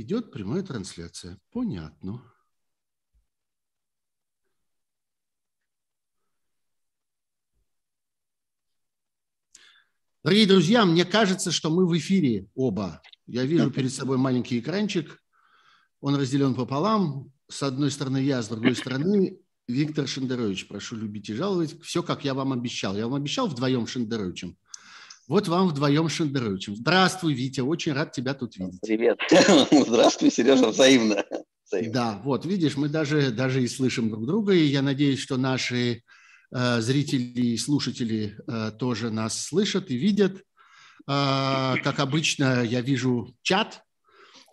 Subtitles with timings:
[0.00, 1.38] Идет прямая трансляция.
[1.52, 2.22] Понятно.
[10.24, 13.02] Дорогие друзья, мне кажется, что мы в эфире оба.
[13.26, 15.22] Я вижу перед собой маленький экранчик.
[16.00, 17.30] Он разделен пополам.
[17.50, 19.38] С одной стороны я, с другой стороны
[19.68, 20.66] Виктор Шендерович.
[20.66, 21.78] Прошу любить и жаловать.
[21.82, 22.96] Все, как я вам обещал.
[22.96, 24.56] Я вам обещал вдвоем Шендеровичем.
[25.28, 26.76] Вот вам вдвоем Шендеровичем.
[26.76, 27.60] Здравствуй, Витя.
[27.60, 28.80] Очень рад тебя тут видеть.
[28.80, 29.18] Привет.
[29.70, 30.68] Здравствуй, Сережа.
[30.68, 31.24] Взаимно.
[31.66, 31.92] Взаимно.
[31.92, 34.52] Да, вот видишь, мы даже, даже и слышим друг друга.
[34.52, 36.02] И я надеюсь, что наши
[36.52, 40.38] э, зрители и слушатели э, тоже нас слышат и видят.
[41.06, 43.82] Э, как обычно, я вижу чат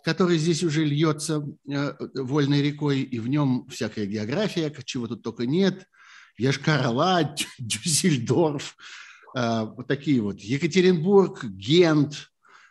[0.08, 5.44] который здесь уже льется э, вольной рекой, и в нем всякая география, чего тут только
[5.44, 5.86] нет.
[6.38, 8.74] Яшкар-Ола, Дюссельдорф,
[9.76, 12.30] вот такие вот, Екатеринбург, Гент,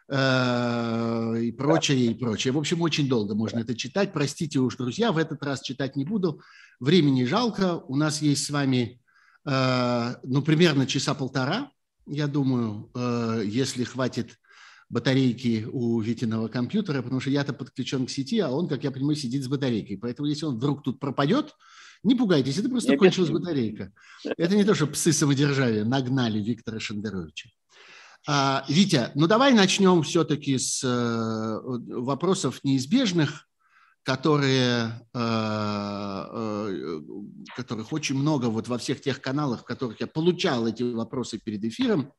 [0.09, 2.52] э, и прочее, и прочее.
[2.53, 4.11] В общем, очень долго можно это читать.
[4.14, 6.41] Простите уж, друзья, в этот раз читать не буду.
[6.80, 7.78] Времени жалко.
[7.88, 9.00] У нас есть с вами,
[9.45, 11.72] ну, примерно часа полтора,
[12.06, 12.89] я думаю,
[13.45, 14.38] если хватит
[14.89, 19.16] батарейки у Витиного компьютера, потому что я-то подключен к сети, а он, как я понимаю,
[19.16, 19.97] сидит с батарейкой.
[19.97, 21.56] Поэтому если он вдруг тут пропадет,
[22.03, 23.92] не пугайтесь, это просто кончилась батарейка.
[24.38, 27.50] Это не то, что псы самодержавия нагнали Виктора Шендеровича.
[28.28, 33.48] А, Витя, ну давай начнем все-таки с э, вопросов неизбежных,
[34.03, 37.02] которые, э, э,
[37.56, 41.64] которых очень много вот во всех тех каналах, в которых я получал эти вопросы перед
[41.64, 42.12] эфиром.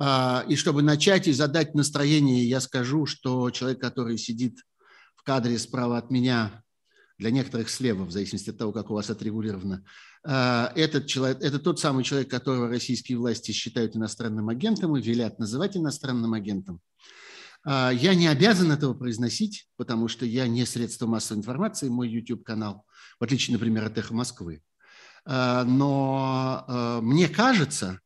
[0.00, 4.58] А, и чтобы начать и задать настроение, я скажу, что человек, который сидит
[5.14, 6.63] в кадре справа от меня,
[7.18, 9.84] для некоторых слева, в зависимости от того, как у вас отрегулировано,
[10.24, 15.38] а, этот человек, это тот самый человек, которого российские власти считают иностранным агентом и велят
[15.38, 16.80] называть иностранным агентом.
[17.64, 22.84] А, я не обязан этого произносить, потому что я не средство массовой информации, мой YouTube-канал,
[23.20, 24.62] в отличие, например, от «Эхо Москвы».
[25.26, 28.00] Но мне кажется,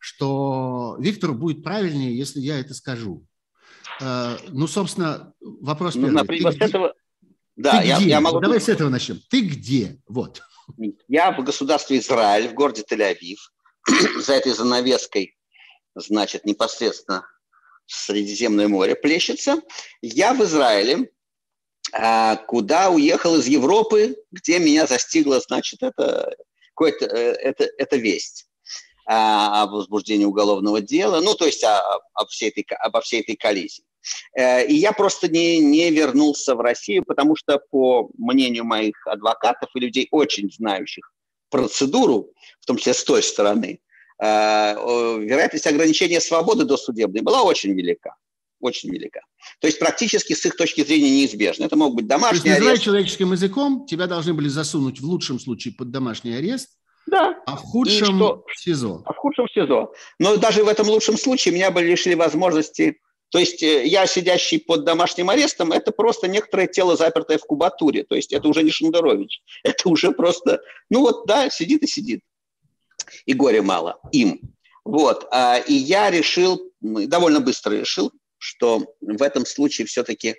[0.00, 3.26] что Виктору будет правильнее, если я это скажу.
[4.00, 6.14] Ну, собственно, вопрос ну, первый.
[6.14, 6.94] Например, ты с этого...
[7.58, 8.08] Да, ты я, где?
[8.08, 8.40] я могу...
[8.40, 9.20] Давай с этого начнем.
[9.28, 10.00] Ты где?
[10.06, 10.40] Вот.
[11.08, 13.38] Я в государстве Израиль, в городе Тель-Авив.
[14.20, 15.36] За этой занавеской,
[15.94, 17.26] значит, непосредственно
[17.86, 19.60] Средиземное море плещется.
[20.02, 21.10] Я в Израиле,
[21.92, 26.36] а, куда уехал из Европы, где меня застигла, значит, это,
[26.78, 28.46] это, это, это весть.
[29.06, 31.80] А, о возбуждении уголовного дела, ну, то есть о,
[32.12, 33.84] о всей этой, обо всей этой коллизии.
[34.36, 39.70] Э, и я просто не, не вернулся в Россию, потому что, по мнению моих адвокатов
[39.74, 41.12] и людей, очень знающих
[41.50, 43.80] процедуру, в том числе с той стороны,
[44.20, 48.14] э, вероятность ограничения свободы досудебной была очень велика.
[48.60, 49.20] Очень велика.
[49.60, 51.64] То есть практически с их точки зрения неизбежно.
[51.64, 52.82] Это мог быть домашний То есть, арест.
[52.82, 56.70] человеческим языком, тебя должны были засунуть в лучшем случае под домашний арест,
[57.10, 57.34] да.
[57.46, 58.44] А в худшем что?
[58.54, 59.02] СИЗО.
[59.06, 59.92] А в худшем СИЗО.
[60.18, 63.00] Но даже в этом лучшем случае меня бы лишили возможности...
[63.30, 68.04] То есть э, я, сидящий под домашним арестом, это просто некоторое тело, запертое в кубатуре.
[68.04, 69.42] То есть это уже не Шендерович.
[69.62, 70.60] Это уже просто...
[70.90, 72.20] Ну вот, да, сидит и сидит.
[73.26, 74.40] И горе мало им.
[74.84, 75.26] Вот.
[75.30, 80.36] А, и я решил, довольно быстро решил, что в этом случае все-таки...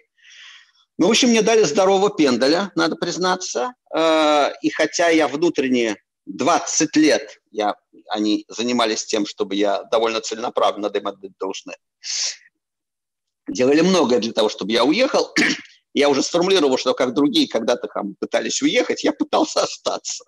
[0.98, 3.74] Ну, в общем, мне дали здорового пендаля, надо признаться.
[3.94, 7.76] А, и хотя я внутренне 20 лет я,
[8.10, 11.78] они занимались тем, чтобы я довольно целенаправленно, надо им отдать должное.
[13.50, 15.34] Делали многое для того, чтобы я уехал.
[15.96, 20.24] Я уже сформулировал, что как другие когда-то там пытались уехать, я пытался остаться.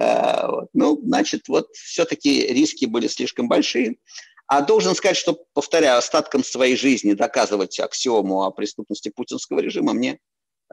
[0.00, 0.48] Э.
[0.72, 3.96] Ну, значит, вот все-таки риски были слишком большие.
[4.46, 10.20] А должен сказать, что, повторяю, остатком своей жизни доказывать аксиому о преступности путинского режима мне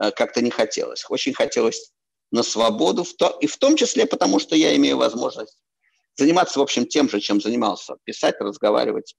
[0.01, 1.03] э, как-то не хотелось.
[1.09, 1.91] Очень хотелось
[2.31, 5.57] на свободу, в то, и в том числе потому, что я имею возможность
[6.16, 9.16] заниматься, в общем, тем же, чем занимался, писать, разговаривать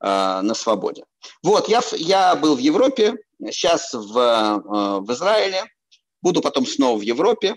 [0.00, 1.04] на свободе.
[1.42, 5.64] Вот, я, я был в Европе, сейчас в, э, в Израиле,
[6.22, 7.56] буду потом снова в Европе,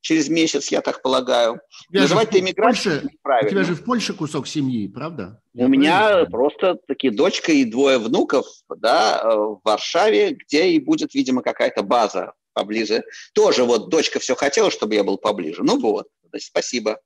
[0.00, 1.60] через месяц, я так полагаю.
[1.88, 3.48] Тебя Называть это иммиграцией неправильно.
[3.48, 5.40] У тебя же в Польше кусок семьи, правда?
[5.54, 8.46] У меня просто такие дочка и двое внуков,
[8.76, 13.04] да, э, в Варшаве, где и будет, видимо, какая-то база поближе.
[13.32, 15.62] Тоже вот дочка все хотела, чтобы я был поближе.
[15.62, 16.98] Ну вот, значит, спасибо.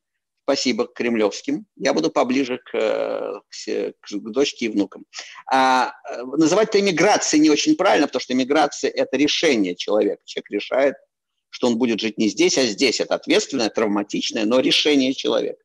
[0.46, 1.66] Спасибо кремлевским.
[1.74, 5.04] Я буду поближе к, к, к дочке и внукам.
[5.52, 5.92] А,
[6.36, 10.22] называть это иммиграцией не очень правильно, потому что иммиграция– это решение человека.
[10.24, 10.94] Человек решает,
[11.50, 13.00] что он будет жить не здесь, а здесь.
[13.00, 15.58] Это ответственное, травматичное, но решение человека.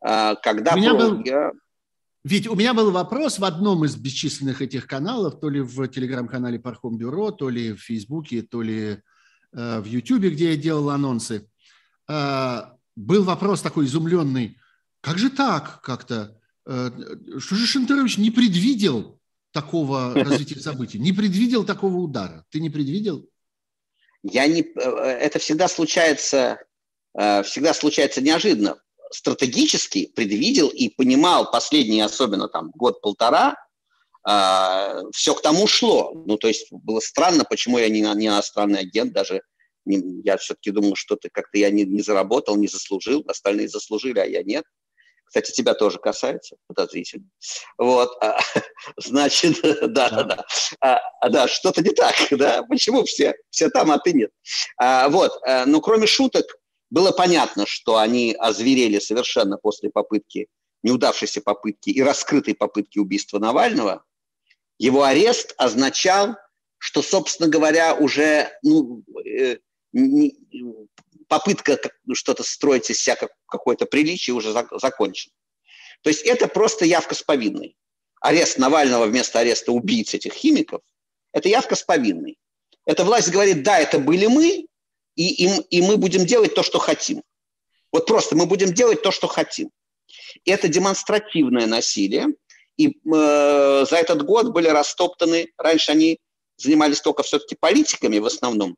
[0.00, 1.50] А, когда у меня, был, я...
[2.22, 6.60] Ведь у меня был вопрос в одном из бесчисленных этих каналов, то ли в телеграм-канале
[6.60, 8.98] Пархом Бюро, то ли в Фейсбуке, то ли
[9.52, 11.50] э, в Ютубе, где я делал анонсы.
[12.08, 14.58] Э, был вопрос такой изумленный.
[15.00, 16.40] Как же так как-то?
[16.66, 16.90] Э,
[17.38, 19.20] что же Шентерович не предвидел
[19.52, 20.98] такого развития событий?
[20.98, 22.44] Не предвидел такого удара?
[22.50, 23.28] Ты не предвидел?
[24.22, 24.62] Я не...
[24.62, 26.58] Э, это всегда случается,
[27.16, 28.78] э, всегда случается неожиданно
[29.12, 33.54] стратегически предвидел и понимал последние, особенно там год-полтора,
[34.24, 36.12] все к тому шло.
[36.26, 39.42] Ну, то есть было странно, почему я не, не иностранный агент, даже
[39.86, 44.18] не, я все-таки думал, что ты как-то я не, не заработал, не заслужил, остальные заслужили,
[44.18, 44.64] а я нет.
[45.26, 47.28] Кстати, тебя тоже касается, подозрительно.
[47.78, 48.38] Вот, а,
[48.96, 49.60] значит,
[49.92, 50.46] да, да, да,
[50.80, 54.30] а, а, да, что-то не так, да, почему все, все там, а ты нет.
[54.78, 56.46] А, вот, а, но кроме шуток,
[56.90, 60.46] было понятно, что они озверели совершенно после попытки,
[60.84, 64.04] неудавшейся попытки и раскрытой попытки убийства Навального.
[64.78, 66.36] Его арест означал,
[66.78, 69.58] что, собственно говоря, уже ну, э,
[71.28, 71.78] попытка
[72.12, 73.16] что-то строить из себя
[73.46, 75.32] какое-то приличие уже закончена.
[76.02, 77.76] То есть это просто явка с повинной.
[78.20, 80.80] Арест Навального вместо ареста убийц этих химиков–
[81.32, 82.38] это явка с повинной.
[82.84, 84.66] Эта власть говорит, да, это были мы,
[85.16, 87.22] и, и, и мы будем делать то, что хотим.
[87.92, 89.70] Вот просто мы будем делать то, что хотим.
[90.44, 92.28] Это демонстративное насилие,
[92.76, 96.18] и э, за этот год были растоптаны, раньше они
[96.56, 98.76] занимались только все-таки политиками в основном,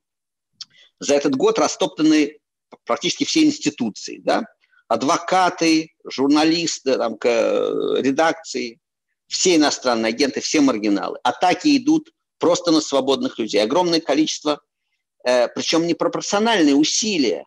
[1.01, 2.39] за этот год растоптаны
[2.85, 4.45] практически все институции, да,
[4.89, 8.79] адвокаты, журналисты, там, редакции,
[9.27, 11.19] все иностранные агенты, все маргиналы.
[11.23, 13.63] Атаки идут просто на свободных людей.
[13.63, 14.61] Огромное количество
[15.25, 17.45] Э, причем непропорциональные усилия.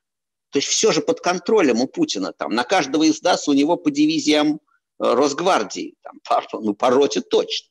[0.52, 2.34] То есть все же под контролем у Путина.
[2.34, 4.58] Там, на каждого из ДАС у него по дивизиям э,
[5.00, 7.70] Росгвардии, там, по, ну, по роте точно.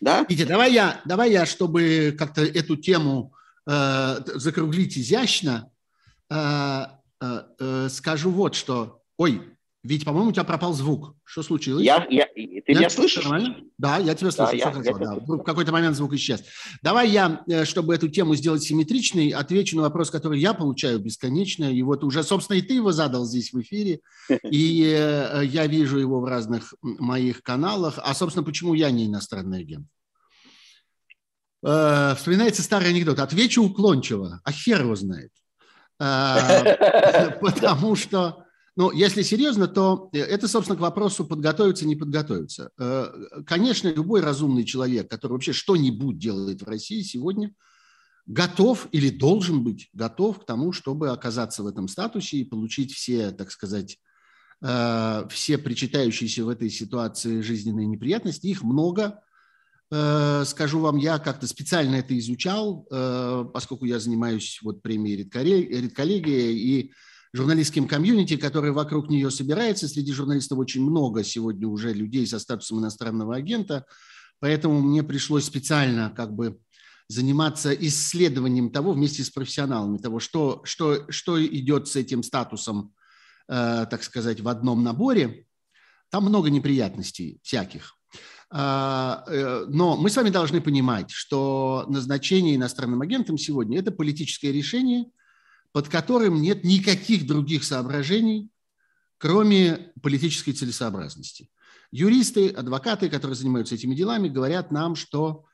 [0.00, 0.26] Да?
[0.28, 3.35] Витя, давай я, давай я, чтобы как-то эту тему э,
[3.66, 5.70] закруглить изящно,
[6.30, 6.86] э,
[7.20, 9.02] э, э, скажу вот что.
[9.16, 9.42] Ой,
[9.86, 11.14] ведь, по-моему, у тебя пропал звук.
[11.22, 11.84] Что случилось?
[11.84, 13.22] Я, я, ты я, меня слышишь?
[13.22, 13.56] Нормально?
[13.78, 14.50] Да, я тебя слышу.
[14.50, 15.14] Да, я, я да.
[15.14, 16.42] В какой-то момент звук исчез.
[16.82, 21.72] Давай я, э, чтобы эту тему сделать симметричной, отвечу на вопрос, который я получаю бесконечно.
[21.72, 24.00] И вот уже, собственно, и ты его задал здесь в эфире.
[24.50, 28.00] И э, я вижу его в разных моих каналах.
[28.02, 29.86] А, собственно, почему я не иностранный агент?
[31.64, 33.18] Э, вспоминается старый анекдот.
[33.18, 35.30] Отвечу уклончиво, а хер его знает.
[37.40, 42.70] Потому что ну, если серьезно, то э, это, собственно, к вопросу подготовиться, не подготовиться.
[42.78, 43.06] Э,
[43.46, 47.54] конечно, любой разумный человек, который вообще что-нибудь делает в России сегодня,
[48.26, 53.30] готов или должен быть готов к тому, чтобы оказаться в этом статусе и получить все,
[53.30, 53.98] так сказать,
[54.60, 58.48] э, все причитающиеся в этой ситуации жизненные неприятности.
[58.48, 59.22] Их много.
[59.88, 62.86] Скажу вам, я как-то специально это изучал,
[63.52, 66.90] поскольку я занимаюсь вот премией редколлегия, и
[67.32, 69.88] журналистским комьюнити, который вокруг нее собирается.
[69.88, 73.84] Среди журналистов очень много сегодня уже людей со статусом иностранного агента,
[74.40, 76.58] поэтому мне пришлось специально как бы
[77.08, 82.92] заниматься исследованием того вместе с профессионалами, того, что, что, что идет с этим статусом,
[83.48, 85.46] э, так сказать, в одном наборе.
[86.10, 87.94] Там много неприятностей всяких.
[88.48, 94.52] А, э, но мы с вами должны понимать, что назначение иностранным агентом сегодня– это политическое
[94.52, 95.06] решение–
[95.76, 98.48] под которым нет никаких других соображений,
[99.18, 101.50] кроме политической целесообразности.
[101.90, 105.44] Юристы, адвокаты, которые занимаются этими делами, говорят нам, что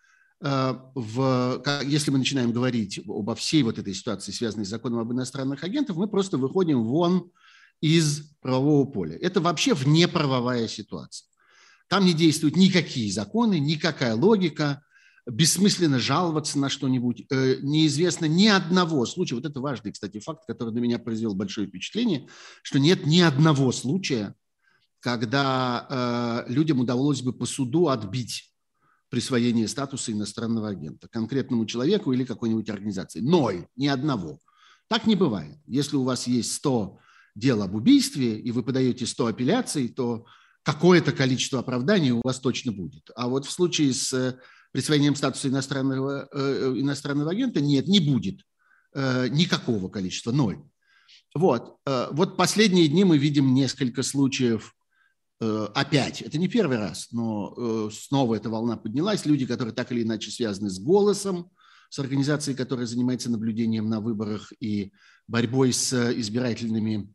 [0.40, 5.12] э, в, если мы начинаем говорить обо всей вот этой ситуации, связанной с законом об
[5.12, 7.32] иностранных агентах, мы просто выходим вон
[7.80, 9.18] из правового поля.
[9.20, 11.26] Это вообще внеправовая ситуация.
[11.92, 14.82] Там не действуют никакие законы, никакая логика,
[15.26, 17.26] бессмысленно жаловаться на что-нибудь.
[17.30, 21.66] Э, неизвестно ни одного случая, вот это важный, кстати, факт, который на меня произвел большое
[21.66, 22.28] впечатление,
[22.62, 24.34] что нет ни одного случая,
[25.00, 28.54] когда э, людям удалось бы по суду отбить
[29.10, 33.20] присвоение статуса иностранного агента конкретному человеку или какой-нибудь организации.
[33.20, 34.38] Ноль, ни одного.
[34.88, 35.58] Так не бывает.
[35.66, 36.98] Если у вас есть 100
[37.34, 40.24] дел об убийстве, и вы подаете 100 апелляций, то
[40.62, 43.10] какое-то количество оправданий у вас точно будет.
[43.16, 44.38] А вот в случае с
[44.72, 48.40] присвоением статуса иностранного, э, э, иностранного агента нет, не будет
[48.94, 50.58] э, никакого количества, ноль.
[51.34, 51.78] Вот.
[52.10, 54.74] вот последние дни мы видим несколько случаев
[55.40, 56.20] опять.
[56.20, 59.24] Это не первый раз, но снова эта волна поднялась.
[59.24, 61.50] Люди, которые так или иначе связаны с «Голосом»,
[61.88, 64.92] с организацией, которая занимается наблюдением на выборах и
[65.26, 67.14] борьбой с избирательными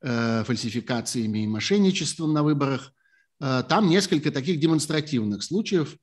[0.00, 2.92] фальсификациями и мошенничеством на выборах,
[3.40, 5.96] Там несколько таких демонстративных случаев.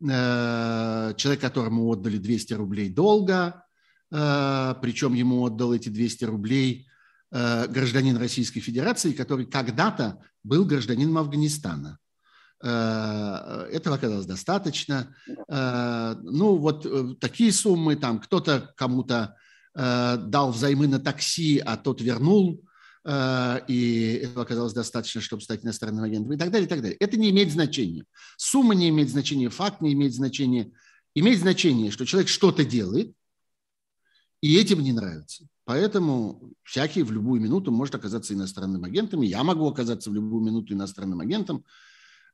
[0.00, 3.64] Человек, которому отдали 200 рублей долга,
[4.10, 6.88] причем ему отдал эти 200 рублей
[7.30, 11.98] гражданин Российской Федерации, который когда-то был гражданином Афганистана.
[12.62, 15.14] Э, этого оказалось достаточно.
[15.48, 19.36] Э, ну, вот э, такие суммы, там кто-то кому-то
[19.74, 22.62] дал взаймы на такси, а тот вернул,
[23.04, 26.96] и этого оказалось достаточно, чтобы стать иностранным агентом и так далее, и так далее.
[26.98, 28.04] Это не имеет значения.
[28.36, 30.70] Сумма не имеет значения, факт не имеет значения.
[31.14, 33.12] Имеет значение, что человек что-то делает,
[34.40, 35.46] и этим не нравится.
[35.64, 39.22] Поэтому всякий в любую минуту может оказаться иностранным агентом.
[39.22, 41.64] Я могу оказаться в любую минуту иностранным агентом.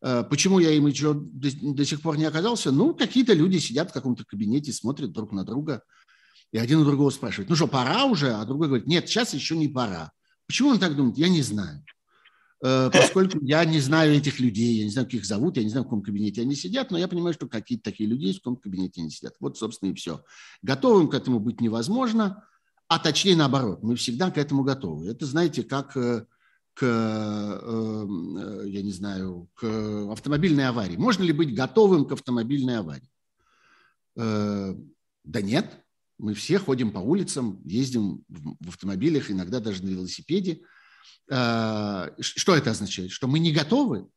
[0.00, 2.72] Э, почему я им еще до, до сих пор не оказался?
[2.72, 5.82] Ну, какие-то люди сидят в каком-то кабинете, смотрят друг на друга,
[6.50, 8.32] и один у другого спрашивает, ну что, пора уже?
[8.32, 10.12] А другой говорит, нет, сейчас еще не пора.
[10.48, 11.18] Почему он так думает?
[11.18, 11.84] Я не знаю.
[12.64, 15.68] Э, поскольку я не знаю этих людей, я не знаю, как их зовут, я не
[15.68, 18.42] знаю, в каком кабинете они сидят, но я понимаю, что какие-то такие люди есть, в
[18.42, 19.34] каком кабинете они сидят.
[19.40, 20.24] Вот, собственно, и все.
[20.62, 22.44] Готовым к этому быть невозможно,
[22.88, 25.08] а точнее наоборот, мы всегда к этому готовы.
[25.08, 26.24] Это, знаете, как э,
[26.72, 28.06] к, э,
[28.66, 30.96] я не знаю, к автомобильной аварии.
[30.96, 33.10] Можно ли быть готовым к автомобильной аварии?
[34.14, 35.84] Да нет,
[36.18, 40.60] мы все ходим по улицам, ездим в автомобилях, иногда даже на велосипеде.
[41.30, 43.10] Э, что это означает?
[43.10, 44.08] Что мы не готовы?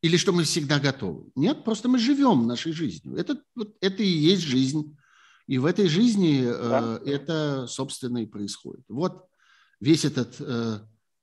[0.00, 1.30] Или что мы всегда готовы?
[1.36, 3.16] Нет, просто мы живем нашей жизнью.
[3.16, 3.40] Это,
[3.80, 4.96] это и есть жизнь.
[5.46, 7.00] И в этой жизни да.
[7.04, 8.84] это, собственно, и происходит.
[8.88, 9.26] Вот
[9.80, 10.40] весь этот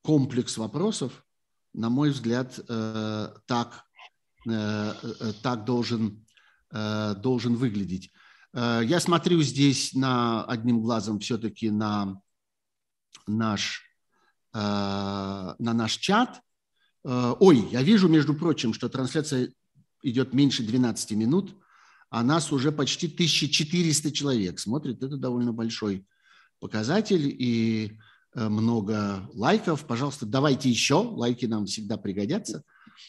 [0.01, 1.25] комплекс вопросов,
[1.73, 3.85] на мой взгляд, э, так,
[4.47, 6.25] э, э, так должен,
[6.71, 8.11] должен выглядеть.
[8.53, 12.19] Я смотрю здесь на, одним глазом все-таки на
[13.27, 13.83] наш,
[14.53, 16.41] на наш чат.
[17.03, 19.53] Ой, я вижу, между прочим, что трансляция
[20.01, 21.55] идет меньше 12 минут,
[22.09, 25.03] а нас уже почти 1400 человек смотрит.
[25.03, 26.07] Это довольно большой
[26.59, 27.27] показатель.
[27.27, 27.99] И
[28.35, 29.85] Э, много лайков.
[29.85, 30.95] Пожалуйста, давайте еще.
[30.95, 32.63] Лайки нам всегда пригодятся.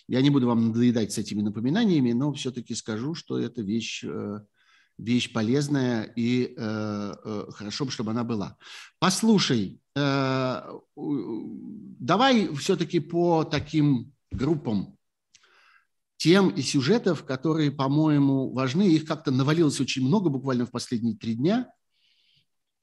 [0.08, 4.40] Я не буду вам надоедать с этими напоминаниями, но все-таки скажу, что это вещь, э,
[5.04, 7.14] вещь полезная и э,
[7.52, 8.56] хорошо бы, чтобы она была.
[8.98, 10.80] Послушай, давай
[12.54, 14.96] все-таки по таким группам
[16.16, 18.88] тем и сюжетов, которые, по-моему, важны.
[18.88, 21.72] Их как-то навалилось очень много буквально в последние три дня–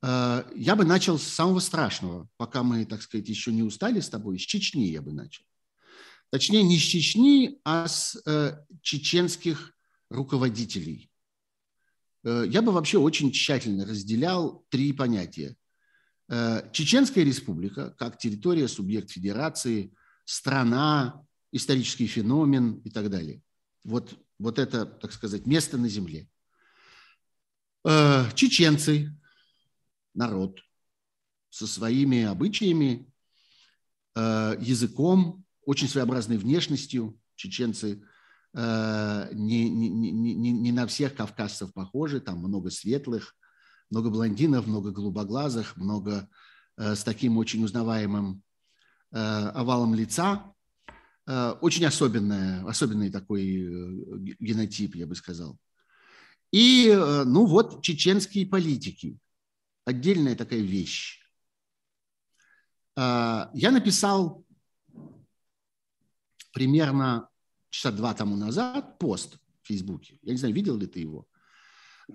[0.02, 4.10] Э, я бы начал с самого страшного, пока мы, так сказать, еще не устали с
[4.10, 5.44] тобой, с Чечни я бы начал.
[6.30, 9.74] Точнее, не с Чечни, а с э, чеченских
[10.10, 11.07] руководителей.
[12.28, 15.56] Э, я бы вообще очень тщательно разделял три понятия.
[16.74, 19.94] Чеченская республика, как территория, субъект федерации,
[20.26, 23.42] страна, исторический феномен и так далее.
[23.86, 26.28] Вот, вот это, так сказать, место на земле.
[28.36, 29.18] Чеченцы,
[30.14, 30.60] народ
[31.50, 33.12] со своими обычаями,
[34.16, 37.20] э, языком, очень своеобразной внешностью.
[37.36, 38.02] Чеченцы э,
[38.58, 43.36] не, не, не, не на всех кавказцев похожи, там много светлых,
[43.92, 46.28] много блондинов, много голубоглазых, много
[46.78, 48.42] э, с таким очень узнаваемым
[49.12, 50.54] овалом лица.
[51.26, 53.42] Очень особенная, особенный такой
[54.40, 55.58] генотип, я бы сказал.
[56.52, 59.18] И, ну вот, чеченские политики–
[59.86, 61.22] отдельная такая вещь.
[62.98, 64.46] Я написал
[66.54, 67.30] примерно
[67.78, 70.18] часа два тому назад пост в Фейсбуке.
[70.24, 71.28] Я не знаю, видел ли ты его.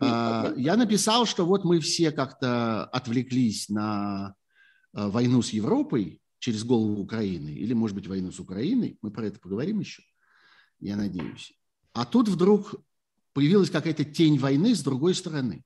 [0.00, 4.34] А, я написал, что вот мы все как-то отвлеклись на
[4.92, 8.98] а, войну с Европой через голову Украины, или, может быть, войну с Украиной.
[9.02, 10.02] Мы про это поговорим еще,
[10.80, 11.52] я надеюсь.
[11.92, 12.74] А тут вдруг
[13.32, 15.64] появилась какая-то тень войны с другой стороны.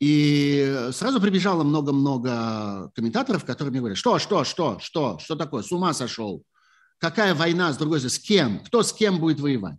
[0.00, 5.70] И сразу прибежало много-много комментаторов, которые мне говорят, что, что, что, что, что такое, с
[5.70, 6.44] ума сошел?
[6.98, 8.16] Какая война с другой стороны?
[8.16, 8.64] С кем?
[8.64, 9.78] Кто с кем будет воевать?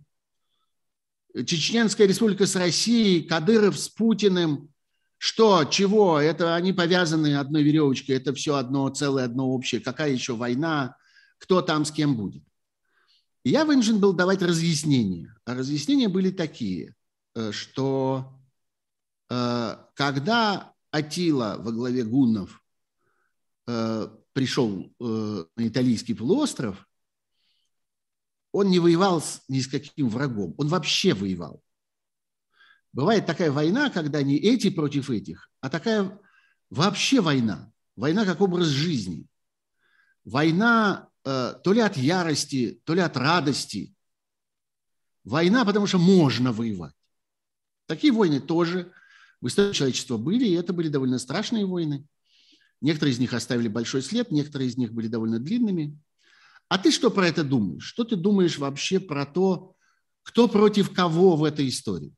[1.34, 4.70] Чеченская республика с Россией, Кадыров с Путиным.
[5.18, 6.20] Что, чего?
[6.20, 9.80] Это они повязаны одной веревочкой, это все одно целое, одно общее.
[9.80, 10.96] Какая еще война?
[11.38, 12.42] Кто там с кем будет?
[13.44, 15.34] И я вынужден был давать разъяснения.
[15.44, 16.94] А разъяснения были такие,
[17.34, 18.36] э, что
[19.28, 22.62] Э, когда Атила во главе гуннов
[23.66, 26.85] э, пришел на Италийский полуостров,
[28.56, 31.62] он не воевал ни с каким врагом, он вообще воевал.
[32.90, 36.18] Бывает такая война, когда не эти против этих, а такая
[36.70, 37.70] вообще война.
[37.96, 39.26] Война как образ жизни.
[40.24, 43.94] Война э, то ли от ярости, то ли от радости.
[45.22, 46.94] Война, потому что можно воевать.
[47.84, 48.90] Такие войны тоже
[49.42, 52.06] в истории человечества были, и это были довольно страшные войны.
[52.80, 56.00] Некоторые из них оставили большой след, некоторые из них были довольно длинными.
[56.68, 57.84] А ты что про это думаешь?
[57.84, 59.74] Что ты думаешь вообще про то,
[60.22, 62.12] кто против кого в этой истории?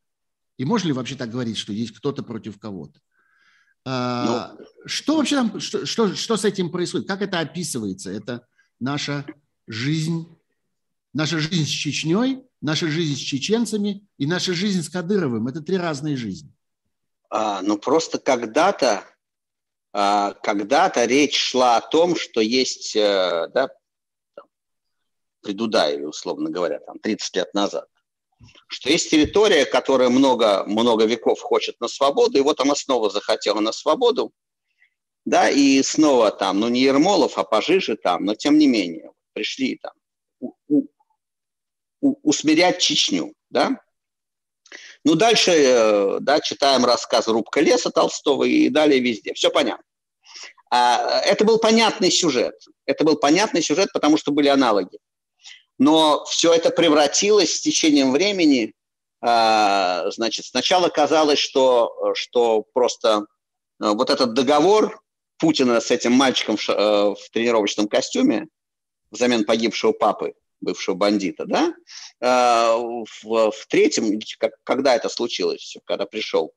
[0.57, 3.01] И можно ли вообще так говорить, что есть кто-то против кого-то?
[3.85, 7.07] А, ну, что вообще там, что, что, что с этим происходит?
[7.07, 8.11] Как это описывается?
[8.11, 8.47] Это
[8.81, 9.27] наша
[9.67, 10.27] жизнь,
[11.13, 15.47] наша жизнь с Чечней, наша жизнь с чеченцами и наша жизнь с Кадыровым.
[15.47, 16.53] Это три разные жизни.
[17.31, 19.05] А, ну, просто когда-то
[19.93, 23.71] а, когда-то речь шла о том, что есть, э, да,
[25.43, 27.87] при Дудаеве, условно говоря, там 30 лет назад,
[28.69, 33.61] что есть территория, которая много, много веков хочет на свободу, и вот она снова захотела
[33.61, 34.33] на свободу,
[35.25, 39.79] да, и снова там, ну не Ермолов, а пожиже там, но тем не менее, пришли
[39.83, 39.93] там
[40.41, 40.87] у, у,
[42.01, 43.81] у, усмирять Чечню, да.
[45.05, 49.85] Ну дальше, э, да, читаем рассказ «Рубка леса» Толстого и далее везде, все понятно.
[50.71, 52.55] А, это был понятный сюжет,
[52.85, 54.99] это был понятный сюжет, потому что были аналоги
[55.79, 58.75] но все это превратилось с течением времени.
[59.21, 63.27] А, значит, сначала казалось, что, что просто
[63.81, 65.01] а, вот этот договор
[65.39, 66.75] Путина с этим мальчиком в, э,
[67.15, 68.49] в тренировочном костюме
[69.11, 71.75] взамен погибшего папы, бывшего бандита, да,
[72.21, 74.21] а, в, в третьем,
[74.65, 76.53] когда это случилось, когда пришел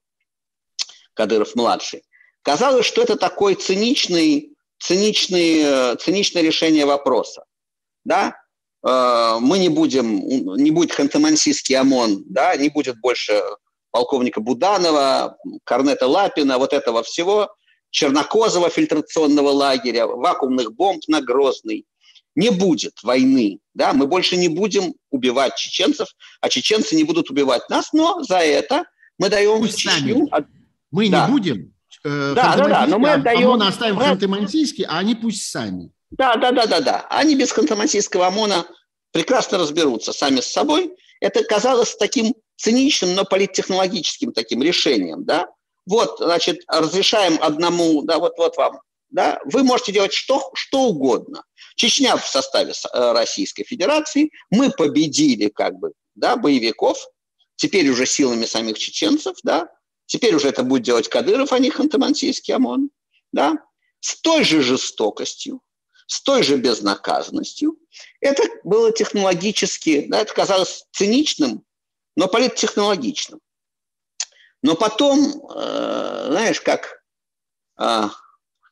[1.13, 2.03] Кадыров-младший,
[2.41, 7.45] казалось, что это такой циничный, циничный, э, циничное решение вопроса.
[8.03, 8.40] Да?
[8.87, 10.19] Э, мы не будем,
[10.57, 13.41] не будет ханты-мансийский ОМОН, да, не будет больше
[13.91, 17.53] полковника Буданова, Корнета Лапина, вот этого всего,
[17.91, 21.85] Чернокозова фильтрационного лагеря, вакуумных бомб на Грозный.
[22.33, 26.07] Не будет войны, да, мы больше не будем убивать чеченцев,
[26.39, 28.85] а чеченцы не будут убивать нас, но за это
[29.17, 30.27] мы даем Пусть Чечню...
[30.29, 30.47] Сами.
[30.91, 31.25] Мы да.
[31.25, 31.73] не будем,
[32.05, 33.49] э, да, да, да, но мы отдаем...
[33.49, 34.03] ОМОН оставим мы...
[34.03, 35.91] ханты-мансийский, а они пусть сами.
[36.11, 37.07] Да, да, да, да, да.
[37.09, 38.67] Они без ханты-мансийского ОМОНа
[39.11, 40.95] прекрасно разберутся сами с собой.
[41.19, 45.47] Это казалось таким циничным, но политтехнологическим таким решением, да.
[45.85, 51.43] Вот, значит, разрешаем одному, да, вот, вот вам, да, вы можете делать что, что угодно.
[51.75, 57.07] Чечня в составе э, Российской Федерации, мы победили как бы, да, боевиков,
[57.55, 59.69] теперь уже силами самих чеченцев, да,
[60.05, 62.91] теперь уже это будет делать Кадыров, а не Ханты-Мансийский ОМОН,
[63.31, 63.57] да,
[64.01, 65.61] с той же жестокостью,
[66.11, 67.77] с той же безнаказанностью.
[68.19, 71.63] Это было технологически, да, это казалось циничным,
[72.17, 73.39] но политтехнологичным.
[74.61, 75.19] Но потом,
[75.55, 77.01] э, знаешь, как...
[77.79, 78.09] Э,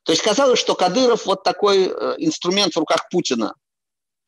[0.04, 3.54] то есть казалось, что Кадыров вот такой э, инструмент в руках Путина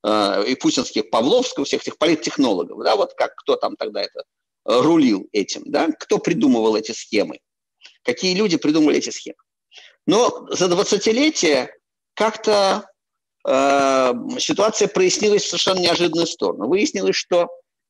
[0.02, 4.80] э, и путинских, Павловского, всех этих политтехнологов, да, вот как кто там тогда это э,
[4.80, 7.40] рулил этим, да, кто придумывал эти схемы,
[8.04, 9.36] какие люди придумали эти схемы.
[10.06, 11.68] Но за 20-летие
[12.14, 12.88] как-то
[13.46, 16.68] э, ситуация прояснилась в совершенно неожиданную сторону.
[16.68, 17.48] Выяснилось, что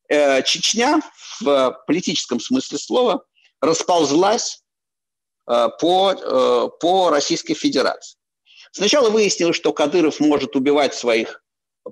[0.09, 1.01] э, Чечня
[1.41, 3.25] в политическом смысле слова
[3.61, 4.62] расползлась
[5.49, 8.19] э, по, э, по Российской Федерации.
[8.73, 11.43] Сначала выяснилось, что Кадыров может убивать своих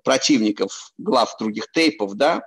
[0.04, 2.42] противников, глав других тейпов, да,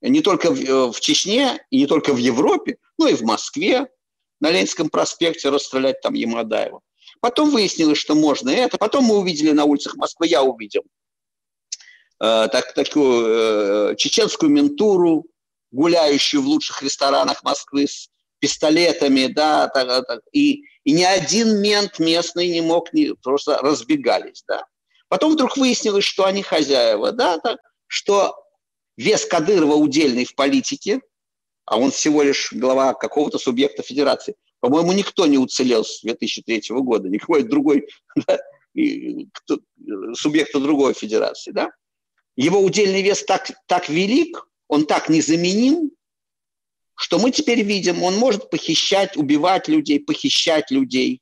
[0.00, 3.88] не только в, э, в Чечне и не только в Европе, но и в Москве,
[4.40, 6.80] на Ленинском проспекте расстрелять там Ямадаева.
[7.20, 8.78] Потом выяснилось, что можно это.
[8.78, 10.82] Потом мы увидели на улицах Москвы, я увидел
[12.20, 15.26] э, так, такую э, чеченскую ментуру,
[15.70, 21.98] гуляющую в лучших ресторанах Москвы с пистолетами, да, так, так, и, и ни один мент
[21.98, 24.64] местный не мог, не, просто разбегались, да.
[25.08, 28.36] Потом вдруг выяснилось, что они хозяева, да, так, что
[28.96, 31.00] вес Кадырова удельный в политике,
[31.64, 37.08] а он всего лишь глава какого-то субъекта федерации– по-моему, никто не уцелел с 2003 года,
[37.08, 37.88] никакой другой
[38.26, 38.38] да,
[39.32, 39.60] кто,
[40.14, 41.52] субъекта другой федерации.
[41.52, 41.70] Да?
[42.36, 45.90] Его удельный вес так, так велик, он так незаменим,
[46.94, 51.20] что мы теперь видим, он может похищать, убивать людей, похищать людей.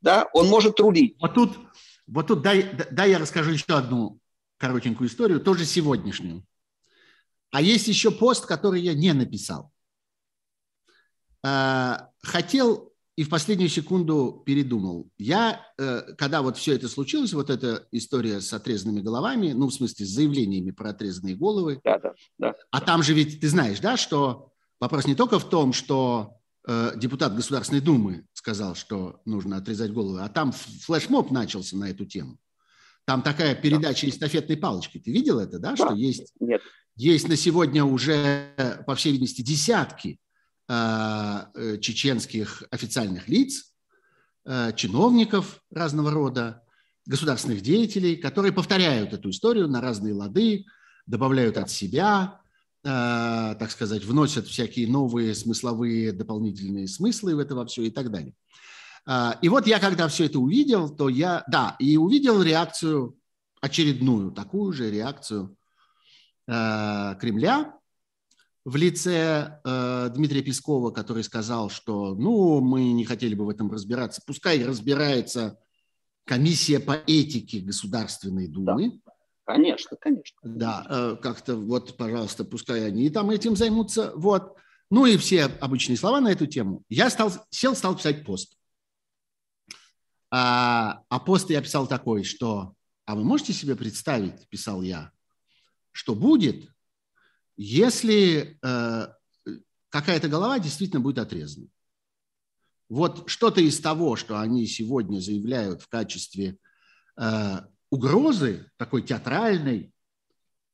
[0.00, 0.28] Да?
[0.32, 1.16] Он может рулить.
[1.20, 1.58] Вот тут,
[2.06, 4.18] вот тут дай, дай я расскажу еще одну
[4.58, 6.44] коротенькую историю, тоже сегодняшнюю.
[7.50, 9.72] А есть еще пост, который я не написал.
[11.42, 15.08] А, хотел и в последнюю секунду передумал.
[15.16, 19.72] Я, э, когда вот все это случилось, вот эта история с отрезанными головами, ну, в
[19.72, 21.80] смысле, с заявлениями про отрезанные головы.
[21.82, 22.54] Да, да, да.
[22.70, 26.36] А там же ведь, ты знаешь, да, что вопрос не только в том, что
[26.68, 32.04] э, депутат Государственной Думы сказал, что нужно отрезать головы, а там флешмоб начался на эту
[32.04, 32.36] тему.
[33.06, 34.98] Там такая передача эстафетной палочки.
[34.98, 35.70] Ты видел это, да?
[35.70, 35.76] да.
[35.76, 36.60] Что есть, Нет.
[36.96, 40.18] есть на сегодня уже, по всей видимости, десятки
[40.68, 43.72] чеченских официальных лиц,
[44.44, 46.62] э, чиновников разного рода,
[47.06, 50.64] государственных деятелей, которые повторяют эту историю на разные лады,
[51.06, 52.40] добавляют от себя,
[52.82, 52.88] э,
[53.58, 58.34] так сказать, вносят всякие новые смысловые дополнительные смыслы в это во все и так далее.
[59.08, 63.16] А, и вот я, когда все это увидел, то я, да, и увидел реакцию
[63.60, 65.56] очередную, такую же реакцию
[66.48, 67.72] э, Кремля
[68.66, 73.70] в лице э, Дмитрия Пескова, который сказал, что, ну, мы не хотели бы в этом
[73.70, 75.56] разбираться, пускай разбирается
[76.24, 79.00] комиссия по этике Государственной Думы.
[79.06, 79.12] Да.
[79.44, 80.36] Конечно, конечно.
[80.42, 84.10] Да, э, как-то вот, пожалуйста, пускай они там этим займутся.
[84.16, 84.56] Вот.
[84.90, 86.82] Ну и все обычные слова на эту тему.
[86.88, 88.58] Я стал, сел, стал писать пост.
[90.32, 92.74] А, а пост я писал такой, что,
[93.04, 95.12] а вы можете себе представить, писал я,
[95.92, 96.68] что будет,
[97.56, 99.06] если э,
[99.88, 101.68] какая-то голова действительно будет отрезана.
[102.88, 106.58] Вот что-то из того, что они сегодня заявляют в качестве
[107.16, 107.56] э,
[107.90, 109.92] угрозы, такой театральной,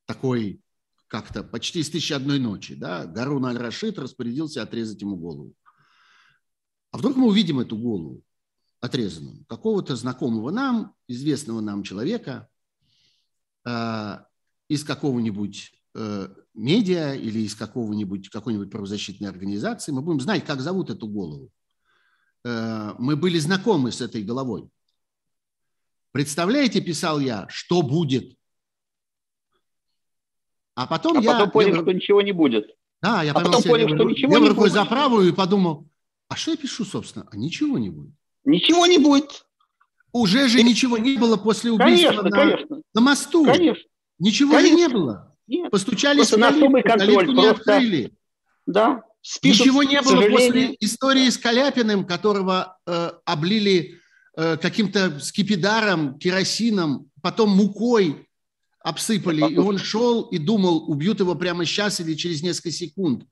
[0.07, 0.61] такой
[1.07, 5.55] как-то почти из «Тысячи одной ночи», да, Гарун аль-Рашид распорядился отрезать ему голову.
[6.91, 8.23] А вдруг мы увидим эту голову?
[8.83, 12.49] отрезанным, какого-то знакомого нам, известного нам человека
[13.65, 14.19] э,
[14.67, 19.93] из какого-нибудь медиа или из какого-нибудь какой-нибудь правозащитной организации.
[19.93, 21.51] Мы будем знать, как зовут эту голову.
[22.45, 24.69] Э, мы были знакомы с этой головой.
[26.13, 28.37] Представляете, писал я, что будет?
[30.75, 31.33] А потом а я...
[31.33, 31.83] потом понял, я...
[31.83, 32.67] что ничего не будет.
[33.01, 34.73] Да, я а потом понял, что ничего не будет.
[34.73, 35.89] за правую и подумал,
[36.29, 37.27] а что я пишу, собственно?
[37.31, 38.15] А ничего не будет.
[38.45, 39.47] Ничего не будет.
[40.13, 42.83] Уже же ничего не было после убийства конечно, на, конечно.
[42.93, 43.45] на мосту.
[43.45, 43.89] Конечно.
[44.19, 44.79] Ничего конечно.
[44.79, 45.32] же не было.
[45.47, 45.71] Нет.
[45.71, 47.77] Постучались просто в калитку, контроль, калитку не просто...
[47.77, 48.13] открыли.
[48.67, 49.03] Да.
[49.21, 54.01] Спишут, Ничего не было после истории с Каляпиным, которого э, облили
[54.37, 58.29] э, каким-то скипидаром, керосином, потом мукой
[58.81, 63.25] обсыпали, и он шел и думал, убьют его прямо сейчас или через несколько секунд,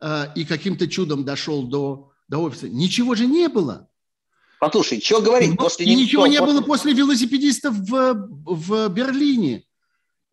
[0.00, 2.68] э, и каким-то чудом дошел до, до офиса.
[2.68, 3.88] Ничего же не было.
[4.60, 5.50] Послушай, что говорить?
[5.50, 6.54] Ну, после и ничего не после...
[6.54, 9.64] было после велосипедистов в, в Берлине.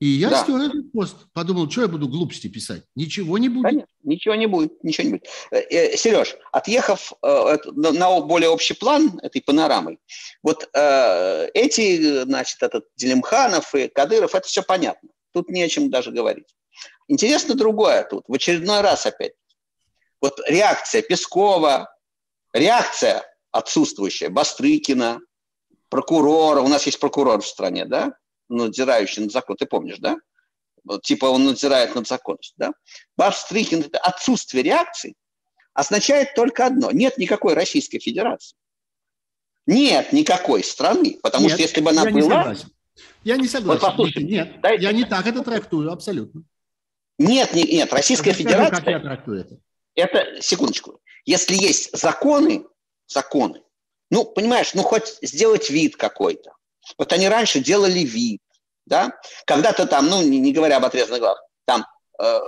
[0.01, 0.41] И я да.
[0.43, 1.15] стер этот пост.
[1.31, 2.81] Подумал, что я буду глупости писать?
[2.95, 3.65] Ничего не будет.
[3.65, 4.83] Конечно, ничего не будет.
[4.83, 5.27] Ничего не будет.
[5.51, 9.99] Э, э, Сереж, отъехав э, на более общий план этой панорамой,
[10.41, 15.09] вот эти, значит, этот Делимханов и Кадыров, это все понятно.
[15.33, 16.47] Тут не о чем даже говорить.
[17.07, 18.23] Интересно другое тут.
[18.27, 19.33] В очередной раз опять.
[20.19, 21.95] Вот реакция Пескова,
[22.53, 25.19] реакция отсутствующая, Бастрыкина,
[25.89, 28.15] прокурора, у нас есть прокурор в стране, да,
[28.51, 30.17] надзирающий над законом, ты помнишь, да?
[31.03, 32.73] Типа он надзирает над законностью, да?
[33.17, 35.15] Бастрыкин– это отсутствие реакции
[35.73, 38.55] означает только одно– нет никакой Российской Федерации.
[39.67, 42.15] Нет никакой страны, потому нет, что если бы она я была…
[42.15, 42.71] Не согласен.
[43.23, 43.81] Я не согласен.
[43.81, 44.83] Вот послушай, нет, дайте...
[44.83, 46.43] я не так это трактую, абсолютно.
[47.19, 48.77] Нет, нет, нет Российская Расскажу, Федерация…
[48.77, 49.57] Как я трактую это.
[49.93, 52.65] Это, секундочку, если есть законы,
[53.07, 53.61] законы.
[54.09, 56.53] Ну, понимаешь, ну хоть сделать вид какой-то.
[56.97, 58.41] Вот они раньше делали вид,
[58.85, 59.13] да,
[59.45, 61.85] когда-то там, ну, не, не говоря об отрезанных глазах, там,
[62.19, 62.39] э,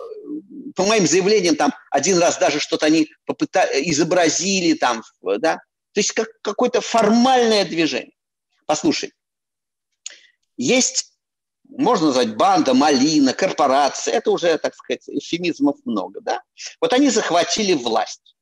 [0.76, 5.62] по моим заявлениям, там один раз даже что-то они попытали, изобразили там, да,
[5.94, 8.16] то есть как какое-то формальное движение.
[8.66, 9.14] Послушай,
[10.58, 11.14] есть,
[11.70, 16.42] можно назвать банда, малина, корпорация, это уже, так сказать, эфемизмов много, да.
[16.82, 18.33] Вот они захватили власть.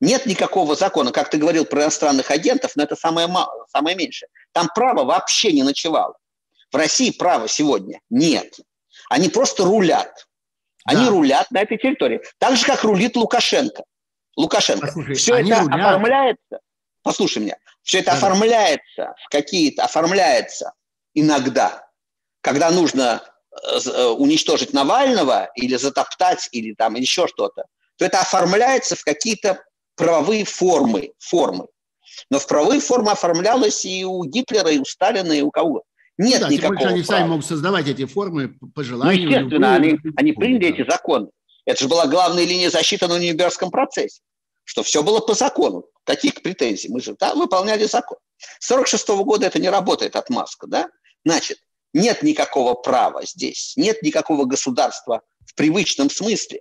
[0.00, 4.28] Нет никакого закона, как ты говорил про иностранных агентов, но это самое, мало, самое меньшее.
[4.52, 6.16] Там право вообще не ночевало.
[6.70, 8.58] В России права сегодня нет.
[9.08, 10.26] Они просто рулят.
[10.84, 11.10] Они да.
[11.10, 12.20] рулят на этой территории.
[12.38, 13.84] Так же, как рулит Лукашенко.
[14.36, 14.86] Лукашенко.
[14.86, 15.68] Послушай, все это рулят.
[15.68, 16.60] оформляется.
[17.02, 17.56] Послушай меня.
[17.82, 18.16] Все это да.
[18.18, 20.72] оформляется в какие-то, оформляется
[21.14, 21.88] иногда,
[22.42, 27.64] когда нужно э, э, уничтожить Навального или затоптать, или там еще что-то,
[27.96, 29.64] то это оформляется в какие-то
[29.96, 31.66] правовые формы, формы.
[32.30, 35.82] Но в правовые формы оформлялось и у Гитлера, и у Сталина, и у кого.
[36.18, 37.18] Нет да, никакого тем они права.
[37.18, 39.28] сами могут создавать эти формы по желанию.
[39.28, 41.28] Ну, естественно, они, они приняли эти законы.
[41.66, 44.22] Это же была главная линия защиты на Нюрнбергском процессе,
[44.64, 45.84] что все было по закону.
[46.04, 46.88] Каких претензий?
[46.88, 48.18] Мы же да, выполняли закон.
[48.60, 50.88] С 1946 года это не работает отмазка, да?
[51.24, 51.58] Значит,
[51.92, 56.60] нет никакого права здесь, нет никакого государства в привычном смысле.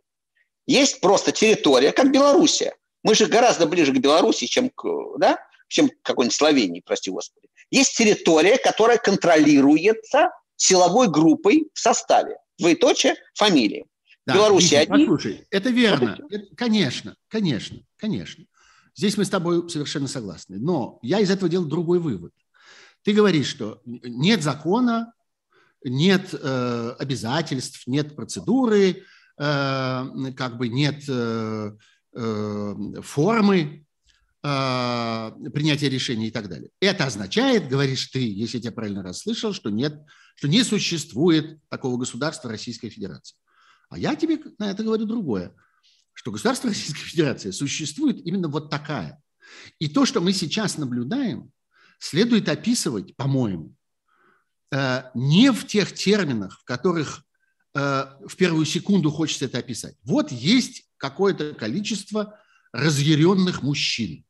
[0.66, 2.76] Есть просто территория, как Белоруссия.
[3.06, 4.84] Мы же гораздо ближе к Беларуси, чем к,
[5.20, 5.38] да,
[5.68, 7.50] чем к какой-нибудь Словении, прости господи.
[7.70, 12.38] Есть территория, которая контролируется силовой группой в составе.
[12.58, 13.86] Двоеточие, фамилии.
[14.26, 15.06] Да, Беларуси одни.
[15.06, 16.18] Послушай, это верно.
[16.32, 18.44] Это, конечно, конечно, конечно.
[18.96, 20.58] Здесь мы с тобой совершенно согласны.
[20.58, 22.34] Но я из этого делаю другой вывод.
[23.04, 25.14] Ты говоришь, что нет закона,
[25.84, 29.04] нет э, обязательств, нет процедуры,
[29.38, 31.74] э, как бы нет э,
[32.16, 33.86] формы
[34.46, 36.70] э, принятия решений и так далее.
[36.80, 40.00] Это означает, говоришь ты, если я тебя правильно расслышал, что нет,
[40.36, 43.38] что не существует такого государства Российской Федерации.
[43.90, 45.54] А я тебе на это говорю другое,
[46.14, 49.22] что государство Российской Федерации существует именно вот такая.
[49.80, 51.52] И то, что мы сейчас наблюдаем,
[52.00, 53.76] следует описывать, по-моему,
[54.72, 57.24] э, не в тех терминах, в которых
[57.74, 59.96] э, в первую секунду хочется это описать.
[60.04, 62.40] Вот есть какое-то количество
[62.72, 64.26] разъяренных мужчин.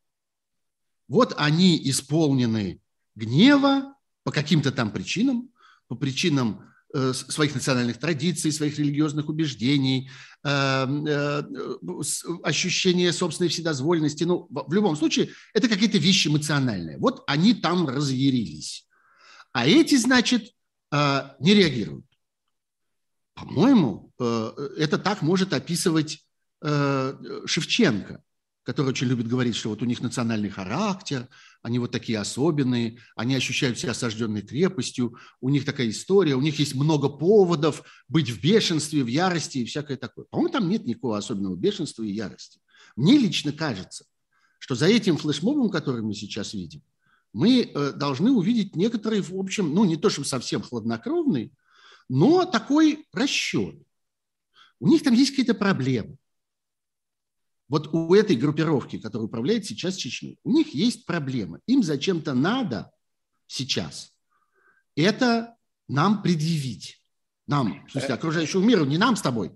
[1.08, 2.82] Вот они исполнены
[3.16, 5.50] гнева по каким-то там причинам,
[5.88, 6.66] по причинам
[6.98, 10.10] Э, своих национальных традиций, своих религиозных убеждений,
[10.46, 11.44] э, э,
[12.42, 14.24] ощущение собственной вседозволенности.
[14.24, 16.98] Ну, в любом случае, это какие-то вещи эмоциональные.
[17.00, 18.88] Вот они там разъярились.
[19.52, 20.54] А эти, значит,
[20.92, 22.06] не реагируют.
[23.34, 26.25] По-моему, это так может описывать
[26.62, 28.24] Шевченко
[28.66, 31.30] который очень любит говорить, что вот у них национальный характер,
[31.62, 36.58] они вот такие особенные, они ощущают себя осажденной крепостью, у них такая история, у них
[36.58, 40.26] есть много поводов быть в бешенстве, в ярости и всякое такое.
[40.26, 42.60] По-моему, там нет никакого особенного бешенства и ярости.
[42.96, 44.06] Мне лично кажется,
[44.58, 46.82] что за этим флешмобом, который мы сейчас видим,
[47.34, 51.54] мы э, должны увидеть некоторые, в общем, ну не то, чтобы совсем хладнокровный,
[52.10, 53.76] но такой расчет.
[54.80, 56.18] У них там есть какие-то проблемы.
[57.68, 61.62] Вот у этой группировки, которая управляет сейчас Чечней, у них есть проблемы.
[61.68, 62.92] Им зачем-то надо
[63.48, 64.16] сейчас
[64.96, 65.56] это
[65.88, 67.02] нам предъявить.
[67.48, 69.52] Нам, в смысле, окружающему миру, не нам с тобой,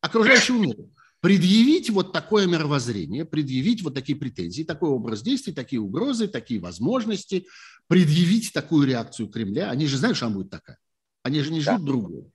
[0.00, 0.90] окружающему миру.
[1.20, 7.46] Предъявить вот такое мировоззрение, предъявить вот такие претензии, такой образ действий, такие угрозы, такие возможности,
[7.88, 9.70] предъявить такую реакцию Кремля.
[9.70, 10.78] Они же знают, что она будет такая.
[11.22, 11.84] Они же не ждут да.
[11.84, 12.30] другого.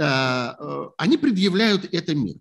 [0.00, 2.36] А, э, они предъявляют это мир.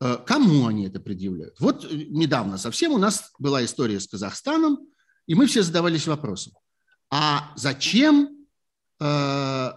[0.00, 1.58] Э, кому они это предъявляют?
[1.58, 4.78] Вот э, недавно совсем у нас была история с Казахстаном,
[5.26, 6.52] и мы все задавались вопросом,
[7.10, 8.46] а зачем
[9.00, 9.70] э,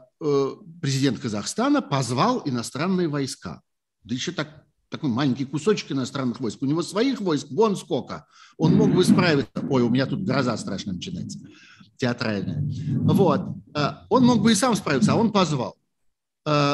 [0.81, 3.62] президент Казахстана позвал иностранные войска?
[4.03, 6.62] Да еще так, такой маленький кусочек иностранных войск.
[6.62, 8.27] У него своих войск вон сколько.
[8.57, 9.65] Он мог бы справиться.
[9.69, 11.39] Ой, у меня тут гроза страшно начинается,
[11.97, 12.63] театральная.
[13.03, 13.41] Вот.
[14.10, 15.77] Он мог бы и сам справиться, а он позвал.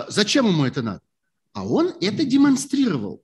[0.10, 1.02] Зачем ему это надо?
[1.54, 3.24] А он это демонстрировал.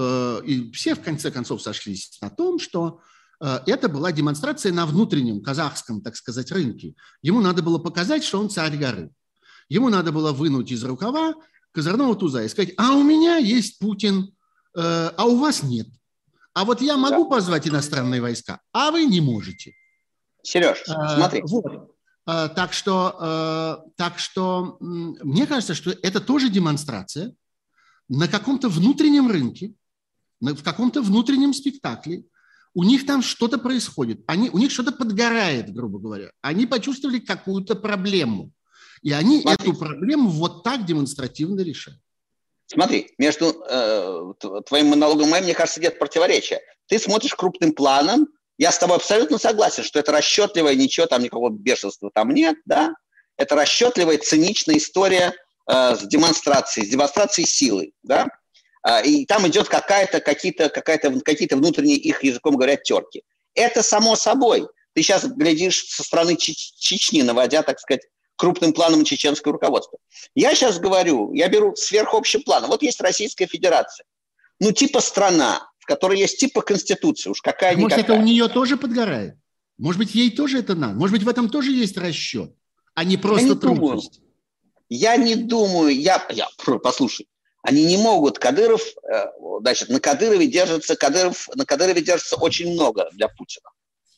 [0.00, 3.00] Э, и все в конце концов сошлись на том, что
[3.40, 6.94] э, это была демонстрация на внутреннем казахском, так сказать, рынке.
[7.20, 9.10] Ему надо было показать, что он царь горы.
[9.68, 11.34] Ему надо было вынуть из рукава
[11.72, 14.34] козырного туза и сказать, а у меня есть Путин,
[14.74, 15.88] э, а у вас нет.
[16.54, 19.74] А вот я могу позвать иностранные войска, а вы не можете.
[20.42, 21.42] Сереж, смотри.
[21.44, 21.94] Вот.
[22.24, 27.34] Так что, так что мне кажется, что это тоже демонстрация
[28.08, 29.74] на каком-то внутреннем рынке,
[30.40, 32.24] в каком-то внутреннем спектакле,
[32.74, 36.30] у них там что-то происходит, они, у них что-то подгорает, грубо говоря.
[36.40, 38.52] Они почувствовали какую-то проблему.
[39.02, 39.70] И они Смотри.
[39.70, 42.00] эту проблему вот так демонстративно решают.
[42.66, 44.34] Смотри, между э,
[44.66, 46.60] твоим монологом и моим, мне кажется, нет противоречия.
[46.86, 51.50] Ты смотришь крупным планом, я с тобой абсолютно согласен, что это расчетливая, ничего там, никакого
[51.50, 52.94] бешенства там нет, да?
[53.36, 55.34] Это расчетливая, циничная история
[55.66, 58.28] э, с демонстрацией, с демонстрацией силы, да?
[58.82, 63.22] А, и там идет какая-то, какие-то, какая-то, какие-то внутренние их языком говорят терки.
[63.54, 64.66] Это само собой.
[64.94, 68.02] Ты сейчас глядишь со стороны Чечни, наводя, так сказать,
[68.36, 69.98] крупным планом чеченского руководства.
[70.34, 72.66] Я сейчас говорю, я беру сверхобщий план.
[72.66, 74.06] Вот есть Российская Федерация.
[74.58, 77.98] Ну, типа страна, в которой есть типа конституция, уж какая-никакая.
[77.98, 79.34] Может, это у нее тоже подгорает?
[79.76, 80.94] Может быть, ей тоже это надо?
[80.94, 82.52] Может быть, в этом тоже есть расчет,
[82.94, 84.16] а не просто я не трудность?
[84.16, 84.30] Думаю.
[84.88, 86.48] Я не думаю, я, я,
[86.82, 87.26] послушай,
[87.62, 88.38] они не могут.
[88.38, 89.24] Кадыров, э,
[89.60, 93.70] значит, на Кадырове держится, Кадыров, на Кадырове держится очень много для Путина.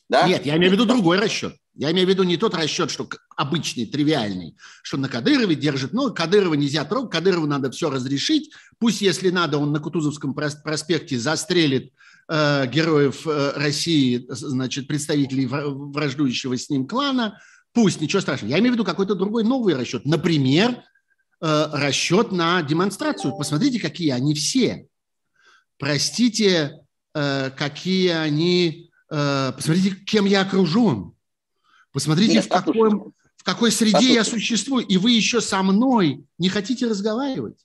[0.09, 0.27] Да?
[0.27, 1.55] Нет, я имею в виду другой расчет.
[1.75, 6.13] Я имею в виду не тот расчет, что обычный, тривиальный, что на Кадырове держит, ну,
[6.13, 11.91] Кадырова нельзя трогать, Кадырову надо все разрешить, пусть, если надо, он на Кутузовском проспекте застрелит
[12.29, 17.41] э, героев э, России, значит, представителей враждующего с ним клана,
[17.73, 18.51] пусть, ничего страшного.
[18.51, 20.05] Я имею в виду какой-то другой новый расчет.
[20.05, 20.83] Например,
[21.43, 23.35] расчет на демонстрацию.
[23.37, 24.87] Посмотрите, какие они все.
[25.77, 26.79] Простите,
[27.13, 28.89] э, какие они...
[29.11, 31.13] Э, посмотрите, кем я окружен.
[31.91, 34.15] Посмотрите, Нет, в, каком, в какой среде послушайте.
[34.15, 37.59] я существую, и вы еще со мной не хотите разговаривать.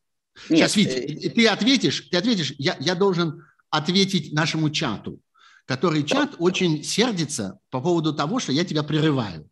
[0.51, 1.31] Нет, Сейчас, Витя, э...
[1.31, 5.21] ты ответишь, ты ответишь, я, я должен ответить нашему чату,
[5.65, 9.49] который чат очень сердится по поводу того, что я тебя прерываю.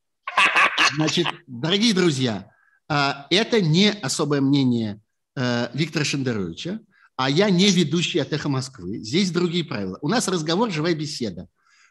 [0.97, 2.51] Значит, дорогие друзья,
[2.89, 5.01] это не особое мнение
[5.37, 6.81] э, Виктора Шендеровича,
[7.17, 8.99] а я не ведущий от «Эхо Москвы».
[8.99, 9.99] Здесь другие правила.
[10.03, 11.49] У нас разговор, живая беседа.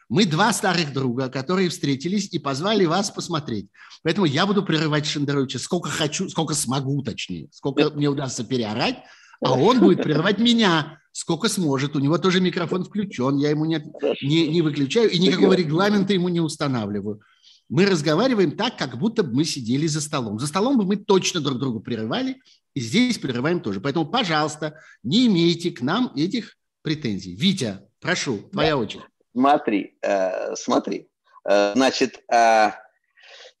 [0.08, 3.68] Мы два старых друга, которые встретились и позвали вас посмотреть.
[4.04, 8.98] Поэтому я буду прерывать Шендеровича сколько хочу, сколько смогу, точнее, сколько мне удастся переорать,
[9.44, 11.96] а он будет прерывать меня сколько сможет.
[11.96, 13.82] У него тоже микрофон включен, я ему не,
[14.22, 17.22] не, не выключаю и никакого регламента ему не устанавливаю.
[17.68, 20.38] Мы разговариваем так, как будто бы мы сидели за столом.
[20.38, 22.40] За столом бы мы точно друг друга прерывали,
[22.74, 23.80] и здесь прерываем тоже.
[23.80, 27.34] Поэтому, пожалуйста, не имейте к нам этих претензий.
[27.34, 28.76] Витя, прошу, твоя да.
[28.76, 29.04] очередь.
[29.34, 31.08] Смотри, э, смотри.
[31.44, 32.70] Э, значит, э,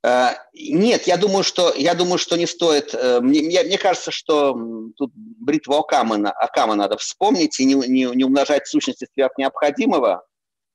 [0.04, 2.94] э, нет, я думаю, что я думаю, что не стоит.
[2.94, 4.56] Э, мне, мне кажется, что
[4.96, 10.24] тут бритву Акама, Акама надо вспомнить и не, не, не умножать сущности сверх необходимого.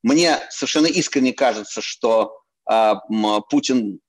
[0.04, 2.41] Мне совершенно искренне кажется, что
[3.50, 4.00] Путин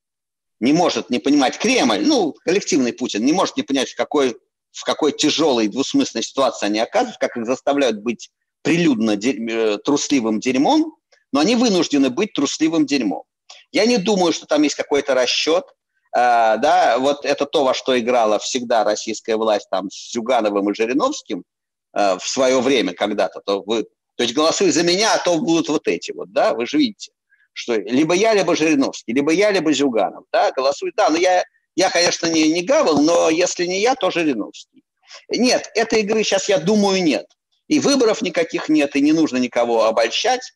[0.61, 4.37] не может не понимать Кремль, ну, коллективный Путин, не может не понять, в какой,
[4.71, 8.31] в какой тяжелой двусмысленной ситуации они оказываются, как их заставляют быть
[8.63, 10.97] прилюдно дерь, трусливым дерьмом,
[11.33, 13.25] но они вынуждены быть трусливым дерьмом.
[13.73, 15.65] Я не думаю, что там есть какой-то расчет,
[16.15, 20.75] Uh, да, вот это то, во что играла всегда российская власть там с Зюгановым и
[20.75, 21.43] Жириновским
[21.97, 23.41] uh, в свое время когда-то.
[23.41, 23.85] То, вы,
[24.17, 27.13] то есть голосуй за меня, а то будут вот эти вот, да, вы же видите
[27.53, 31.45] что либо я, либо Жириновский, либо я, либо Зюганов, да, голосуют, да, но я,
[31.77, 34.85] я конечно, не, не Гавел, но если не я, то Жириновский.
[35.29, 37.27] Нет, этой игры сейчас, я думаю, нет.
[37.69, 40.53] И выборов никаких нет, и не нужно никого обольщать.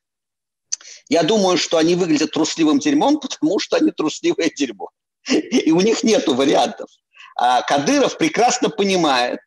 [1.09, 4.91] Я думаю, что они выглядят трусливым дерьмом, потому что они трусливое дерьмо.
[5.29, 6.89] И у них нет вариантов.
[7.37, 9.41] А Кадыров прекрасно понимает,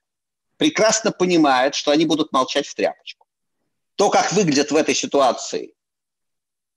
[0.58, 3.26] прекрасно понимает, что они будут молчать в тряпочку.
[3.96, 5.74] То, как выглядят в этой ситуации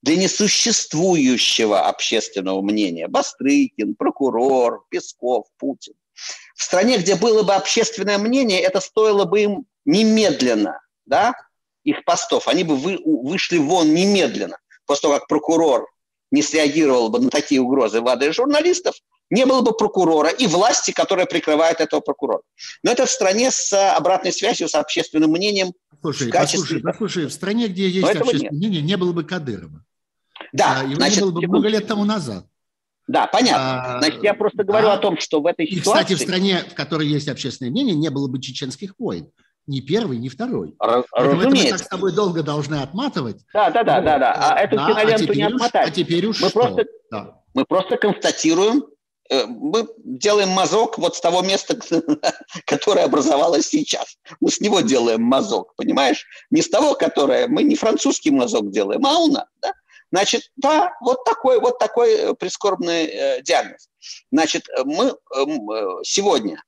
[0.03, 3.07] для несуществующего общественного мнения.
[3.07, 5.93] Бастрыкин, прокурор, Песков, Путин.
[6.55, 11.33] В стране, где было бы общественное мнение, это стоило бы им немедленно, да,
[11.85, 12.49] их постов.
[12.49, 14.57] Они бы вы, вышли вон немедленно.
[14.85, 15.87] После того, как прокурор
[16.31, 18.95] не среагировал бы на такие угрозы в адрес журналистов,
[19.29, 22.41] не было бы прокурора и власти, которая прикрывает этого прокурора.
[22.83, 25.71] Но это в стране с обратной связью, с общественным мнением.
[26.01, 26.59] Слушай, в качестве...
[26.59, 28.51] послушай, послушай, в стране, где есть общественное нет.
[28.51, 29.85] мнение, не было бы Кадырова.
[30.53, 32.45] Да, а, его значит, не было бы много лет тому назад.
[33.07, 33.95] Да, понятно.
[33.95, 36.03] А, значит, я просто говорю а, о том, что в этой и, ситуации...
[36.03, 39.29] кстати, в стране, в которой есть общественное мнение, не было бы чеченских войн.
[39.65, 40.75] Ни первый, ни второй.
[40.79, 41.63] Раз, разумеется.
[41.63, 43.45] мы так с тобой долго должны отматывать.
[43.53, 44.05] Да, да, да, вот.
[44.05, 44.33] да, да.
[44.33, 45.87] А эту да, киноленту а не отмотать.
[45.87, 46.59] а теперь уж мы что?
[46.59, 47.41] Просто, да.
[47.53, 48.83] Мы просто констатируем,
[49.29, 51.77] э, мы делаем мазок вот с того места,
[52.65, 54.17] которое образовалось сейчас.
[54.41, 56.25] Мы с него делаем мазок, понимаешь?
[56.51, 57.47] Не с того, которое...
[57.47, 59.71] Мы не французский мазок делаем, а у нас, да?
[60.13, 63.89] Значит, да, вот такой, вот такой э, прискорбный э, диагноз.
[64.31, 66.63] Значит, мы э, э, сегодня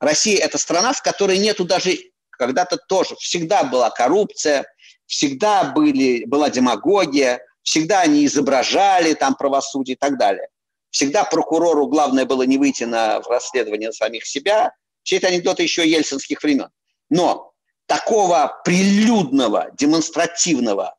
[0.00, 1.98] Россия– это страна, в которой нету даже
[2.30, 4.64] когда-то тоже всегда была коррупция,
[5.04, 10.48] всегда были, была демагогия, всегда они изображали там правосудие и так далее.
[10.88, 14.72] Всегда прокурору главное было не выйти на расследование самих себя.
[15.02, 16.70] Все это анекдоты еще ельцинских времен.
[17.10, 17.52] Но
[17.84, 20.94] такого прилюдного, демонстративного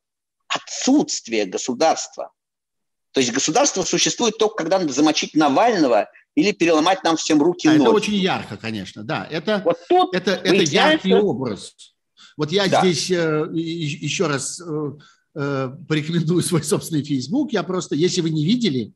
[0.56, 2.32] отсутствие государства.
[3.12, 7.72] То есть государство существует только, когда надо замочить Навального или переломать нам всем руки и
[7.72, 7.82] ноги.
[7.82, 9.28] Это очень ярко, конечно, да.
[9.30, 11.76] Это, вот тут это, это яркий образ.
[12.38, 12.80] Вот я да.
[12.82, 14.92] здесь э, еще раз э,
[15.36, 17.52] э, порекомендую свой собственный Facebook.
[17.52, 18.94] Я просто, если вы не видели,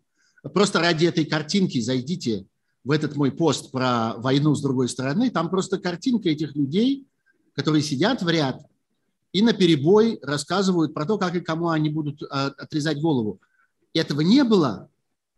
[0.53, 2.45] просто ради этой картинки зайдите
[2.85, 5.29] в этот мой пост про войну с другой стороны.
[5.29, 7.05] Там просто картинка этих людей,
[7.53, 8.61] которые сидят в ряд–
[9.35, 13.41] и на перебой рассказывают про то, как и кому они будут а, отрезать голову.
[13.93, 14.87] Этого не было,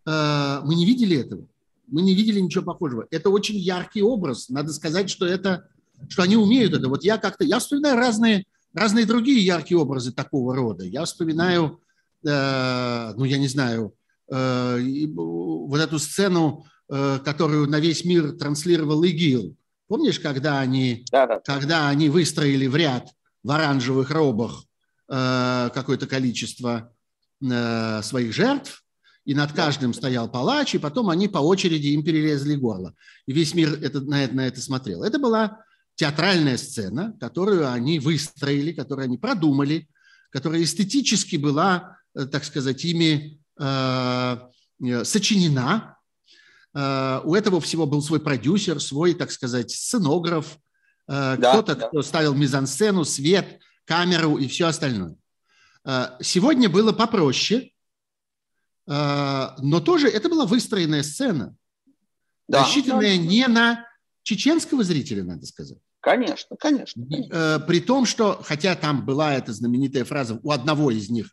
[0.06, 1.48] э, мы не видели этого,
[1.88, 3.08] мы не видели ничего похожего.
[3.10, 5.68] Это очень яркий образ, надо сказать, что это,
[6.10, 6.88] что они умеют это.
[6.90, 10.86] Вот я как-то, я вспоминаю разные, разные другие яркие образы такого рода.
[10.86, 11.80] Я вспоминаю,
[12.24, 13.96] э, ну я не знаю,
[14.32, 19.58] э, вот эту сцену, которую на весь мир транслировал ИГИЛ.
[19.88, 21.40] Помнишь, когда они, да, да.
[21.40, 23.10] когда они выстроили в ряд
[23.44, 24.64] в оранжевых робах
[25.10, 26.94] э, какое-то количество
[27.42, 28.84] э, своих жертв,
[29.26, 32.94] и над каждым стоял палач, и потом они по очереди им перелезли горло.
[33.26, 35.04] И весь мир это, на, это, на это смотрел.
[35.04, 35.60] Это была
[35.96, 39.90] театральная сцена, которую они выстроили, которую они продумали,
[40.30, 43.40] которая эстетически была, э, так сказать, ими
[45.04, 45.98] сочинена.
[46.76, 50.60] У этого всего был свой продюсер, свой, так сказать, сценограф,
[51.08, 51.88] да, кто-то, да.
[51.88, 55.16] кто ставил мизансцену, свет, камеру и все остальное.
[56.22, 57.72] Сегодня было попроще,
[58.86, 61.56] но тоже это была выстроенная сцена,
[62.48, 63.24] да, рассчитанная да.
[63.24, 63.86] не на
[64.24, 65.80] чеченского зрителя, надо сказать.
[66.08, 67.06] Конечно, конечно.
[67.06, 67.34] конечно.
[67.34, 71.28] Э, при том, что, хотя там была эта знаменитая фраза у одного из них,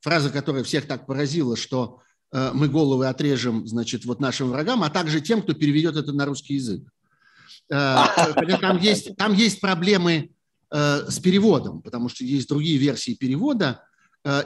[0.00, 2.00] фраза, которая всех так поразила, что
[2.32, 6.26] э, мы головы отрежем, значит, вот нашим врагам, а также тем, кто переведет это на
[6.26, 6.82] русский язык.
[7.70, 7.96] Э,
[8.34, 10.30] хотя там есть, там есть проблемы
[10.72, 13.82] с переводом, потому что есть другие версии перевода,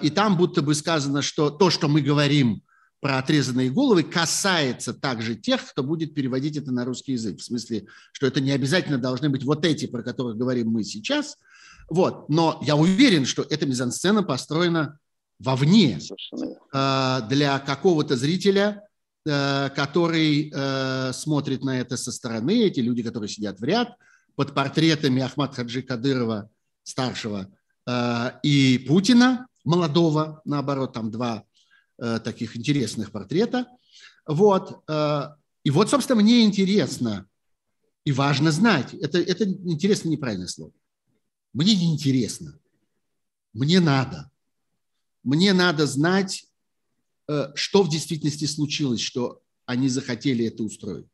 [0.01, 2.63] и там будто бы сказано, что то, что мы говорим–
[3.05, 7.39] про отрезанные головы касается также тех, кто будет переводить это на русский язык.
[7.39, 11.37] В смысле, что это не обязательно должны быть вот эти, про которых говорим мы сейчас.
[11.91, 12.31] Вот.
[12.31, 14.99] Но я уверен, что эта мизансцена построена
[15.39, 16.01] вовне
[16.73, 18.94] э, для какого-то зрителя, э,
[19.25, 23.97] который э, смотрит на это со стороны, эти люди, которые сидят в ряд
[24.37, 26.51] под портретами Ахмад Хаджи Кадырова,
[26.83, 27.49] старшего,
[28.43, 31.45] и Путина, молодого, наоборот, там два
[31.97, 33.69] Э, таких интересных портрета.
[34.27, 34.83] Вот.
[34.89, 35.29] Э,
[35.63, 37.29] и вот, собственно, мне интересно
[38.05, 38.95] и важно знать.
[38.95, 40.73] Это, это интересно неправильное слово.
[41.53, 42.59] Мне не интересно.
[43.53, 44.29] Мне надо.
[45.23, 46.54] Мне надо знать, э,
[47.55, 51.07] что в действительности случилось, что они захотели это устроить.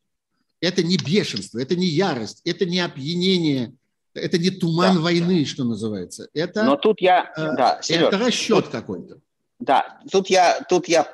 [0.61, 3.75] Это не бешенство, это не ярость, это не опьянение,
[4.15, 5.47] это не туман да, войны, да.
[5.47, 6.29] что называется.
[6.35, 9.21] Это, Но тут я, да, Сереж, это расчет тут, какой-то.
[9.59, 11.05] Да, тут я, тут, я,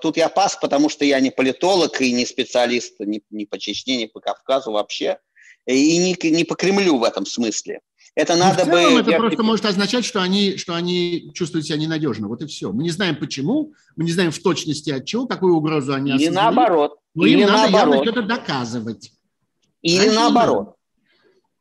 [0.00, 3.96] тут я пас, потому что я не политолог и не специалист ни, ни по Чечне,
[3.96, 5.18] ни по Кавказу вообще,
[5.66, 7.80] и не, не по Кремлю в этом смысле.
[8.18, 9.00] Это ну, надо в целом бы...
[9.00, 9.16] это я...
[9.16, 12.26] просто может означать, что они, что они чувствуют себя ненадежно.
[12.26, 12.72] Вот и все.
[12.72, 16.32] Мы не знаем почему, мы не знаем в точности от чего, какую угрозу они осознают.
[16.32, 16.98] И наоборот.
[17.14, 17.94] Но им надо наоборот.
[17.94, 19.12] явно что-то доказывать.
[19.82, 20.74] Или Раньше наоборот.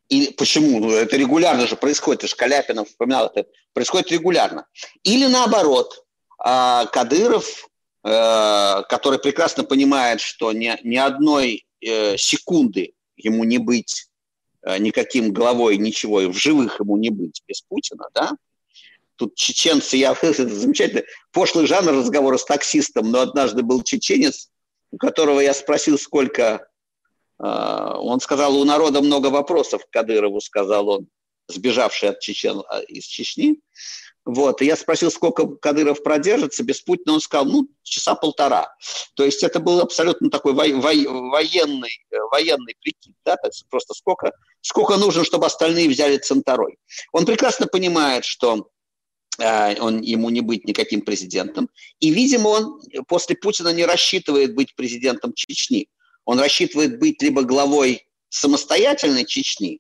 [0.09, 0.79] И почему?
[0.79, 2.21] Ну, это регулярно же происходит.
[2.21, 4.65] Ты же Каляпинов вспоминал, это происходит регулярно.
[5.03, 6.05] Или наоборот,
[6.39, 7.69] а Кадыров,
[8.03, 14.07] э, который прекрасно понимает, что ни, ни одной э, секунды ему не быть
[14.79, 18.31] никаким главой, ничего, и в живых ему не быть без Путина, да?
[19.15, 24.49] Тут чеченцы, я замечательно, пошлый жанр разговора с таксистом, но однажды был чеченец,
[24.91, 26.67] у которого я спросил, сколько...
[27.39, 31.07] Он сказал, у народа много вопросов Кадырову, сказал он,
[31.47, 33.59] сбежавший от Чечен, из Чечни.
[34.27, 38.75] Вот, и я спросил, сколько Кадыров продержится без Путина, он сказал, ну, часа полтора.
[39.15, 43.37] То есть это был абсолютно такой во- во- военный, э, военный прикид, да,
[43.69, 46.77] просто сколько, сколько нужно, чтобы остальные взяли Центорой.
[47.13, 48.67] Он прекрасно понимает, что
[49.39, 51.69] э, он, ему не быть никаким президентом,
[52.01, 55.87] и, видимо, он после Путина не рассчитывает быть президентом Чечни.
[56.25, 59.79] Он рассчитывает быть либо главой самостоятельной Чечни,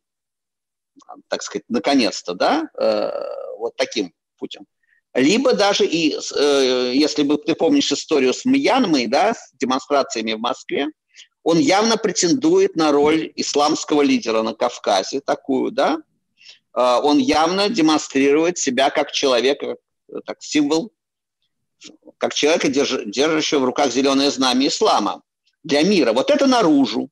[1.27, 4.65] так сказать, наконец-то, да, э, вот таким путем.
[5.13, 10.39] Либо даже и, э, если бы ты помнишь историю с Мьянмой, да, с демонстрациями в
[10.39, 10.87] Москве,
[11.43, 15.97] он явно претендует на роль исламского лидера на Кавказе, такую, да.
[16.75, 19.77] Э, он явно демонстрирует себя как человека,
[20.25, 20.91] как символ,
[22.17, 25.21] как человека, держащего в руках зеленое знамя ислама
[25.63, 26.13] для мира.
[26.13, 27.09] Вот это наружу.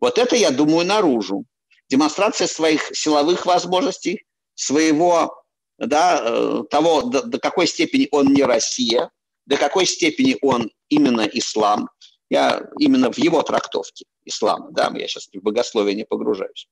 [0.00, 1.44] Вот это, я думаю, наружу.
[1.88, 4.24] Демонстрация своих силовых возможностей,
[4.54, 5.42] своего
[5.78, 9.10] да, э, того, до, до какой степени он не Россия,
[9.46, 11.88] до какой степени он именно ислам,
[12.30, 16.68] я именно в его трактовке ислама, да, я сейчас в богословие не погружаюсь.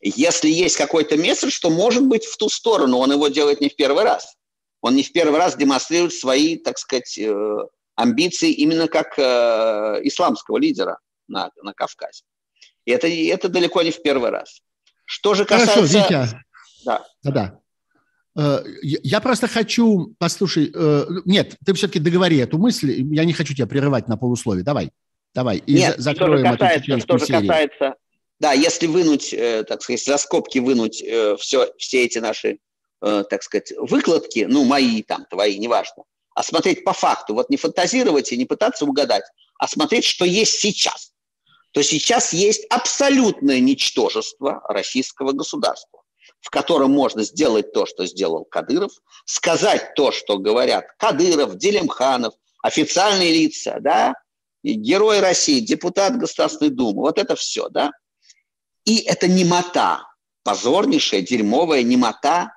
[0.00, 3.74] Если есть какой-то месседж, что может быть в ту сторону, он его делает не в
[3.74, 4.36] первый раз.
[4.80, 7.56] Он не в первый раз демонстрирует свои, так сказать, э,
[7.96, 12.22] амбиции именно как э, исламского лидера на, на Кавказе.
[12.84, 14.60] И это, это далеко не в первый раз.
[15.04, 15.74] Что же касается...
[15.74, 16.44] Хорошо, Витя.
[16.84, 17.06] Да.
[17.24, 17.44] Да.
[17.54, 17.58] Э,
[18.82, 23.66] я просто хочу, послушай, э, нет, ты все-таки договори эту мысль, я не хочу тебя
[23.66, 24.90] прерывать на полусловие, давай,
[25.34, 27.94] давай, и нет, закроем что же касается, эту что же касается,
[28.38, 31.02] да, если вынуть, э, так сказать, за скобки вынуть
[31.40, 32.58] все, все эти наши,
[33.00, 38.32] так сказать, выкладки, ну, мои там, твои, неважно, а смотреть по факту, вот не фантазировать
[38.32, 39.24] и не пытаться угадать,
[39.58, 41.12] а смотреть, что есть сейчас,
[41.72, 45.98] то сейчас есть абсолютное ничтожество российского государства
[46.40, 48.92] в котором можно сделать то, что сделал Кадыров,
[49.24, 54.14] сказать то, что говорят Кадыров, Делимханов, официальные лица, да,
[54.62, 57.92] и герой России, депутат Государственной Думы, вот это все, да.
[58.84, 60.08] И это немота,
[60.42, 62.52] позорнейшая, дерьмовая немота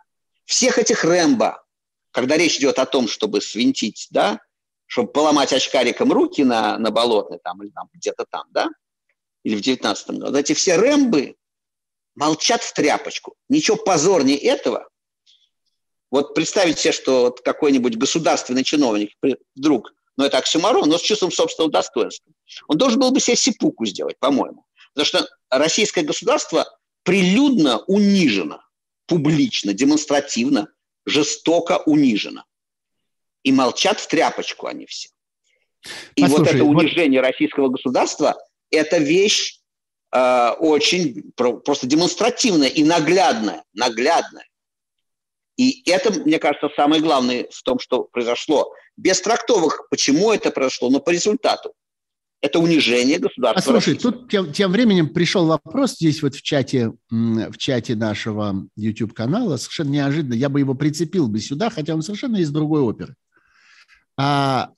[0.46, 1.64] всех этих Рэмбо,
[2.12, 4.40] когда речь идет о том, чтобы свинтить, да,
[4.86, 8.70] чтобы поломать очкариком руки на, на болотной там, или там, где-то там, да,
[9.44, 10.26] или в 19 году.
[10.26, 11.36] Вот эти все рэмбы
[12.16, 13.36] молчат в тряпочку.
[13.50, 14.88] Ничего позорнее этого.
[16.10, 19.14] Вот представить себе, что вот какой-нибудь государственный чиновник
[19.56, 22.32] вдруг, ну это оксюмарон, но с чувством собственного достоинства,
[22.68, 24.66] он должен был бы себе сипуку сделать, по-моему.
[24.94, 26.68] Потому что российское государство
[27.04, 28.62] прилюдно унижено,
[29.06, 30.68] публично, демонстративно,
[31.06, 32.44] жестоко унижено.
[33.44, 35.10] И молчат в тряпочку они все.
[36.16, 37.28] И Послушай, вот это унижение вот...
[37.28, 38.38] российского государства–
[38.70, 39.61] это вещь
[40.12, 44.46] э, очень просто демонстративная и наглядная, наглядная.
[45.58, 48.74] И это, мне кажется, самое главное в том, что произошло.
[48.98, 51.74] Без трактовок, почему это произошло, но по результату.
[52.42, 53.60] Это унижение государства.
[53.60, 58.68] А слушай, тут тем, тем временем пришел вопрос здесь вот в чате, в чате нашего
[58.76, 60.34] YouTube-канала, совершенно неожиданно.
[60.34, 63.16] Я бы его прицепил бы сюда, хотя он совершенно из другой оперы.
[64.18, 64.72] А,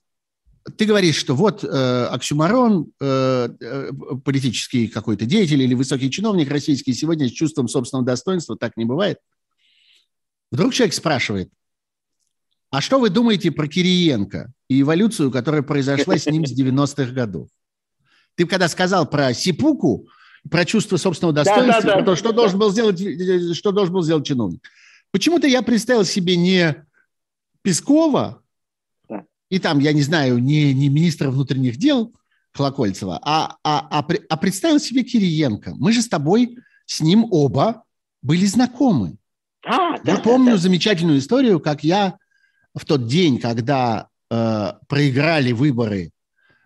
[0.76, 3.90] ты говоришь, что вот э, оксюмарон, э, э,
[4.24, 9.18] политический какой-то деятель или высокий чиновник российский сегодня с чувством собственного достоинства, так не бывает.
[10.50, 11.50] Вдруг человек спрашивает,
[12.70, 17.48] а что вы думаете про Кириенко и эволюцию, которая произошла с ним с 90-х годов?
[18.34, 20.08] Ты когда сказал про Сипуку,
[20.50, 22.32] про чувство собственного достоинства, да, да, да, про то, что.
[22.32, 24.62] Должен был сделать, что должен был сделать чиновник.
[25.10, 26.84] Почему-то я представил себе не
[27.62, 28.42] Пескова.
[29.54, 32.12] И там, я не знаю, не, не министра внутренних дел
[32.52, 35.74] Колокольцева, а, а, а, а представил себе Кириенко.
[35.76, 37.84] Мы же с тобой, с ним оба
[38.20, 39.16] были знакомы.
[39.64, 40.56] А, да, я помню да.
[40.56, 42.16] замечательную историю, как я
[42.74, 46.10] в тот день, когда э, проиграли выборы,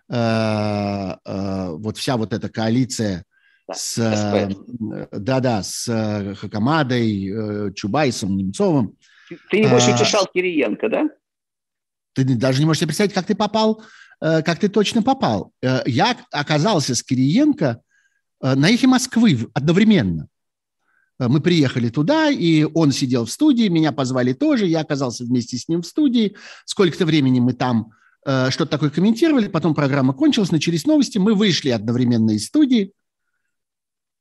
[0.09, 3.25] э, э, вот вся вот эта коалиция
[3.67, 4.49] да, с, э,
[5.13, 8.97] да-да, с э, Хакамадой, э, Чубайсом, Немцовым.
[9.51, 11.09] Ты, не можешь утешал Кириенко, да?
[12.19, 13.85] Ты даже не можешь себе представить, как ты попал,
[14.21, 15.53] э, как ты точно попал.
[15.63, 17.81] Э, я оказался с Кириенко
[18.43, 20.27] э, на эхе Москвы одновременно.
[21.21, 25.69] Мы приехали туда, и он сидел в студии, меня позвали тоже, я оказался вместе с
[25.69, 26.37] ним в студии.
[26.65, 27.91] Сколько-то времени мы там
[28.23, 32.93] что-то такое комментировали, потом программа кончилась, начались новости, мы вышли одновременно из студии,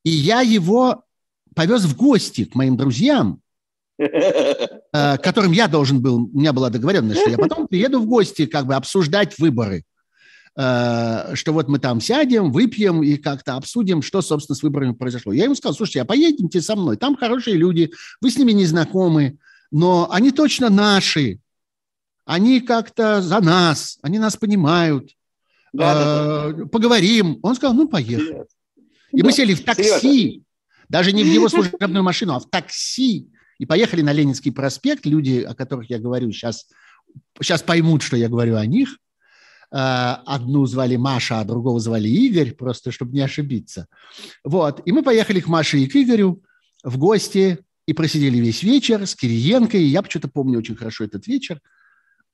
[0.04, 1.04] и я его
[1.54, 3.42] повез в гости к моим друзьям,
[4.92, 8.66] которым я должен был, у меня была договоренность, что я потом приеду в гости как
[8.68, 9.84] бы обсуждать выборы.
[10.60, 15.32] Э, что вот мы там сядем, выпьем и как-то обсудим, что, собственно, с выборами произошло.
[15.32, 17.92] Я ему сказал, слушайте, а поедемте со мной, там хорошие люди,
[18.22, 19.38] вы с ними не знакомы,
[19.70, 21.40] но они точно наши,
[22.26, 25.12] они как-то за нас, они нас понимают,
[25.74, 26.66] да, да, да.
[26.66, 27.38] поговорим.
[27.44, 28.46] Он сказал, ну, поехали.
[29.12, 30.44] И да, мы сели в такси, серьезно?
[30.90, 33.30] даже не в его служебную машину, а в такси,
[33.60, 35.06] и поехали на Ленинский проспект.
[35.06, 36.68] Люди, о которых я говорю, сейчас,
[37.42, 38.98] сейчас поймут, что я говорю о них.
[39.72, 43.88] Э, одну звали Маша, а другого звали Игорь, просто чтобы не ошибиться.
[44.44, 44.82] Вот.
[44.86, 46.44] И мы поехали к Маше и к Игорю
[46.84, 49.78] в гости и просидели весь вечер с Кириенко.
[49.78, 51.62] И я почему-то помню очень хорошо этот вечер.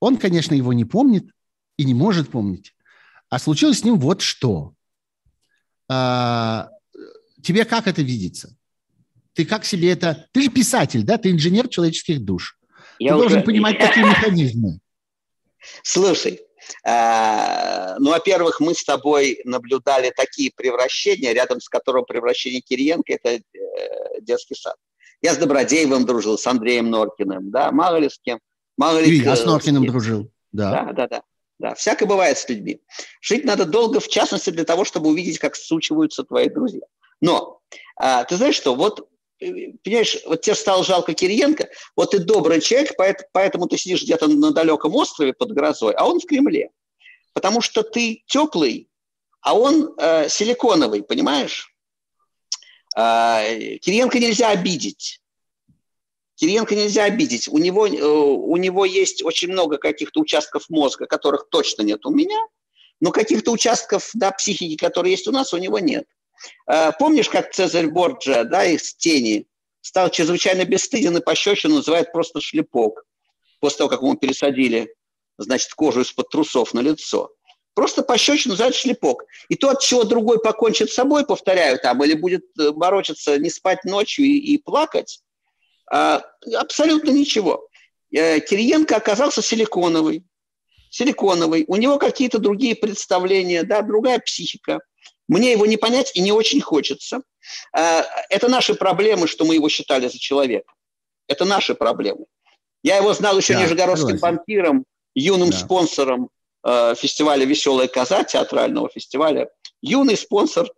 [0.00, 1.30] Он, конечно, его не помнит
[1.76, 2.74] и не может помнить.
[3.30, 4.74] А случилось с ним вот что.
[5.88, 6.70] А,
[7.42, 8.56] тебе как это видится?
[9.34, 10.26] Ты как себе это...
[10.32, 11.18] Ты же писатель, да?
[11.18, 12.58] Ты инженер человеческих душ.
[12.98, 13.22] Я Ты уже...
[13.28, 14.78] должен понимать такие механизмы.
[15.82, 16.40] Слушай,
[16.84, 23.30] Э, ну, во-первых, мы с тобой наблюдали такие превращения, рядом с которым превращение Кириенко– это
[23.30, 23.40] э,
[24.20, 24.76] детский сад.
[25.22, 28.40] Я с Добродеевым дружил, с Андреем Норкиным, да, мало ли с кем.
[28.76, 30.70] Мало ли, я с Норкиным дружил, да.
[30.70, 31.22] Да, да, да.
[31.60, 32.80] Да, всякое бывает с людьми.
[33.22, 36.82] Жить надо долго, в частности, для того, чтобы увидеть, как сучиваются твои друзья.
[37.20, 37.60] Но
[37.96, 39.08] а, ты знаешь что, вот
[39.82, 42.92] понимаешь, вот тебе стало жалко Кириенко, вот ты добрый человек,
[43.32, 46.70] поэтому ты сидишь где-то на далеком острове под грозой, а он в Кремле.
[47.32, 48.88] Потому что ты теплый,
[49.40, 51.74] а он э, силиконовый, понимаешь?
[52.96, 55.20] Э, Кириенко нельзя обидеть.
[56.36, 57.48] Кириенко нельзя обидеть.
[57.48, 62.10] У него, э, у него есть очень много каких-то участков мозга, которых точно нет у
[62.10, 62.38] меня,
[63.00, 66.06] но каких-то участков да, психики, которые есть у нас, у него нет.
[66.66, 69.46] Э, помнишь, как Цезарь Борджа, да, из «Тени»
[69.80, 73.04] стал чрезвычайно бесстыден и пощечину называет просто шлепок
[73.60, 74.94] после того, как ему пересадили,
[75.36, 77.32] значит, кожу из-под трусов на лицо.
[77.74, 79.24] Просто пощечину называют шлепок.
[79.48, 83.50] И то, от чего другой покончит с собой, повторяю, там, или будет э, бороться, не
[83.50, 85.20] спать ночью и, и плакать,
[85.90, 86.22] а,
[86.54, 87.68] абсолютно ничего.
[88.12, 90.24] Э, Кириенко оказался силиконовый.
[90.88, 91.64] Силиконовый.
[91.66, 94.80] У него какие-то другие представления, да, другая психика–
[95.28, 97.22] мне его не понять и не очень хочется.
[97.72, 100.72] А, это наши проблемы, что мы его считали за человека.
[101.26, 102.26] Это наши проблемы.
[102.82, 105.56] Я его знал еще да, нижегородским банкиром, юным да.
[105.56, 106.28] спонсором
[106.64, 109.48] э, фестиваля «Веселая коза», театрального фестиваля,
[109.80, 110.68] юный спонсор,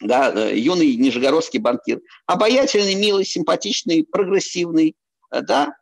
[0.00, 4.96] да, э, юный нижегородский банкир, обаятельный, милый, симпатичный, прогрессивный,
[5.30, 5.76] э, да,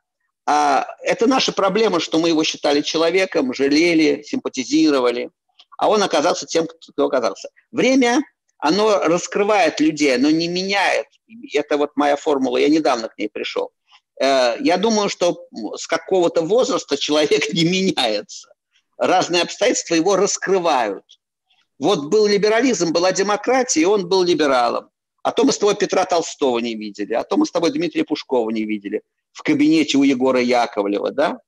[0.46, 5.30] а это наша проблема, что мы его считали человеком, жалели, симпатизировали,
[5.76, 7.48] а он оказался тем, кто оказался.
[7.70, 8.22] Время,
[8.58, 11.06] оно раскрывает людей, оно не меняет.
[11.52, 13.72] Это вот моя формула, я недавно к ней пришел.
[14.20, 15.46] Э, я думаю, что
[15.76, 18.48] с какого-то возраста человек не меняется.
[18.98, 21.04] Разные обстоятельства его раскрывают.
[21.78, 24.88] Вот был либерализм, была демократия, и он был либералом.
[25.22, 28.04] А то мы с тобой Петра Толстого не видели, а то мы с тобой Дмитрия
[28.04, 29.02] Пушкова не видели
[29.32, 31.40] в кабинете у Егора Яковлева, да?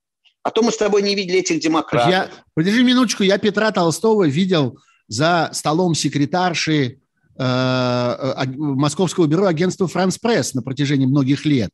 [0.48, 2.10] А то мы с тобой не видели этих демократов.
[2.10, 7.00] Я, подожди минуточку, я Петра Толстого видел за столом секретарши
[7.38, 11.70] э, э Московского бюро агентства «Франс Пресс» на протяжении многих лет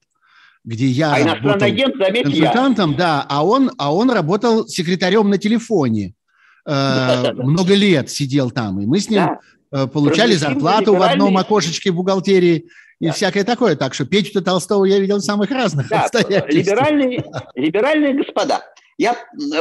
[0.64, 2.96] где я а работал агент, заметь, консультантом, я.
[2.96, 6.14] да, а он, а он работал секретарем на телефоне.
[6.66, 9.38] Э, много лет сидел там, и мы с ним
[9.70, 12.64] э, получали зарплату в одном окошечке бухгалтерии
[13.00, 13.76] и всякое такое.
[13.76, 16.08] Так что Петю Толстого я видел в самых разных да,
[16.48, 17.24] либеральные,
[17.54, 18.64] либеральные господа.
[18.98, 19.16] Я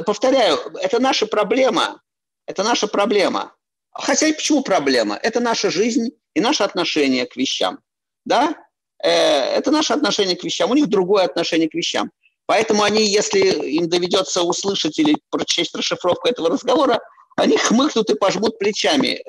[0.05, 2.01] повторяю, это наша проблема.
[2.45, 3.53] Это наша проблема.
[3.91, 5.17] Хотя и почему проблема?
[5.21, 7.79] Это наша жизнь и наше отношение к вещам.
[8.25, 8.55] Да?
[9.03, 10.71] Э, это наше отношение к вещам.
[10.71, 12.11] У них другое отношение к вещам.
[12.45, 16.99] Поэтому они, если им доведется услышать или прочесть расшифровку этого разговора,
[17.37, 19.21] они хмыкнут и пожмут плечами.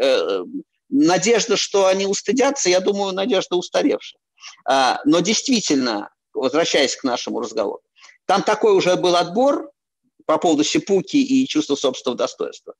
[0.96, 4.20] Надежда, что они устыдятся, я думаю, надежда устаревшая.
[4.64, 7.82] А, но действительно, возвращаясь к нашему разговору,
[8.26, 9.72] там такой уже был отбор
[10.24, 12.74] по поводу сипуки и чувства собственного достоинства.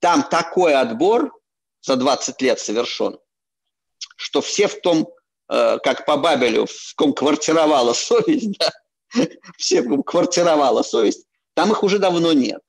[0.00, 1.32] Там такой отбор
[1.80, 3.20] за 20 лет совершен,
[4.16, 5.08] что все в том,
[5.48, 8.72] э, как по Бабелю, в ком квартировала совесть, да,
[9.56, 12.62] все в ком квартировала совесть, там их уже давно нет.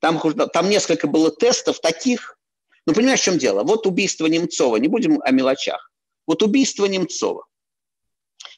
[0.00, 0.20] Там,
[0.52, 2.38] там несколько было тестов таких,
[2.86, 3.62] ну, понимаешь, в чем дело?
[3.62, 5.90] Вот убийство Немцова, не будем о мелочах.
[6.26, 7.46] Вот убийство Немцова.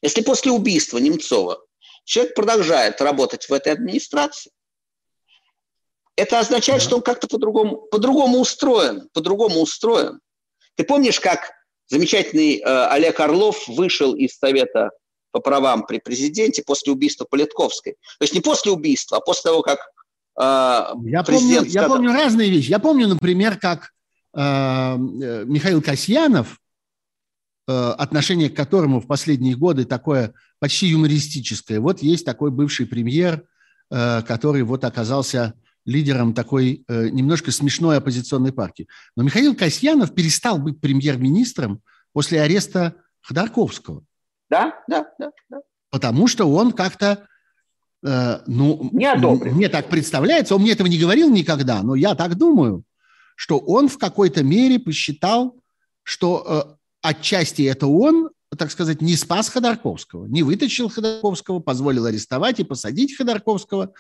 [0.03, 1.61] Если после убийства Немцова
[2.05, 4.51] человек продолжает работать в этой администрации,
[6.17, 10.21] это означает, что он как-то по-другому, по-другому устроен, по-другому устроен.
[10.75, 11.53] Ты помнишь, как
[11.89, 14.91] замечательный э, Олег Орлов вышел из Совета
[15.31, 17.93] по правам при президенте после убийства Политковской?
[18.19, 19.79] То есть не после убийства, а после того, как
[20.41, 20.43] э,
[21.05, 21.83] я президент помню, сказал...
[21.83, 22.71] Я помню разные вещи.
[22.71, 23.93] Я помню, например, как
[24.37, 26.61] Михаил Касьянов,
[27.67, 31.81] э, отношение к которому в последние годы такое почти юмористическое.
[31.81, 33.45] Вот есть такой бывший премьер,
[33.91, 35.55] э, который вот оказался
[35.87, 38.89] лидером такой немножко смешной оппозиционной партии.
[39.15, 41.81] Но Михаил Касьянов перестал быть премьер-министром
[42.13, 44.03] после ареста Ходорковского.
[44.51, 45.31] Да, да, да.
[45.49, 45.61] да.
[45.91, 47.29] Потому что он как-то,
[48.03, 49.55] ну, не одобрил.
[49.55, 52.83] мне так представляется, он мне этого не говорил никогда, но я так думаю–
[53.37, 55.55] что он в какой-то мере посчитал,
[56.03, 62.59] что э, отчасти это он, так сказать, не спас Ходорковского, не вытащил Ходорковского, позволил арестовать
[62.59, 63.93] и посадить Ходорковского,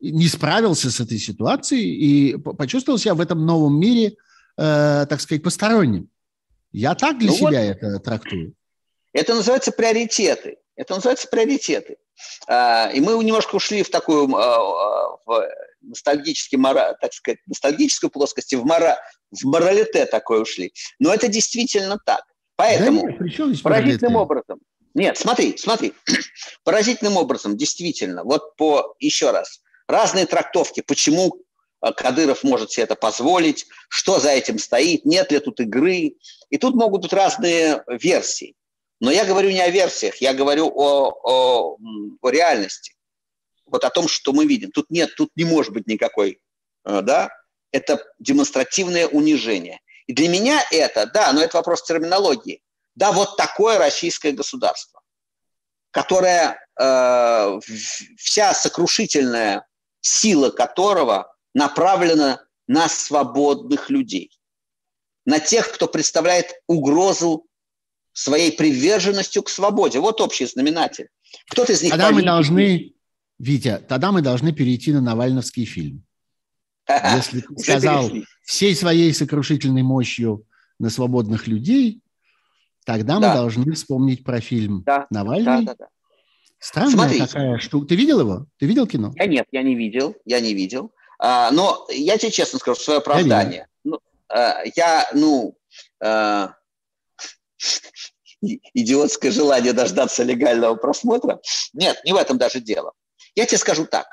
[0.00, 4.16] не справился с этой ситуацией и почувствовал себя в этом новом мире,
[4.56, 6.08] э, так сказать, посторонним.
[6.72, 8.54] Я так для ну себя вот, это трактую.
[9.12, 10.58] Это называется приоритеты.
[10.76, 11.96] Это называется приоритеты.
[12.46, 15.18] А, и мы немножко ушли в такую а,
[15.82, 18.98] а, в ностальгический, так сказать, ностальгическую плоскость, в, мора,
[19.30, 20.72] в моралите такой ушли.
[20.98, 22.24] Но это действительно так.
[22.56, 24.60] Поэтому да нет, поразительным образом,
[24.94, 25.92] нет, смотри, смотри,
[26.64, 31.46] поразительным образом, действительно, вот по, еще раз, разные трактовки, почему
[31.92, 36.14] Кадыров может себе это позволить, что за этим стоит, нет ли тут игры.
[36.50, 38.54] И тут могут быть разные версии.
[39.00, 41.76] Но я говорю не о версиях, я говорю о, о,
[42.22, 42.94] о реальности.
[43.66, 44.70] Вот о том, что мы видим.
[44.70, 46.40] Тут нет, тут не может быть никакой,
[46.84, 47.30] э, да,
[47.72, 49.80] это демонстративное унижение.
[50.06, 52.62] И для меня это, да, но это вопрос терминологии.
[52.94, 55.00] Да, вот такое российское государство,
[55.90, 57.60] которое, э,
[58.16, 59.66] вся сокрушительная
[60.00, 64.30] сила которого направлена на свободных людей,
[65.24, 67.46] на тех, кто представляет угрозу
[68.12, 69.98] своей приверженностью к свободе.
[69.98, 71.08] Вот общий знаменатель.
[71.50, 71.90] Кто-то из них...
[71.90, 72.94] Тогда мы должны,
[73.38, 76.04] Витя, тогда мы должны перейти на Навальновский фильм.
[76.88, 78.10] Если ты сказал
[78.44, 80.44] всей своей сокрушительной мощью
[80.78, 82.00] на свободных людей,
[82.84, 83.28] тогда да.
[83.28, 85.06] мы должны вспомнить про фильм да.
[85.10, 85.64] Навальный.
[85.64, 85.86] Да, да, да.
[86.58, 87.26] Странная Смотрите.
[87.26, 87.86] такая штука.
[87.88, 88.46] Ты видел его?
[88.58, 89.12] Ты видел кино?
[89.16, 90.92] Я нет, я не видел, я не видел.
[91.18, 93.58] А, но я тебе честно скажу, свое оправдание.
[93.58, 95.56] Я, ну, а, я ну,
[96.02, 96.54] а,
[98.40, 101.40] идиотское желание дождаться легального просмотра.
[101.72, 102.92] Нет, не в этом даже дело.
[103.36, 104.08] Я тебе скажу так.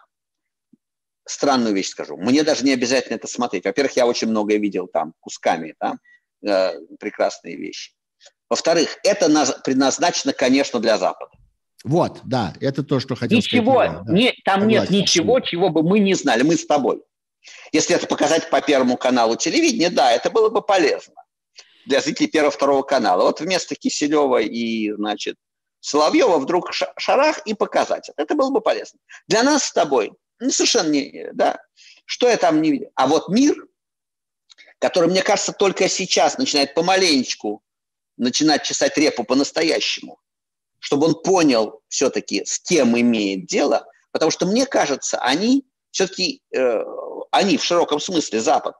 [1.26, 2.18] странную вещь скажу.
[2.18, 3.66] Мне даже не обязательно это смотреть.
[3.66, 6.00] Во-первых, я очень многое видел там кусками, там
[6.46, 7.94] э, прекрасные вещи.
[8.50, 9.30] Во-вторых, это
[9.64, 11.32] предназначено, конечно, для Запада.
[11.84, 14.02] Вот, да, это то, что хотел ничего, сказать.
[14.02, 14.82] Ничего, не, там Согласен.
[14.82, 17.02] нет ничего, чего бы мы не знали, мы с тобой.
[17.72, 21.16] Если это показать по Первому каналу телевидения, да, это было бы полезно
[21.86, 23.24] для зрителей Первого, Второго канала.
[23.24, 25.36] Вот вместо Киселева и, значит,
[25.84, 28.22] Соловьева вдруг шарах и показать это.
[28.22, 29.00] Это было бы полезно.
[29.28, 31.60] Для нас с тобой ну, совершенно не, да,
[32.06, 32.90] что я там не видел.
[32.96, 33.54] А вот мир,
[34.80, 37.62] который, мне кажется, только сейчас начинает помаленечку
[38.16, 40.22] начинать чесать репу по-настоящему,
[40.80, 46.84] чтобы он понял все-таки, с кем имеет дело, потому что, мне кажется, они все-таки, э,
[47.32, 48.76] они в широком смысле Запад,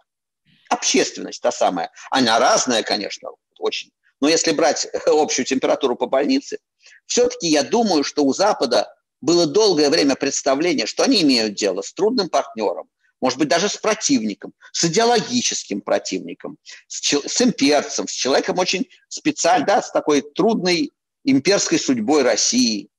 [0.70, 3.30] общественность та самая, она разная, конечно,
[3.60, 3.92] очень,
[4.22, 6.60] но если брать общую температуру по больнице,
[7.06, 11.94] все-таки я думаю, что у Запада было долгое время представление, что они имеют дело с
[11.94, 12.90] трудным партнером,
[13.22, 19.68] может быть, даже с противником, с идеологическим противником, с, с имперцем, с человеком очень специальным,
[19.68, 20.92] да, с такой трудной
[21.24, 22.90] имперской судьбой России.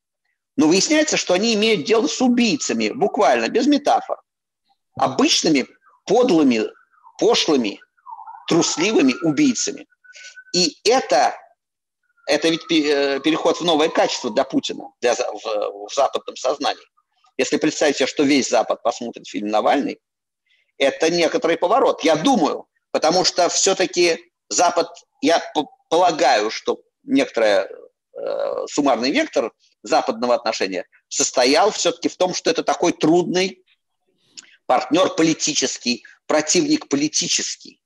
[0.57, 4.19] Но выясняется, что они имеют дело с убийцами, буквально, без метафор.
[4.97, 5.67] Обычными,
[6.07, 6.63] подлыми,
[7.19, 7.81] пошлыми,
[8.49, 9.87] трусливыми убийцами.
[10.55, 11.35] И это
[12.27, 16.85] это ведь э, переход в новое качество для Путина, для, в, в западном сознании.
[17.37, 19.99] Если представить себе, что весь Запад посмотрит фильм «Навальный»,
[20.79, 22.03] это некоторый поворот.
[22.03, 24.19] Я думаю, потому что все-таки
[24.49, 24.89] Запад,
[25.21, 25.43] я
[25.89, 29.53] полагаю, что некоторый э, суммарный вектор
[29.83, 33.65] западного отношения состоял все-таки в том, что это такой трудный
[34.67, 37.81] партнер политический, противник политический.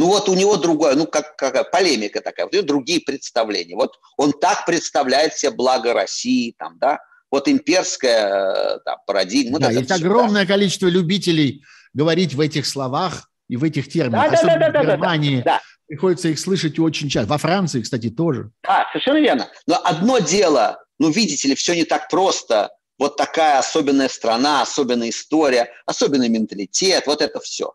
[0.00, 3.76] Ну вот у него другое, ну как, как полемика такая, у него другие представления.
[3.76, 9.58] Вот он так представляет себе благо России, там, да, вот имперская э, там, парадигма.
[9.58, 10.54] Да, есть огромное да.
[10.54, 14.30] количество любителей говорить в этих словах и в этих терминах.
[14.30, 15.60] Да, Особенно да, да, в Германии да, да.
[15.86, 17.28] приходится их слышать очень часто.
[17.28, 18.52] Во Франции, кстати, тоже.
[18.62, 19.48] Да, совершенно верно.
[19.66, 22.70] Но одно дело, ну видите ли, все не так просто.
[22.98, 27.74] Вот такая особенная страна, особенная история, особенный менталитет, вот это все.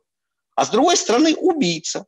[0.55, 2.07] А с другой стороны, убийца.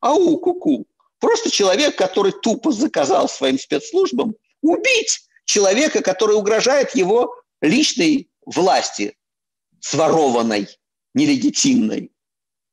[0.00, 0.86] Ау, куку.
[1.18, 9.16] Просто человек, который тупо заказал своим спецслужбам убить человека, который угрожает его личной власти,
[9.80, 10.68] сворованной,
[11.14, 12.12] нелегитимной.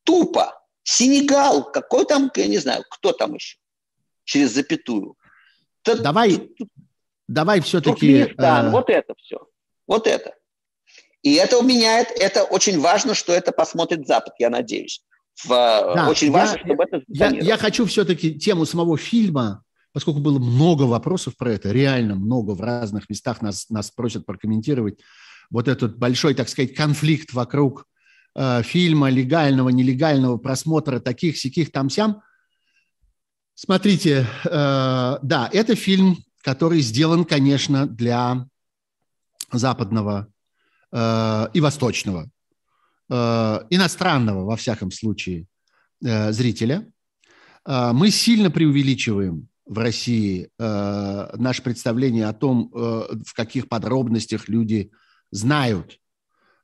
[0.03, 0.59] Тупо.
[0.83, 3.57] Сенегал, какой там, я не знаю, кто там еще,
[4.25, 5.15] через запятую.
[5.85, 6.49] Давай,
[7.27, 7.91] давай все-таки...
[7.91, 8.69] Туркменистан, э...
[8.71, 9.47] вот это все.
[9.87, 10.35] Вот это.
[11.21, 15.01] И это меняет, это очень важно, что это посмотрит Запад, я надеюсь.
[15.43, 20.19] В, да, очень я, важно, чтобы это я, я хочу все-таки тему самого фильма, поскольку
[20.19, 24.99] было много вопросов про это, реально много в разных местах нас, нас просят прокомментировать.
[25.49, 27.85] Вот этот большой, так сказать, конфликт вокруг
[28.35, 32.21] э, фильма, легального, нелегального просмотра таких, сяких, там-сям.
[33.55, 38.47] Смотрите, э, да, это фильм, который сделан, конечно, для
[39.51, 40.27] западного
[40.95, 42.27] Э, и восточного, э,
[43.69, 45.45] иностранного, во всяком случае,
[46.03, 46.87] э, зрителя.
[47.65, 54.91] Мы сильно преувеличиваем в России наше представление о том, в каких подробностях люди
[55.31, 55.97] знают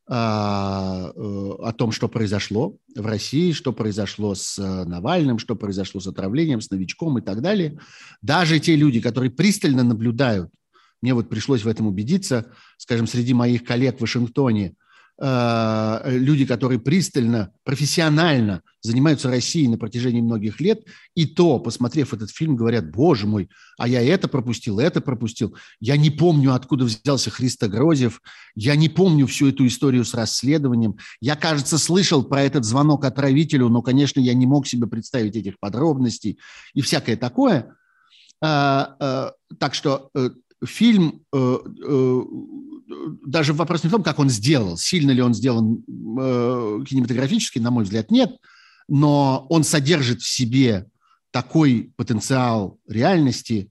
[0.08, 6.70] о том, что произошло в России, что произошло с Навальным, что произошло с отравлением, с
[6.70, 7.80] новичком и так далее.
[8.22, 10.50] Даже те люди, которые пристально наблюдают
[11.02, 14.74] мне вот пришлось в этом убедиться, скажем, среди моих коллег в Вашингтоне, э,
[15.22, 22.56] люди, которые пристально, профессионально занимаются Россией на протяжении многих лет, и то, посмотрев этот фильм,
[22.56, 25.56] говорят, боже мой, а я это пропустил, это пропустил.
[25.82, 28.22] Я не помню, откуда взялся Христо Грозев,
[28.56, 30.98] я не помню всю эту историю с расследованием.
[31.20, 35.60] Я, кажется, слышал про этот звонок отравителю, но, конечно, я не мог себе представить этих
[35.60, 36.40] подробностей
[36.74, 37.76] и всякое такое.
[38.42, 40.12] Э, э, так что
[40.66, 42.22] фильм, э, э,
[43.26, 47.72] даже вопрос не в том, как он сделал, сильно ли он сделан э, кинематографически, на
[47.72, 48.36] мой взгляд, нет,
[48.88, 50.88] но он содержит в себе
[51.32, 53.70] такой потенциал реальности,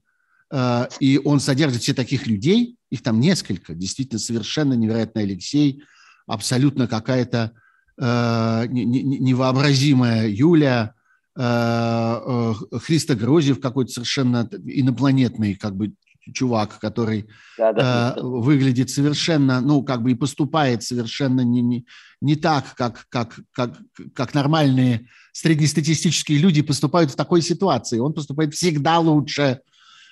[0.99, 5.83] и он содержит все таких людей, их там несколько, действительно совершенно невероятный Алексей,
[6.25, 7.51] абсолютно какая-то
[7.97, 10.95] невообразимая Юля,
[11.35, 15.93] Христа Грозев какой-то совершенно инопланетный как бы
[16.33, 17.27] чувак, который
[17.57, 21.85] да, да, э, выглядит совершенно, ну, как бы и поступает совершенно не, не,
[22.21, 23.77] не так, как, как, как,
[24.13, 27.99] как нормальные среднестатистические люди поступают в такой ситуации.
[27.99, 29.61] Он поступает всегда лучше,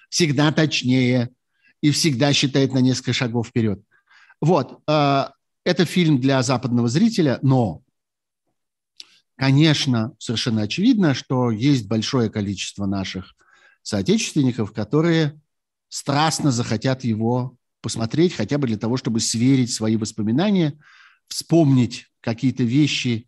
[0.10, 1.30] всегда точнее
[1.82, 3.82] и всегда считает на несколько шагов вперед.
[4.42, 4.80] Вот.
[4.88, 5.26] Э,
[5.66, 7.82] Это фильм для западного зрителя, но,
[9.36, 13.36] конечно, совершенно очевидно, что есть большое количество наших
[13.82, 15.40] соотечественников, которые
[15.90, 20.78] страстно захотят его посмотреть, хотя бы для того, чтобы сверить свои воспоминания,
[21.28, 23.28] вспомнить какие-то вещи,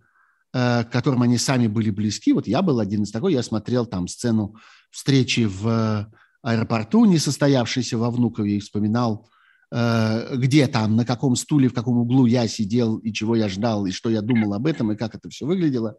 [0.54, 2.34] э, к которым они сами были близки.
[2.34, 4.56] Вот я был один из такой, я смотрел там сцену
[4.92, 9.30] встречи в аэропорту, не состоявшейся во Внукове, и вспоминал,
[9.72, 13.86] э, где там, на каком стуле, в каком углу я сидел, и чего я ждал,
[13.86, 15.96] и что я думал об этом, и как это все выглядело.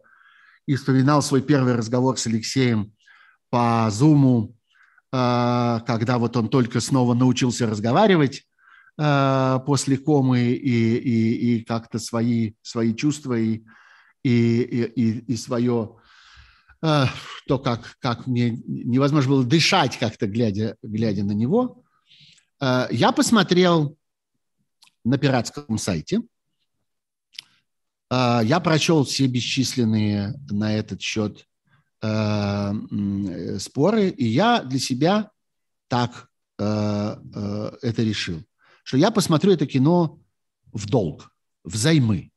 [0.67, 2.93] И вспоминал свой первый разговор с Алексеем
[3.49, 4.60] по Зуму, э,
[5.11, 8.43] когда вот он только снова научился разговаривать
[8.97, 13.61] э, после комы и, и, и как-то свои, свои чувства и,
[14.23, 15.97] и, и, и свое
[16.81, 21.83] то, как, как мне невозможно было дышать как-то, глядя, глядя на него.
[22.59, 23.95] Я посмотрел
[25.05, 26.21] на пиратском сайте.
[28.09, 31.45] Я прочел все бесчисленные на этот счет
[32.01, 35.29] споры, и я для себя
[35.87, 38.41] так это решил,
[38.83, 40.19] что я посмотрю это кино
[40.73, 41.31] в долг,
[41.63, 42.31] взаймы.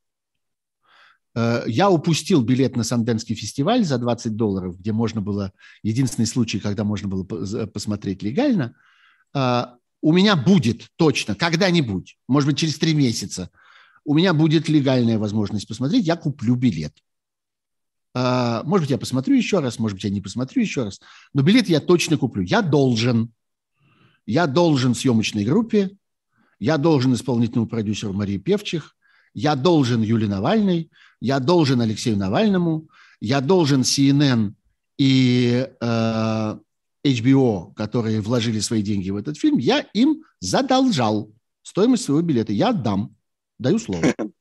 [1.35, 5.51] Э, я упустил билет на Санденский фестиваль за 20 долларов, где можно было,
[5.83, 7.23] единственный случай, когда можно было
[7.67, 8.75] посмотреть легально.
[9.33, 9.65] Э,
[10.01, 13.49] у меня будет точно, когда-нибудь, может быть, через три месяца,
[14.03, 16.93] у меня будет легальная возможность посмотреть, я куплю билет.
[18.15, 20.99] Э, может быть, я посмотрю еще раз, может быть, я не посмотрю еще раз,
[21.33, 22.41] но билет я точно куплю.
[22.43, 23.31] Я должен.
[24.25, 25.91] Я должен съемочной группе,
[26.57, 28.95] я должен исполнительному продюсеру Марии Певчих,
[29.35, 30.89] я должен Юлии Навальной,
[31.21, 32.89] я должен Алексею Навальному,
[33.19, 34.53] я должен CNN
[34.97, 36.57] и э,
[37.05, 42.51] HBO, которые вложили свои деньги в этот фильм, я им задолжал стоимость своего билета.
[42.51, 43.15] Я отдам,
[43.59, 44.15] даю слово.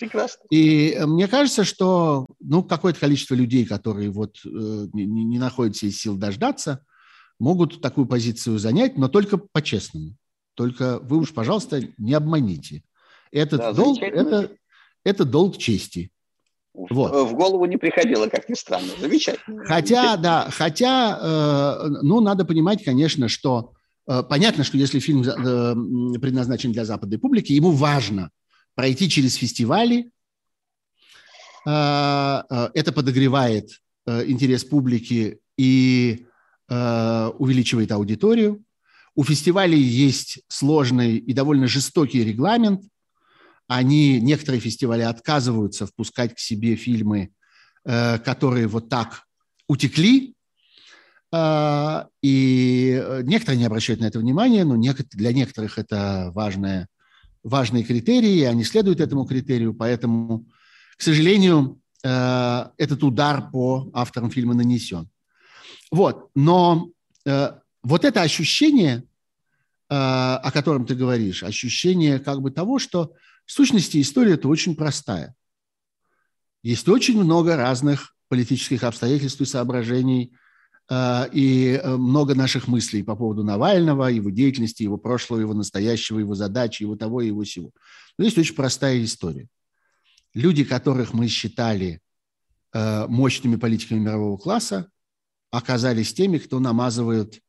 [0.00, 0.42] Прекрасно.
[0.50, 5.90] И мне кажется, что ну, какое-то количество людей, которые вот, э, не, не находят себе
[5.90, 6.82] сил дождаться,
[7.38, 10.16] могут такую позицию занять, но только по-честному.
[10.54, 12.82] Только вы уж, пожалуйста, не обманите.
[13.30, 14.50] Этот да, долг это,
[15.04, 16.10] это долг чести.
[16.72, 17.12] Вот.
[17.28, 18.88] В голову не приходило, как ни странно.
[18.98, 19.64] Замечательно.
[19.66, 23.74] Хотя, да, хотя, э, ну, надо понимать, конечно, что
[24.08, 28.30] э, понятно, что если фильм э, предназначен для западной публики, ему важно
[28.80, 30.10] пройти через фестивали.
[31.66, 36.26] Э, э, это подогревает э, интерес публики и
[37.38, 38.62] увеличивает аудиторию.
[39.16, 42.82] У фестивалей есть сложный и довольно жестокий регламент–
[43.66, 47.30] они, некоторые фестивали отказываются впускать к себе фильмы,
[47.84, 49.24] которые вот так
[49.68, 50.34] утекли,
[52.22, 56.86] и некоторые не обращают на это внимания, но для некоторых это важные,
[57.42, 60.46] важные критерии, они следуют этому критерию, поэтому,
[60.96, 65.08] к сожалению, э, этот удар по авторам фильма нанесен.
[65.90, 66.90] Вот, но
[67.82, 69.02] вот это ощущение,
[69.88, 73.12] о котором ты говоришь, ощущение как бы того, что
[73.50, 75.34] в сущности, история это очень простая.
[76.62, 80.36] Есть очень много разных политических обстоятельств и соображений, э,
[81.32, 86.34] и э, много наших мыслей по поводу Навального, его деятельности, его прошлого, его настоящего, его
[86.34, 87.70] задачи, его того и его всего.
[88.18, 89.46] Но есть очень простая история.
[90.34, 92.00] Люди, которых мы считали
[92.72, 94.90] э, мощными политиками мирового класса,
[95.50, 97.40] оказались теми, кто намазывает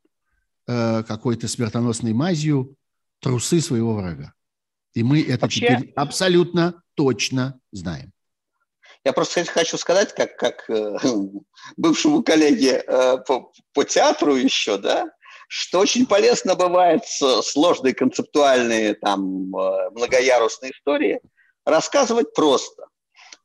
[0.66, 2.76] какой-то смертоносной мазью
[3.20, 4.34] трусы своего врага.
[4.94, 8.12] И мы это Вообще, теперь абсолютно точно знаем.
[9.04, 10.98] Я просто хочу сказать, как, как э,
[11.78, 15.10] бывшему коллеге э, по, по театру еще, да,
[15.48, 21.20] что очень полезно бывает сложные концептуальные там э, многоярусные истории
[21.66, 22.86] рассказывать просто.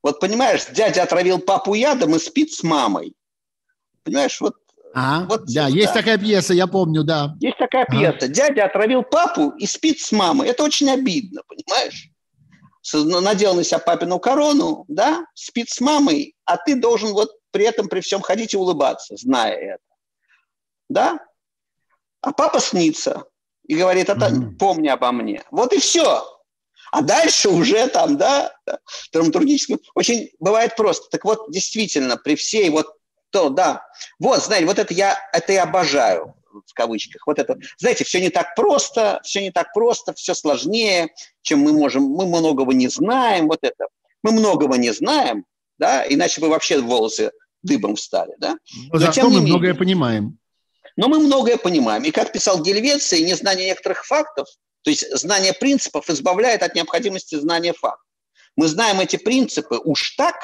[0.03, 3.15] Вот понимаешь, дядя отравил папу ядом и спит с мамой.
[4.05, 4.55] Понимаешь, вот
[4.99, 7.35] а, вот, да, есть такая пьеса, я помню, да.
[7.39, 8.19] Есть такая пьеса.
[8.23, 8.29] А.
[8.29, 10.49] Дядя отравил папу и спит с мамой.
[10.49, 12.09] Это очень обидно, понимаешь?
[12.93, 17.89] Надел на себя папину корону, да, спит с мамой, а ты должен вот при этом
[17.89, 19.83] при всем ходить и улыбаться, зная это.
[20.89, 21.19] Да?
[22.21, 23.25] А папа снится
[23.67, 24.57] и говорит, mm-hmm.
[24.57, 25.43] помни обо мне.
[25.51, 26.25] Вот и все.
[26.93, 28.55] А дальше уже там, да,
[29.13, 31.09] драматургически очень бывает просто.
[31.11, 32.95] Так вот, действительно, при всей вот
[33.31, 33.85] то, да.
[34.19, 36.35] Вот, знаете, вот это я, это я обожаю
[36.65, 37.27] в кавычках.
[37.27, 41.09] Вот это, знаете, все не так просто, все не так просто, все сложнее,
[41.43, 43.87] чем мы можем, мы многого не знаем, вот это.
[44.23, 45.45] Мы многого не знаем,
[45.79, 47.31] да, иначе бы вообще волосы
[47.63, 48.57] дыбом встали, да.
[48.75, 50.39] Но, Но зато мы менее, многое понимаем.
[50.97, 52.03] Но мы многое понимаем.
[52.05, 54.49] И как писал Гельвеций, незнание некоторых фактов,
[54.83, 58.07] то есть знание принципов избавляет от необходимости знания фактов.
[58.57, 60.35] Мы знаем эти принципы уж так,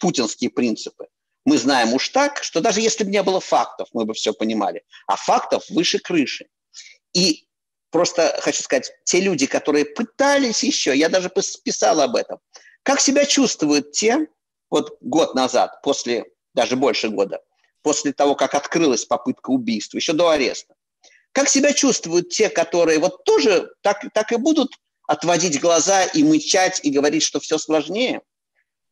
[0.00, 1.06] путинские принципы,
[1.44, 4.84] мы знаем уж так, что даже если бы не было фактов, мы бы все понимали.
[5.06, 6.46] А фактов выше крыши.
[7.14, 7.46] И
[7.90, 12.38] просто хочу сказать, те люди, которые пытались еще, я даже писал об этом,
[12.82, 14.26] как себя чувствуют те,
[14.70, 17.40] вот год назад, после, даже больше года,
[17.82, 20.74] после того, как открылась попытка убийства, еще до ареста,
[21.32, 24.72] как себя чувствуют те, которые вот тоже так, так и будут
[25.06, 28.22] отводить глаза и мычать, и говорить, что все сложнее?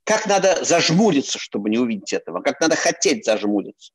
[0.07, 2.41] Как надо зажмуриться, чтобы не увидеть этого?
[2.41, 3.93] Как надо хотеть зажмуриться?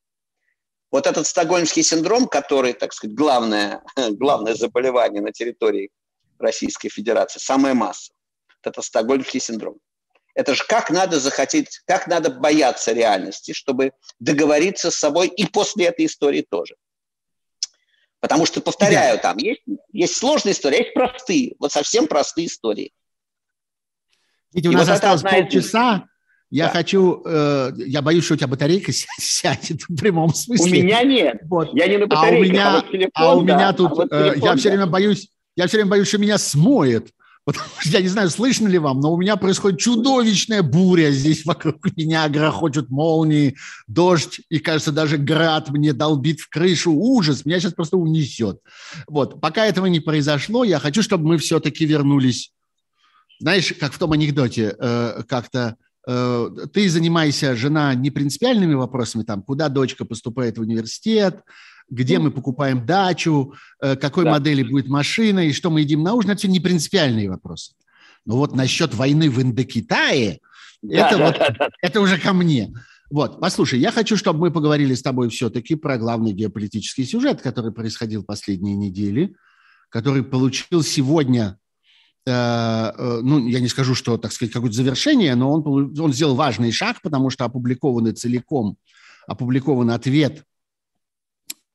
[0.92, 5.90] Вот этот стокгольмский синдром, который, так сказать, главное, главное заболевание на территории
[6.38, 8.12] Российской Федерации, самая масса,
[8.50, 9.78] вот это стокгольмский синдром.
[10.34, 15.86] Это же как надо захотеть, как надо бояться реальности, чтобы договориться с собой и после
[15.86, 16.76] этой истории тоже.
[18.20, 19.62] Потому что, повторяю, там есть,
[19.94, 22.92] есть сложные истории, есть простые, вот совсем простые истории.
[24.54, 26.06] Видите, у нас вот осталось полчаса.
[26.50, 26.74] Я да.
[26.74, 30.82] хочу, э, я боюсь, что у тебя батарейка сядет в прямом смысле.
[30.82, 31.42] У меня нет.
[31.46, 31.70] Вот.
[31.74, 33.96] Я не на батарейке, а у меня, а вот телефон, а у меня тут, а
[33.96, 37.10] вот телефон, э, я все время боюсь, я все время боюсь, что меня смоет.
[37.46, 41.10] Потому что я не знаю, слышно ли вам, но у меня происходит чудовищная буря.
[41.12, 43.56] Здесь вокруг меня грохочут молнии,
[43.88, 46.92] дождь, и, кажется, даже град мне долбит в крышу.
[46.92, 48.60] Ужас, меня сейчас просто унесет.
[49.08, 52.52] Вот, пока этого не произошло, я хочу, чтобы мы все-таки вернулись
[53.42, 55.76] знаешь, как в том анекдоте, э, как-то
[56.08, 61.42] э, ты занимайся, жена, не принципиальными вопросами, там, куда дочка поступает в университет,
[61.90, 64.32] где мы покупаем дачу, э, какой да.
[64.32, 67.74] модели будет машина и что мы едим на ужин, это все не принципиальные вопросы.
[68.28, 70.40] Но вот насчет войны в Индокитае,
[70.84, 71.70] да, это, да, вот, да, да.
[71.82, 72.72] это уже ко мне.
[73.10, 77.72] Вот, послушай, я хочу, чтобы мы поговорили с тобой все-таки про главный геополитический сюжет, который
[77.72, 79.36] происходил последние недели,
[79.90, 81.58] который получил сегодня
[82.26, 87.02] ну, я не скажу, что, так сказать, какое-то завершение, но он, он сделал важный шаг,
[87.02, 88.78] потому что опубликованный целиком,
[89.28, 90.44] опубликован ответ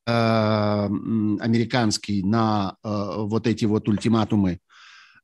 [0.05, 4.59] э, американский на вот эти вот ультиматумы,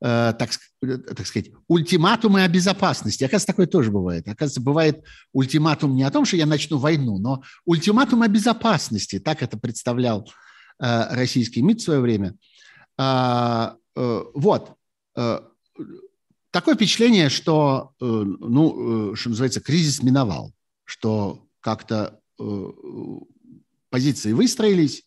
[0.01, 0.49] так,
[0.81, 3.23] так сказать, ультиматумы о безопасности.
[3.23, 4.27] Оказывается, такое тоже бывает.
[4.27, 9.19] Оказывается, бывает ультиматум не о том, что я начну войну, но ультиматум о безопасности.
[9.19, 10.29] Так это представлял
[10.77, 12.35] российский МИД в свое время.
[13.95, 14.73] Вот.
[15.15, 15.39] Э,
[16.51, 20.53] такое впечатление, что, э, ну, э, что называется, кризис миновал,
[20.85, 22.19] что как-то
[23.89, 25.05] позиции выстроились,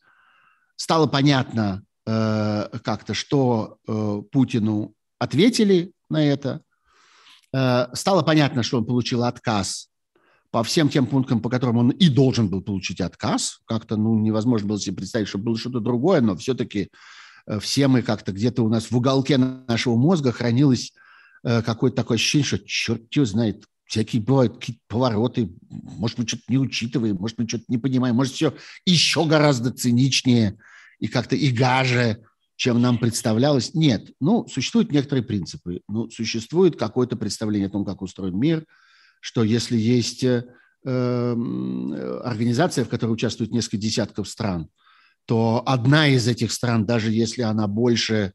[0.77, 3.79] стало понятно как-то, что
[4.31, 6.63] Путину ответили на это,
[7.93, 9.91] стало понятно, что он получил отказ
[10.51, 13.59] по всем тем пунктам, по которым он и должен был получить отказ.
[13.67, 16.89] Как-то ну, невозможно было себе представить, что было что-то другое, но все-таки
[17.61, 20.93] все мы как-то где-то у нас в уголке нашего мозга хранилось
[21.45, 26.43] э, какое-то такое ощущение, что черт его знает, всякие бывают какие-то повороты, может, мы что-то
[26.49, 30.59] не учитываем, может, мы что-то не понимаем, может, все еще гораздо циничнее
[30.99, 32.23] и как-то и гаже,
[32.57, 33.75] чем нам представлялось.
[33.75, 35.83] Нет, ну, существуют некоторые принципы.
[35.89, 38.65] Ну, существует какое-то представление о том, как устроен мир,
[39.21, 40.43] что если есть э,
[42.25, 44.69] организация, в которой участвует несколько десятков стран–
[45.27, 48.33] то одна из этих стран, даже если она больше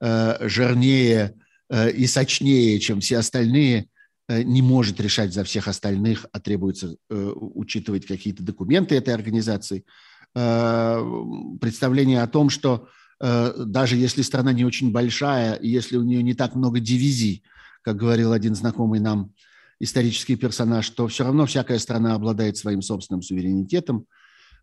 [0.00, 1.34] э, жирнее
[1.70, 3.88] э, и сочнее, чем все остальные,
[4.28, 9.84] э, не может решать за всех остальных, а требуется учитывать какие-то документы этой организации.
[10.32, 12.88] Представление о том, что
[13.20, 17.44] даже если страна не очень большая, если у нее не так много дивизий,
[17.82, 19.32] как говорил один знакомый нам
[19.78, 24.06] исторический персонаж, то все равно всякая страна обладает своим собственным суверенитетом,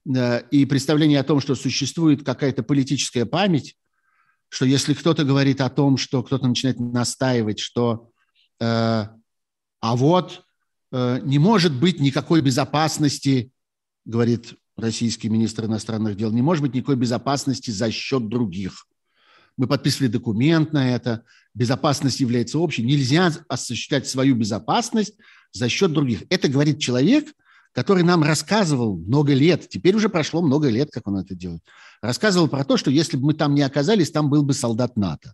[0.06, 3.76] и представление о том, что существует какая-то политическая память,
[4.49, 8.12] что если кто-то говорит о том, что кто-то начинает настаивать, что
[8.60, 10.43] э, а вот
[10.91, 13.52] э, не может быть никакой безопасности,
[14.04, 18.88] говорит российский министр иностранных дел, не может быть никакой безопасности за счет других.
[19.56, 21.24] Мы подписывали документ на это,
[21.54, 25.14] безопасность является общей, нельзя осуществлять свою безопасность
[25.52, 26.24] за счет других.
[26.30, 27.32] Это говорит человек–
[27.74, 31.61] который нам рассказывал много лет, теперь уже прошло много лет, как он это делает,
[32.01, 35.34] рассказывал про то, что если бы мы там не оказались, там был бы солдат НАТО.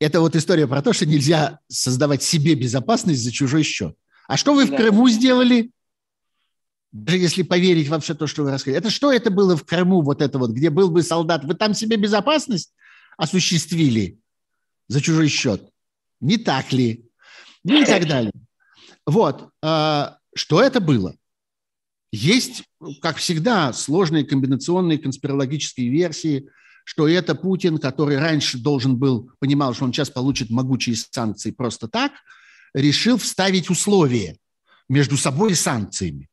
[0.00, 3.96] Это вот история про то, что нельзя создавать себе безопасность за чужой счет.
[4.28, 5.72] А что вы в Крыму сделали?
[6.92, 8.78] Даже если поверить во все то, что вы рассказали.
[8.78, 11.44] Это что это было в Крыму, вот это вот, где был бы солдат?
[11.44, 12.72] Вы там себе безопасность
[13.16, 14.18] осуществили
[14.86, 15.68] за чужой счет?
[16.20, 17.10] Не так ли?
[17.64, 18.32] Ну и так далее.
[19.04, 19.50] Вот.
[20.34, 21.16] Что это было?
[22.10, 22.64] Есть,
[23.02, 26.48] как всегда, сложные комбинационные конспирологические версии,
[26.84, 31.86] что это Путин, который раньше должен был, понимал, что он сейчас получит могучие санкции просто
[31.86, 32.12] так,
[32.72, 34.38] решил вставить условие
[34.88, 36.28] между собой и санкциями.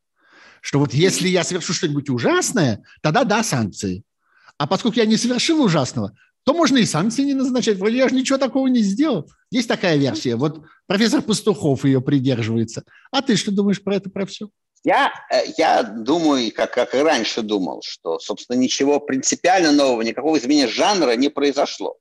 [0.62, 4.02] Что вот если я совершу что-нибудь ужасное, тогда да, санкции.
[4.56, 6.16] А поскольку я не совершил ужасного,
[6.46, 7.76] то можно и санкции не назначать.
[7.76, 9.28] Вроде я же ничего такого не сделал.
[9.50, 10.36] Есть такая версия.
[10.36, 12.84] Вот профессор Пастухов ее придерживается.
[13.10, 14.48] А ты что думаешь про это, про все?
[14.84, 20.38] Я, э, я думаю, как, как и раньше думал, что, собственно, ничего принципиально нового, никакого
[20.38, 21.96] изменения жанра не произошло.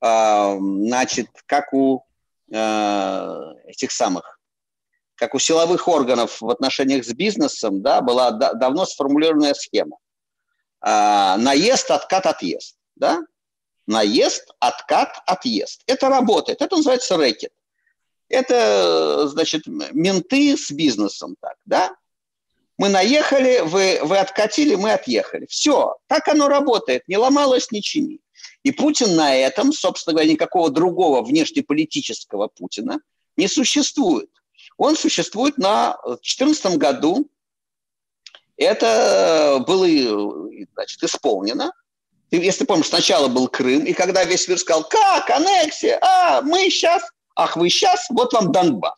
[0.00, 2.02] А, значит, как у
[2.52, 3.34] э,
[3.68, 4.40] этих самых,
[5.14, 9.98] как у силовых органов в отношениях с бизнесом, да, была давно сформулированная схема.
[10.80, 12.74] А, наезд, откат, отъезд.
[12.96, 13.20] Да?
[13.90, 15.82] Наезд, откат, отъезд.
[15.86, 16.62] Это работает.
[16.62, 17.50] Это называется рэкет.
[18.28, 21.96] Это, значит, менты с бизнесом так, да?
[22.78, 25.46] Мы наехали, вы, вы откатили, мы отъехали.
[25.46, 28.20] Все, так оно работает, не ломалось, не чини.
[28.62, 33.00] И Путин на этом, собственно говоря, никакого другого внешнеполитического Путина
[33.36, 34.30] не существует.
[34.76, 37.28] Он существует на 2014 году.
[38.56, 41.72] Это было значит, исполнено.
[42.30, 47.02] Если помнишь, сначала был Крым, и когда весь мир сказал, как, аннексия, а, мы сейчас,
[47.34, 48.94] ах, вы сейчас, вот вам Донбасс.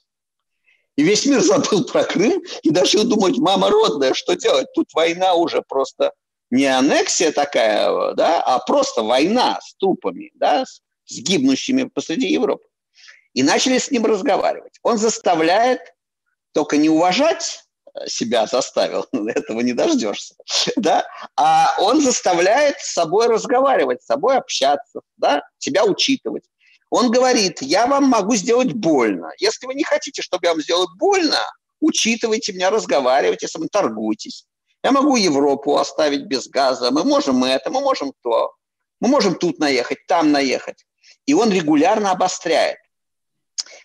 [0.97, 4.66] И весь мир забыл про Крым и начал думать, мама родная, что делать?
[4.74, 6.12] Тут война уже просто
[6.51, 12.64] не аннексия такая, да, а просто война с трупами, да, с, с гибнущими посреди Европы.
[13.33, 14.78] И начали с ним разговаривать.
[14.83, 15.80] Он заставляет
[16.53, 17.64] только не уважать
[18.07, 20.34] себя заставил, этого не дождешься,
[20.76, 26.45] да, а он заставляет с собой разговаривать, с собой общаться, да, себя учитывать.
[26.90, 29.30] Он говорит, я вам могу сделать больно.
[29.38, 31.38] Если вы не хотите, чтобы я вам сделал больно,
[31.80, 34.47] учитывайте меня, разговаривайте со мной, торгуйтесь.
[34.84, 38.53] Я могу Европу оставить без газа, мы можем это, мы можем то.
[39.01, 40.84] Мы можем тут наехать, там наехать.
[41.24, 42.78] И он регулярно обостряет.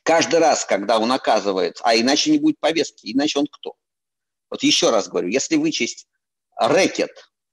[0.04, 3.76] Каждый раз, когда он оказывает, а иначе не будет повестки, иначе он кто?
[4.50, 6.08] Вот еще раз говорю, если вычесть
[6.56, 7.12] рэкет,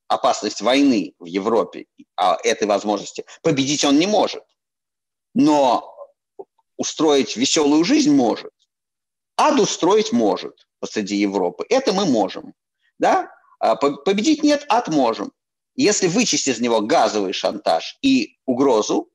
[0.09, 1.87] опасность войны в Европе,
[2.17, 4.45] а этой возможности, победить он не может
[5.35, 5.93] но
[6.77, 8.53] устроить веселую жизнь может.
[9.37, 11.65] Ад устроить может посреди Европы.
[11.69, 12.55] Это мы можем.
[12.99, 13.31] Да?
[13.59, 15.33] А победить нет, ад можем.
[15.75, 19.11] Если вычесть из него газовый шантаж и угрозу,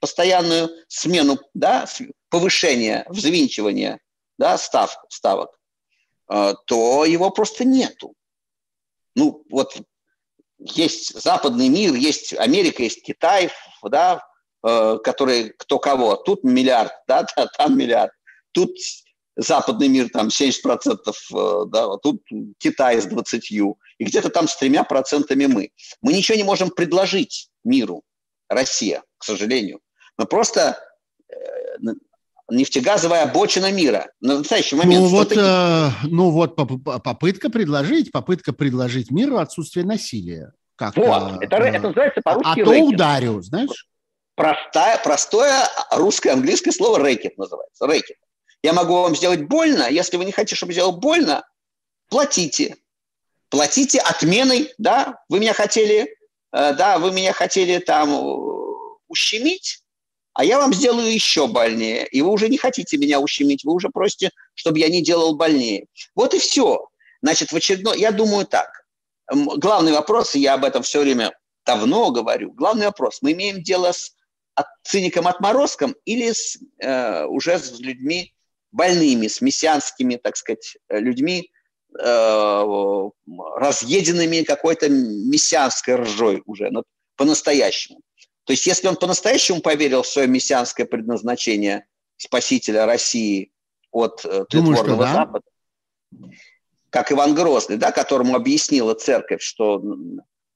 [0.00, 1.86] постоянную смену, да,
[2.30, 4.00] повышение, взвинчивание
[4.38, 5.57] да, став, ставок,
[6.28, 8.14] то его просто нету.
[9.14, 9.76] Ну, вот
[10.58, 13.50] есть западный мир, есть Америка, есть Китай,
[13.82, 14.22] да,
[14.64, 16.16] Э, которые кто кого.
[16.16, 17.24] Тут миллиард, да,
[17.56, 18.12] там миллиард.
[18.52, 18.76] Тут
[19.36, 22.22] западный мир там 70%, э, да, тут
[22.58, 23.64] Китай с 20, и
[24.00, 25.70] где-то там с тремя процентами мы.
[26.02, 28.02] Мы ничего не можем предложить миру,
[28.48, 29.80] Россия, к сожалению.
[30.16, 30.76] Мы просто
[31.28, 31.34] э,
[32.50, 34.10] нефтегазовая обочина мира.
[34.20, 35.02] На настоящий момент.
[35.02, 40.52] Ну вот, э, ну вот попытка предложить, попытка предложить миру отсутствие насилия.
[40.76, 43.88] Как, вот, это, это называется по-русски А то ударю, знаешь?
[44.38, 47.86] простая, простое русское английское слово рэкет называется.
[47.86, 48.16] Рэкет.
[48.62, 49.88] Я могу вам сделать больно.
[49.90, 51.44] Если вы не хотите, чтобы сделал больно,
[52.08, 52.76] платите.
[53.50, 56.02] Платите отменой, да, вы меня хотели,
[56.52, 58.38] э, да, вы меня хотели там э,
[59.08, 59.82] ущемить,
[60.38, 62.06] а я вам сделаю еще больнее.
[62.06, 65.86] И вы уже не хотите меня ущемить, вы уже просите, чтобы я не делал больнее.
[66.14, 66.86] Вот и все.
[67.20, 68.68] Значит, в очередной, я думаю так.
[69.28, 71.36] Главный вопрос, я об этом все время
[71.66, 73.18] давно говорю, главный вопрос.
[73.20, 74.14] Мы имеем дело с
[74.54, 78.32] от, циником-отморозком или с, э, уже с людьми
[78.70, 81.50] больными, с мессианскими, так сказать, людьми,
[81.98, 83.10] э,
[83.56, 86.84] разъеденными какой-то мессианской ржой уже, ну,
[87.16, 87.98] по-настоящему.
[88.48, 93.52] То есть если он по-настоящему поверил в свое мессианское предназначение спасителя России
[93.90, 95.12] от э, тлетворного да?
[95.12, 95.44] Запада,
[96.88, 99.82] как Иван Грозный, да, которому объяснила церковь, что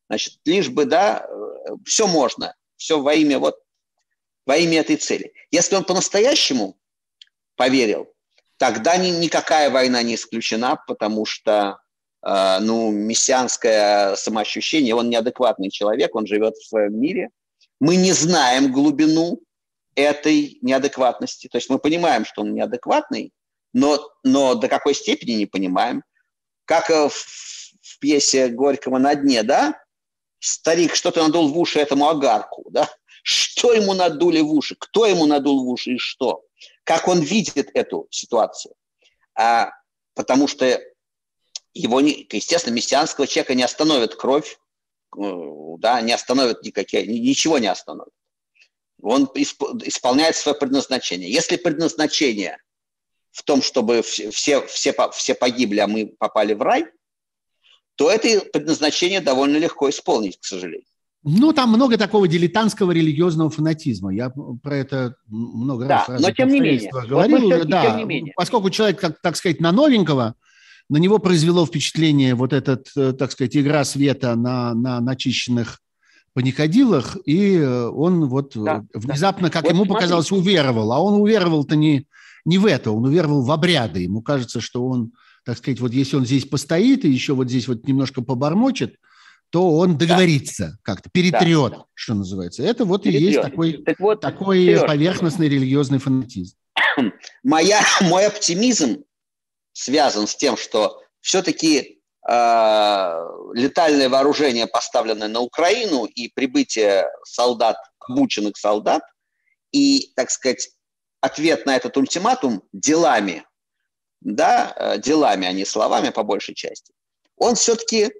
[0.08, 3.58] значит, лишь бы, да, э, все можно, все во имя вот
[4.46, 5.34] во имя этой цели.
[5.50, 6.78] Если он по-настоящему
[7.56, 8.10] поверил,
[8.56, 11.82] тогда ни, никакая война не исключена, потому что
[12.26, 17.28] э, ну, мессианское самоощущение, он неадекватный человек, он живет в своем мире.
[17.82, 19.40] Мы не знаем глубину
[19.96, 21.48] этой неадекватности.
[21.48, 23.32] То есть мы понимаем, что он неадекватный,
[23.72, 26.04] но, но до какой степени не понимаем.
[26.64, 29.82] Как в, в пьесе Горького «На дне», да?
[30.38, 32.88] Старик что-то надул в уши этому агарку, да?
[33.24, 34.76] Что ему надули в уши?
[34.78, 36.44] Кто ему надул в уши и что?
[36.84, 38.76] Как он видит эту ситуацию?
[39.34, 39.72] А,
[40.14, 40.80] потому что
[41.74, 44.61] его, естественно, мессианского человека не остановит кровь, э,
[45.14, 48.12] да, не остановит никакие, ничего не остановит.
[49.02, 51.30] Он исполняет свое предназначение.
[51.30, 52.58] Если предназначение
[53.32, 54.66] в том, чтобы все, все,
[55.12, 56.86] все погибли, а мы попали в рай,
[57.96, 60.86] то это предназначение довольно легко исполнить, к сожалению.
[61.24, 64.12] Ну, там много такого дилетантского религиозного фанатизма.
[64.12, 64.32] Я
[64.62, 66.90] про это много да, раз но тем не менее.
[66.90, 67.48] говорил.
[67.48, 68.32] Вот да, тем не менее.
[68.36, 70.34] Поскольку человек, как, так сказать, на новенького,
[70.92, 75.80] на него произвело впечатление вот этот, э, так сказать, игра света на, на начищенных
[76.34, 79.94] паникодилах, и э, он вот да, внезапно, как вот ему смотри.
[79.94, 80.92] показалось, уверовал.
[80.92, 82.06] А он уверовал-то не,
[82.44, 84.00] не в это, он уверовал в обряды.
[84.00, 85.12] Ему кажется, что он,
[85.46, 88.96] так сказать, вот если он здесь постоит и еще вот здесь вот немножко побормочет–
[89.52, 90.78] то он договорится да.
[90.82, 91.84] как-то, перетрет, да.
[91.92, 92.62] что называется.
[92.62, 93.22] Это вот перетрет.
[93.22, 96.56] и есть такой, так вот, такой Сереж, поверхностный религиозный фанатизм.
[97.42, 99.04] Моя, мой оптимизм
[99.72, 108.56] связан с тем, что все-таки э, летальное вооружение, поставленное на Украину, и прибытие солдат, обученных
[108.56, 109.02] солдат,
[109.70, 110.70] и, так сказать,
[111.20, 113.44] ответ на этот ультиматум делами,
[114.20, 116.92] да, э, делами, а не словами по большей части,
[117.36, 118.12] он все-таки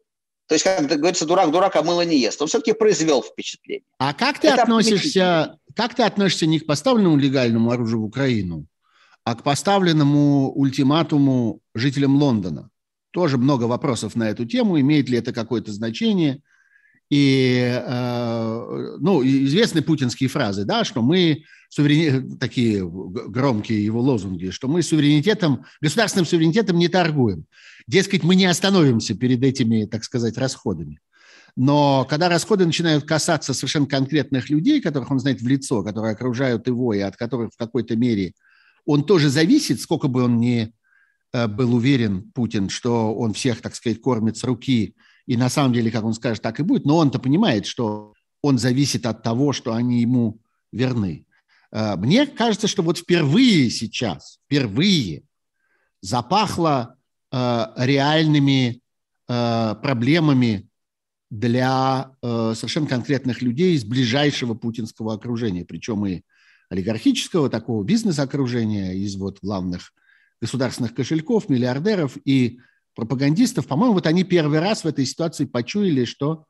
[0.48, 2.42] то есть, как говорится, дурак дурака мыло не ест.
[2.42, 3.86] Он все-таки произвел впечатление.
[3.96, 8.66] А как ты, относишься, как ты относишься не к поставленному легальному оружию в Украину,
[9.24, 12.70] а к поставленному ультиматуму жителям Лондона?
[13.12, 14.80] Тоже много вопросов на эту тему.
[14.80, 16.40] Имеет ли это какое-то значение?
[17.10, 22.38] И, э, ну, известны путинские фразы, да, что мы, суверен...
[22.38, 27.44] такие громкие его лозунги, что мы суверенитетом, государственным суверенитетом не торгуем.
[27.86, 31.00] Дескать, мы не остановимся перед этими, так сказать, расходами.
[31.54, 36.66] Но когда расходы начинают касаться совершенно конкретных людей, которых он знает в лицо, которые окружают
[36.66, 38.32] его, и от которых в какой-то мере
[38.84, 40.72] он тоже зависит, сколько бы он ни
[41.32, 44.94] э, был уверен, Путин, что он всех, так сказать, кормит с руки–
[45.26, 46.84] и на самом деле, как он скажет, так и будет.
[46.84, 50.40] Но он-то понимает, что он зависит от того, что они ему
[50.72, 51.26] верны.
[51.70, 55.22] Э, мне кажется, что вот впервые сейчас, впервые
[56.00, 56.96] запахло
[57.30, 58.80] э, реальными
[59.24, 60.68] проблемами
[61.30, 66.22] для совершенно конкретных людей из ближайшего путинского окружения, причем и
[66.72, 69.92] олигархического такого бизнес-окружения, из вот главных
[70.40, 72.58] государственных кошельков, миллиардеров и
[72.94, 76.46] пропагандистов, по-моему, вот они первый раз в этой ситуации почуяли, что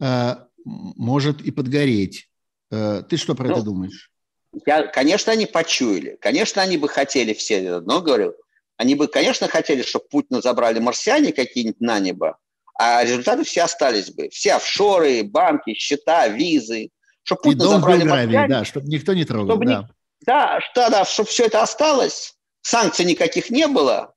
[0.00, 2.30] э, может и подгореть.
[2.70, 4.10] Э, ты что про ну, это думаешь?
[4.64, 6.16] Я, конечно, они почуяли.
[6.20, 8.34] Конечно, они бы хотели все, но говорю,
[8.76, 12.38] они бы, конечно, хотели, чтобы Путина забрали марсиане какие-нибудь на небо,
[12.78, 14.28] а результаты все остались бы.
[14.30, 16.90] Все офшоры, банки, счета, визы.
[17.26, 18.48] Чтобы Путина и забрали марсиане.
[18.48, 19.56] Да, чтобы никто не трогал.
[19.56, 19.80] Чтобы да.
[19.80, 19.88] Не,
[20.20, 24.14] да, что, да, чтобы все это осталось, санкций никаких не было,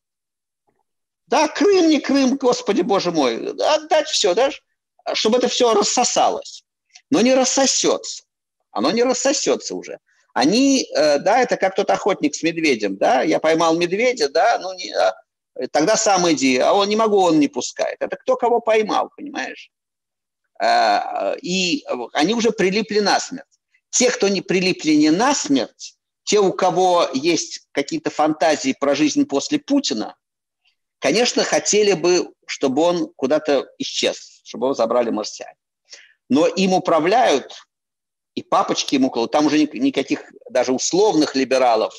[1.26, 4.52] да, Крым, не Крым, Господи Боже мой, отдать все, да,
[5.14, 6.64] чтобы это все рассосалось.
[7.10, 8.26] Но не рассосется.
[8.70, 9.98] Оно не рассосется уже.
[10.36, 14.72] Они, э, да, это как тот охотник с медведем, да, я поймал медведя, да, ну,
[14.76, 15.16] не, а,
[15.72, 17.98] тогда сам иди, а он не могу, он не пускает.
[18.00, 19.72] Это кто кого поймал, понимаешь?
[20.62, 23.46] Э, и они уже прилипли на смерть.
[23.90, 29.26] Те, кто не прилипли не на смерть, те, у кого есть какие-то фантазии про жизнь
[29.26, 30.16] после Путина,
[31.00, 35.56] Конечно, хотели бы, чтобы он куда-то исчез, чтобы его забрали марсиане.
[36.28, 37.54] Но им управляют,
[38.36, 41.94] и папочки ему кладут, там уже никаких даже условных либералов,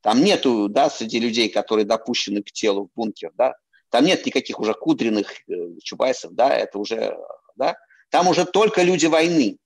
[0.00, 3.54] там нету, да, среди людей, которые допущены к телу в бункер, да,
[3.90, 7.16] там нет никаких уже кудренных э, чубайсов, да, это уже,
[7.58, 7.76] да,
[8.10, 9.58] там уже только люди войны,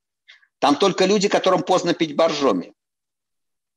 [0.58, 2.72] там только люди, которым поздно пить боржоми.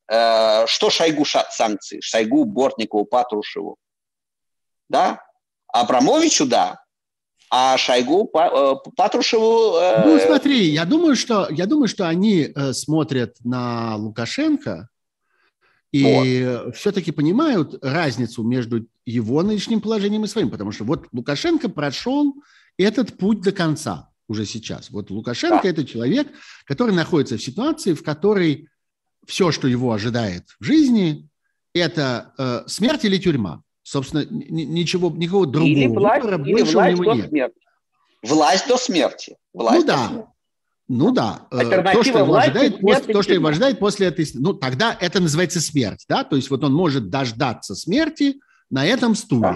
[0.07, 1.99] Э, что Шойгу санкции?
[2.01, 3.77] Шойгу, Бортникову, Патрушеву
[4.89, 5.21] да,
[5.67, 6.79] Абрамовичу, да,
[7.49, 9.77] а Шойгу, э, Патрушеву...
[9.77, 14.89] Э, ну, смотри, я думаю, что, я думаю, что они э, смотрят на Лукашенко
[15.91, 16.75] и вот.
[16.75, 22.33] все-таки понимают разницу между его нынешним положением и своим, потому что вот Лукашенко прошел
[22.77, 24.89] этот путь до конца уже сейчас.
[24.89, 26.27] Вот Лукашенко да.– это человек,
[26.65, 28.67] который находится в ситуации, в которой
[29.25, 31.27] все, что его ожидает в жизни,
[31.73, 33.61] это э, смерть или тюрьма.
[33.83, 37.29] Собственно, ничего, никакого другого или власть, выбора или больше власть у него нет.
[37.29, 37.59] Смерти.
[38.23, 39.35] Власть до смерти.
[39.53, 40.07] Власть ну да.
[40.07, 40.27] Смерти.
[40.87, 44.27] Ну да, э, то, что его ожидает, после, то, что его ожидает после этой...
[44.35, 46.23] Ну, тогда это называется смерть, да?
[46.23, 48.39] То есть вот он может дождаться смерти
[48.69, 49.41] на этом стуле.
[49.41, 49.55] Да.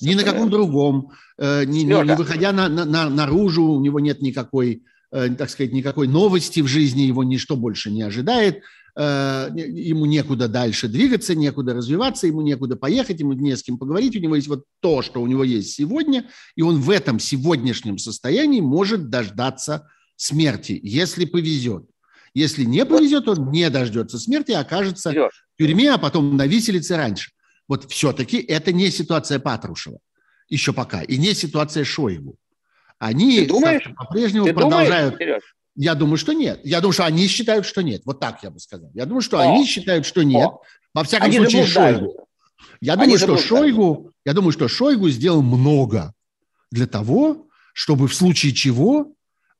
[0.00, 4.00] Ни на каком другом, э, не, не, не выходя на, на, на, наружу, у него
[4.00, 8.62] нет никакой, э, так сказать, никакой новости в жизни, его ничто больше не ожидает.
[8.96, 14.16] Э, ему некуда дальше двигаться, некуда развиваться, ему некуда поехать, ему не с кем поговорить.
[14.16, 17.98] У него есть вот то, что у него есть сегодня, и он в этом сегодняшнем
[17.98, 21.84] состоянии может дождаться смерти, если повезет.
[22.34, 26.96] Если не повезет, он не дождется смерти, а окажется в тюрьме, а потом на виселице
[26.96, 27.30] раньше.
[27.68, 29.98] Вот все-таки это не ситуация Патрушева
[30.48, 32.36] еще пока, и не ситуация Шойгу.
[32.98, 33.48] Они
[33.96, 35.18] по-прежнему продолжают...
[35.18, 36.60] Думаешь, я думаю, что нет.
[36.64, 38.02] Я думаю, что они считают, что нет.
[38.04, 38.90] Вот так я бы сказал.
[38.94, 39.42] Я думаю, что О.
[39.42, 40.48] они считают, что нет.
[40.48, 40.60] О.
[40.92, 42.28] Во всяком они случае, Шойгу.
[42.80, 46.12] Я они думаю, что Шойгу, я думаю, что Шойгу сделал много
[46.72, 49.12] для того, чтобы в случае чего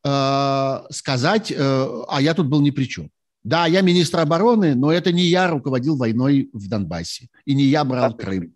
[0.02, 3.10] э, сказать, э, а я тут был ни при чем.
[3.48, 7.82] Да, я министр обороны, но это не я руководил войной в Донбассе, и не я
[7.82, 8.52] брал Крым.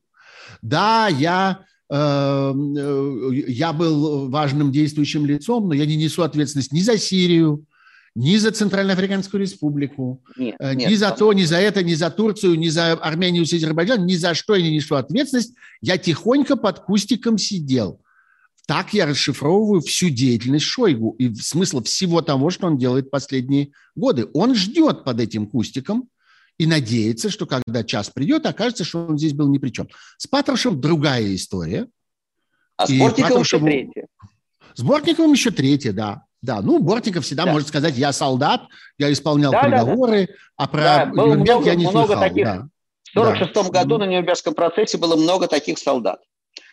[0.60, 2.52] Да, я, э,
[3.48, 7.64] я был важным действующим лицом, но я не несу ответственность ни за Сирию,
[8.14, 12.10] ни за Центральноафриканскую республику, нет, э, ни нет, за то, ни за это, ни за
[12.10, 15.54] Турцию, ни за Армению с Азербайджаном, ни за что я не несу ответственность.
[15.80, 17.98] Я тихонько под кустиком сидел.
[18.66, 24.28] Так я расшифровываю всю деятельность Шойгу и смысл всего того, что он делает последние годы.
[24.34, 26.08] Он ждет под этим кустиком
[26.58, 29.88] и надеется, что когда час придет, окажется, что он здесь был ни при чем.
[30.16, 31.88] С Патрушевым другая история.
[32.76, 34.06] А с Бортниковым еще третья.
[34.74, 36.22] С Бортниковым еще третья, да.
[36.40, 37.52] Да, ну, Бортников всегда да.
[37.52, 38.62] может сказать, я солдат,
[38.98, 40.38] я исполнял да, переговоры, да, да.
[40.56, 42.22] а про да, много, я не много слыхал.
[42.22, 42.44] Таких.
[42.44, 42.68] Да.
[43.14, 43.80] В 1946 да.
[43.80, 46.20] году на Нюрнбергском процессе было много таких солдат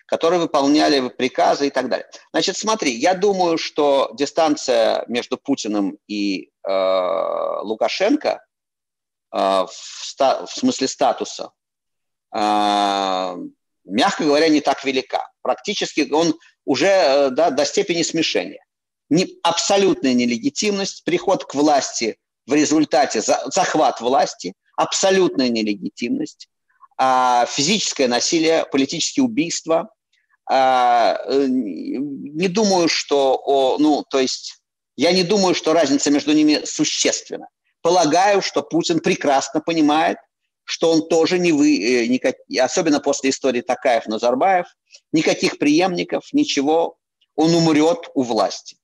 [0.10, 2.08] которые выполняли приказы и так далее.
[2.32, 8.44] Значит, смотри, я думаю, что дистанция между Путиным и э, Лукашенко
[9.32, 11.52] э, в, ста- в смысле статуса,
[12.36, 13.36] э,
[13.86, 15.30] мягко говоря, не так велика.
[15.42, 18.64] Практически он уже э, да, до степени смешения.
[19.10, 26.48] Не, абсолютная нелегитимность, приход к власти в результате за, захват власти, абсолютная нелегитимность,
[26.98, 29.99] а физическое насилие, политические убийства, э,
[30.50, 34.60] не думаю, что, ну, то есть,
[34.96, 37.48] я не думаю, что разница между ними существенна.
[37.82, 40.18] Полагаю, что Путин прекрасно понимает,
[40.64, 44.66] что он тоже не вы, э, никак, особенно после истории Такаев-Назарбаев,
[45.12, 46.98] никаких преемников, ничего,
[47.36, 48.78] он умрет у власти.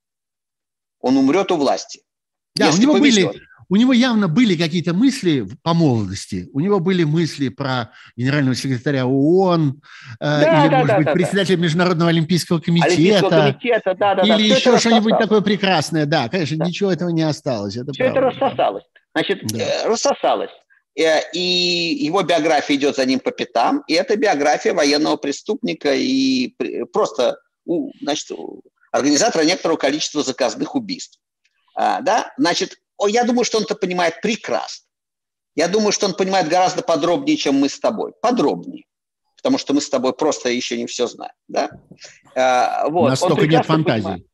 [1.00, 2.02] Он умрет у власти.
[2.56, 3.32] Да, у него повезет.
[3.32, 6.48] были у него явно были какие-то мысли по молодости.
[6.52, 9.80] У него были мысли про генерального секретаря ООН,
[10.20, 11.62] э, да, или, да, может да, быть, да, председателя да.
[11.62, 16.06] Международного Олимпийского комитета, Олимпийского комитета да, да, или да, еще что-нибудь такое прекрасное.
[16.06, 16.66] Да, конечно, да.
[16.66, 17.76] ничего этого не осталось.
[17.76, 18.20] Это Все правда.
[18.20, 18.84] это рассосалось.
[19.14, 19.58] Значит, да.
[19.58, 20.50] Э, рассосалось.
[20.98, 26.54] Э, и его биография идет за ним по пятам, и это биография военного преступника и
[26.92, 27.38] просто
[28.00, 28.30] значит,
[28.92, 31.18] организатора некоторого количества заказных убийств.
[31.74, 32.32] А, да?
[32.38, 34.86] Значит, я думаю, что он это понимает прекрасно.
[35.54, 38.12] Я думаю, что он понимает гораздо подробнее, чем мы с тобой.
[38.20, 38.84] Подробнее.
[39.36, 41.32] Потому что мы с тобой просто еще не все знаем.
[41.48, 41.70] Да?
[42.34, 43.08] А, вот.
[43.08, 44.02] Настолько нет фантазии.
[44.02, 44.26] Понимает.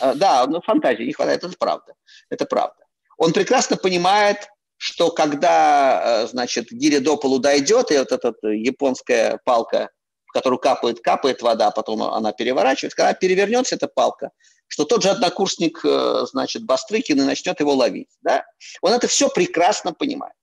[0.00, 1.94] А, да, ну, фантазии не хватает, это правда.
[2.28, 2.84] Это правда.
[3.16, 9.38] Он прекрасно понимает, что когда, э, значит, гиря до полу дойдет, и вот эта японская
[9.44, 9.90] палка,
[10.26, 14.30] в которую капает, капает вода, а потом она переворачивается, когда перевернется эта палка,
[14.70, 18.08] что тот же однокурсник, э, значит, Бастрыкин и начнет его ловить.
[18.22, 18.44] Да?
[18.80, 20.34] Он это все прекрасно понимает.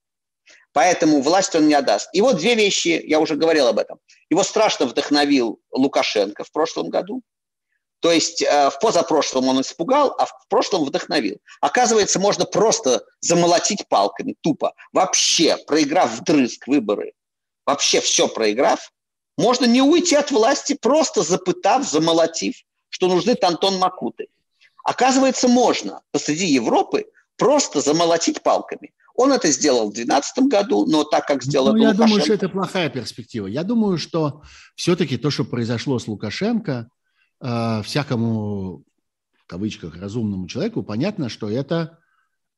[0.74, 2.10] Поэтому власть он не отдаст.
[2.12, 3.98] И вот две вещи, я уже говорил об этом.
[4.28, 7.22] Его страшно вдохновил Лукашенко в прошлом году.
[8.00, 11.38] То есть э, в позапрошлом он испугал, а в прошлом вдохновил.
[11.62, 14.74] Оказывается, можно просто замолотить палками, тупо.
[14.92, 17.14] Вообще, проиграв вдрызг выборы,
[17.64, 18.92] вообще все проиграв,
[19.38, 22.56] можно не уйти от власти, просто запытав, замолотив
[22.88, 24.28] что нужны Тантон Макуты.
[24.84, 27.06] Оказывается, можно посреди Европы
[27.36, 28.92] просто замолотить палками.
[29.14, 32.06] Он это сделал в 2012 году, но так как сделал ну, Я Лукашенко...
[32.06, 33.48] думаю, что это плохая перспектива.
[33.48, 34.42] Я думаю, что
[34.76, 36.88] все-таки то, что произошло с Лукашенко,
[37.40, 38.84] э, всякому,
[39.34, 41.98] в кавычках, разумному человеку, понятно, что это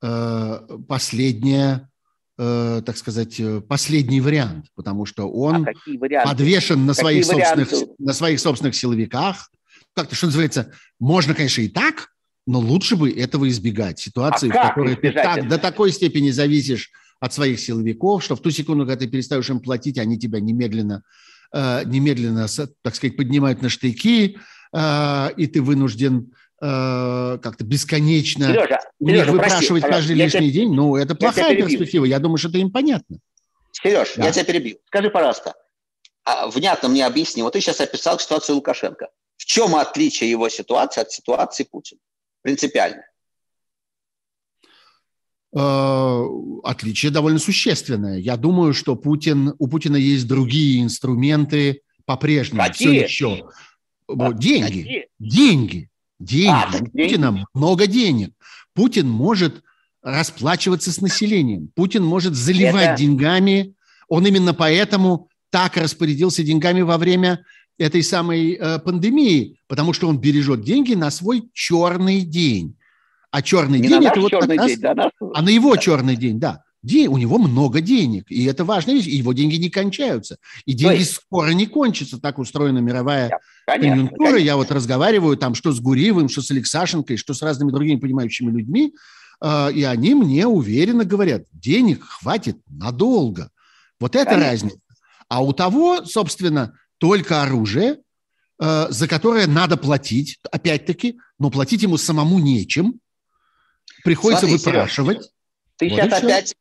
[0.03, 1.89] э, последняя
[2.37, 8.39] э, так сказать, последний вариант, потому что он а подвешен на своих, собственных, на своих
[8.39, 9.49] собственных силовиках,
[9.95, 12.09] как-то, что называется, можно, конечно, и так,
[12.47, 13.99] но лучше бы этого избегать.
[13.99, 18.41] Ситуации, а в которой ты так, до такой степени зависишь от своих силовиков, что в
[18.41, 21.03] ту секунду, когда ты перестаешь им платить, они тебя немедленно,
[21.53, 22.47] э, немедленно
[22.81, 24.37] так сказать, поднимают на штыки,
[24.73, 30.51] э, и ты вынужден э, как-то бесконечно Сережа, у них Сережа, выпрашивать прости, каждый лишний
[30.51, 30.73] тебя, день.
[30.73, 32.05] Ну, это плохая перспектива.
[32.05, 33.17] Я думаю, что это им понятно.
[33.71, 34.25] Сереж, да.
[34.25, 34.77] я тебя перебью.
[34.87, 35.53] Скажи, пожалуйста,
[36.23, 37.43] а, внятно мне объясни.
[37.43, 39.09] Вот ты сейчас описал ситуацию Лукашенко.
[39.41, 41.99] В чем отличие его ситуации от ситуации Путина?
[42.43, 43.01] Принципиально.
[45.51, 46.23] Э,
[46.63, 48.19] отличие довольно существенное.
[48.19, 52.61] Я думаю, что Путин, у Путина есть другие инструменты по-прежнему.
[52.61, 52.87] Какие?
[52.87, 53.49] Все еще.
[54.07, 54.67] А, деньги.
[54.67, 55.07] Какие?
[55.17, 55.89] Деньги.
[56.19, 56.47] Деньги.
[56.47, 57.45] А, у Путина деньги.
[57.55, 58.33] много денег.
[58.75, 59.63] Путин может
[60.03, 61.71] расплачиваться с населением.
[61.73, 62.97] Путин может заливать Это...
[62.97, 63.73] деньгами.
[64.07, 67.43] Он именно поэтому так распорядился деньгами во время
[67.77, 72.75] этой самой э, пандемии, потому что он бережет деньги на свой черный день.
[73.31, 75.75] А черный Не день на это вот черный раз, день, да, на- а на его
[75.77, 76.63] черный день, да.
[76.83, 80.37] День, у него много денег, и это важная вещь, и его деньги не кончаются.
[80.65, 84.25] И деньги есть- скоро не кончатся, так устроена мировая Конечно, конъюнктура.
[84.31, 84.45] конечно.
[84.45, 88.51] Я вот разговариваю там что с Гуриевым, что с Алексашенкой, что с разными другими понимающими
[88.51, 88.93] людьми,
[89.41, 93.49] э, и они мне уверенно говорят, денег хватит надолго.
[93.99, 94.49] Вот это Конечно.
[94.51, 94.77] разница.
[95.29, 97.97] А у того, собственно, только оружие,
[98.61, 103.01] э, за которое надо платить, опять-таки, но платить ему самому нечем.
[104.03, 105.31] Приходится Смотри, Сереж, выпрашивать.
[105.77, 106.55] Ты Вот сейчас опять,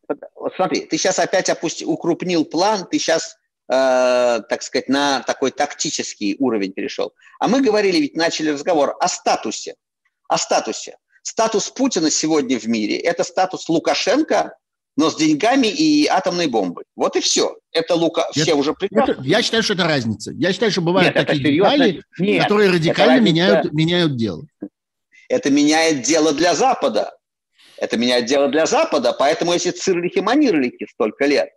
[0.57, 3.37] смотри, ты сейчас опять опусти, укрупнил план, ты сейчас,
[3.69, 7.12] э, так сказать, на такой тактический уровень перешел.
[7.39, 9.75] А мы говорили, ведь начали разговор о статусе.
[10.27, 10.97] О статусе.
[11.23, 14.57] Статус Путина сегодня в мире– это статус Лукашенко,
[15.01, 16.85] но с деньгами и атомной бомбой.
[16.94, 17.56] Вот и все.
[17.72, 18.27] Это Лука...
[18.31, 19.12] Это- все уже прекрасно.
[19.12, 20.31] Это- я считаю, что это разница.
[20.32, 21.72] Я считаю, что бывают Нет, такие серьезно.
[21.72, 24.44] детали, Нет, которые радикально меняют, меняют дело.
[25.31, 27.16] это меняет дело для Запада.
[27.78, 31.48] Это меняет дело для Запада, поэтому эти цирлихи-манирлихи столько лет.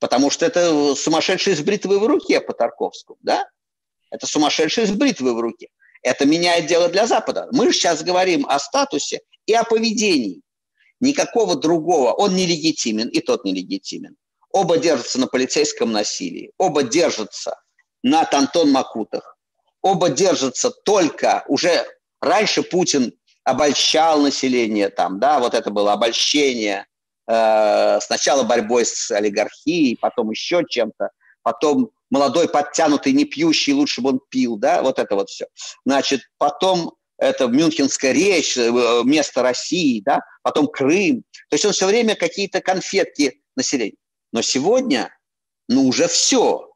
[0.00, 3.46] Потому что это сумасшедший с бритвой в руке по Тарковскому, да?
[4.10, 5.68] Это сумасшедший с бритвой в руке.
[6.02, 7.46] Это меняет дело для Запада.
[7.52, 10.40] Мы же сейчас говорим о статусе и о поведении.
[11.00, 12.12] Никакого другого.
[12.12, 14.16] Он нелегитимен, и тот нелегитимен.
[14.50, 16.52] Оба держатся на полицейском насилии.
[16.58, 17.60] Оба держатся
[18.02, 19.36] на Антон Макутах.
[19.82, 21.86] Оба держатся только уже
[22.20, 23.12] раньше Путин
[23.44, 26.86] обольщал население там, да, вот это было обольщение,
[27.26, 31.10] э, сначала борьбой с олигархией, потом еще чем-то,
[31.42, 35.46] потом молодой, подтянутый, не пьющий, лучше бы он пил, да, вот это вот все.
[35.86, 41.24] Значит, потом это Мюнхенская речь, э, место России, да, потом Крым.
[41.50, 43.96] То есть он все время какие-то конфетки населения.
[44.32, 45.14] Но сегодня,
[45.68, 46.70] ну, уже все.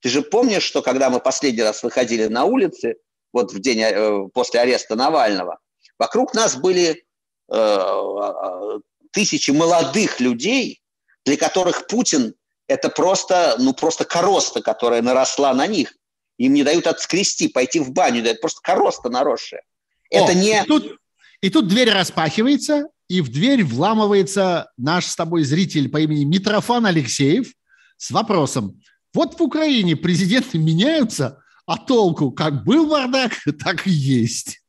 [0.00, 2.96] Ты же помнишь, что когда мы последний раз выходили на улицы,
[3.32, 5.58] вот в день э, после ареста Навального,
[5.98, 7.04] вокруг нас были
[7.50, 8.78] э, э,
[9.10, 10.82] тысячи молодых людей,
[11.24, 12.34] для которых Путин
[12.68, 15.94] это просто, ну, просто короста, которая наросла на них.
[16.36, 19.62] Им не дают отскрести, пойти в баню, дают просто короста наросшая.
[20.10, 20.62] Это О, не...
[20.62, 20.98] И тут,
[21.40, 26.86] и тут дверь распахивается, и в дверь вламывается наш с тобой зритель по имени Митрофан
[26.86, 27.52] Алексеев
[27.96, 28.80] с вопросом.
[29.14, 33.32] Вот в Украине президенты меняются, а толку как был бардак,
[33.64, 34.60] так и есть.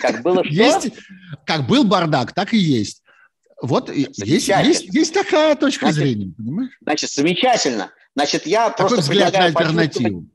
[0.00, 0.52] Как было что?
[0.52, 0.90] Есть,
[1.44, 3.02] как был бардак, так и есть.
[3.62, 6.70] Вот есть, есть, есть такая точка Значит, зрения, понимаешь?
[6.80, 7.92] Значит, замечательно.
[8.16, 10.26] Значит, я Такой просто взгляд на предлагаю почувствовать, альтернативу.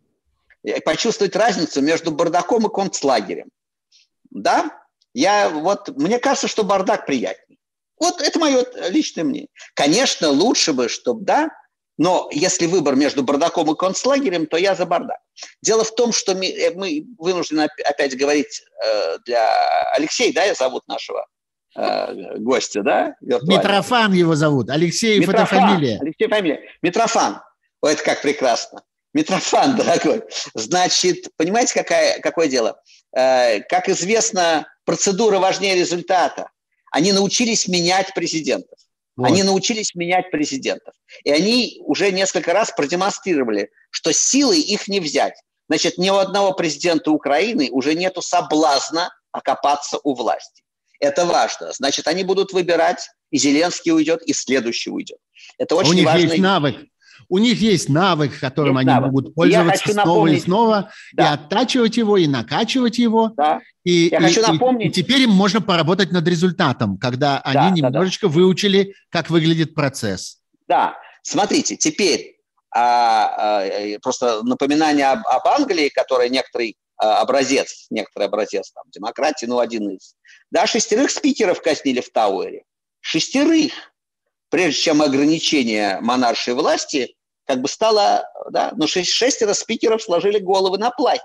[0.63, 3.47] э, почувствовать разницу между бардаком и концлагерем.
[4.31, 4.71] Да?
[5.13, 7.57] Я вот, мне кажется, что бардак приятнее.
[7.99, 9.47] Вот это мое личное мнение.
[9.73, 11.49] Конечно, лучше бы, чтобы, да,
[11.97, 15.19] но если выбор между бардаком и концлагерем, то я за бардак.
[15.61, 19.49] Дело в том, что мы, э, мы вынуждены оп- опять говорить э, для
[19.93, 21.25] Алексея, да, я зовут нашего
[21.77, 23.15] э, гостя, да?
[23.21, 24.69] Митрофан его зовут.
[24.69, 25.99] Алексеев это фамилия.
[26.01, 26.61] Алексей фамилия.
[26.81, 27.41] Митрофан.
[27.81, 28.83] Ой, это как прекрасно.
[29.13, 30.23] Митрофан, дорогой.
[30.53, 32.81] Значит, понимаете, какая, какое дело?
[33.15, 36.51] Э, как известно, процедура важнее результата.
[36.91, 38.77] Они научились менять президентов.
[39.15, 39.27] Вот.
[39.27, 40.93] Они научились менять президентов.
[41.23, 45.35] И они уже несколько раз продемонстрировали, что силой их не взять.
[45.69, 50.63] Значит, ни у одного президента Украины уже нету соблазна окопаться у власти.
[50.99, 51.71] Это важно.
[51.71, 55.17] Значит, они будут выбирать, и Зеленский уйдет, и следующий уйдет.
[55.57, 56.27] Это А очень у них важно.
[56.27, 56.75] есть навык.
[57.29, 59.07] У них есть навык, которым Есть они навык.
[59.11, 61.33] могут пользоваться снова напомнить- и снова, и Да.
[61.33, 63.31] оттачивать его, и накачивать его.
[63.35, 63.59] Да.
[63.83, 67.81] И, Я и- хочу и- напомнить- и теперь им можно поработать над результатом, когда они
[67.81, 67.89] да, да.
[67.89, 70.39] немножечко выучили, как выглядит процесс.
[70.67, 72.33] Да, смотрите, теперь
[72.77, 79.45] а, а, просто напоминание об, об Англии, которая некоторый а, образец, некоторый образец там, демократии,
[79.45, 80.15] ну, один из.
[80.51, 82.63] Да, шестерых спикеров казнили в Тауэре.
[83.01, 83.71] Шестерых.
[84.49, 87.15] Прежде чем ограничение монаршей власти
[87.45, 91.21] как бы стало, да, но шесть, шестеро спикеров сложили головы на плахе.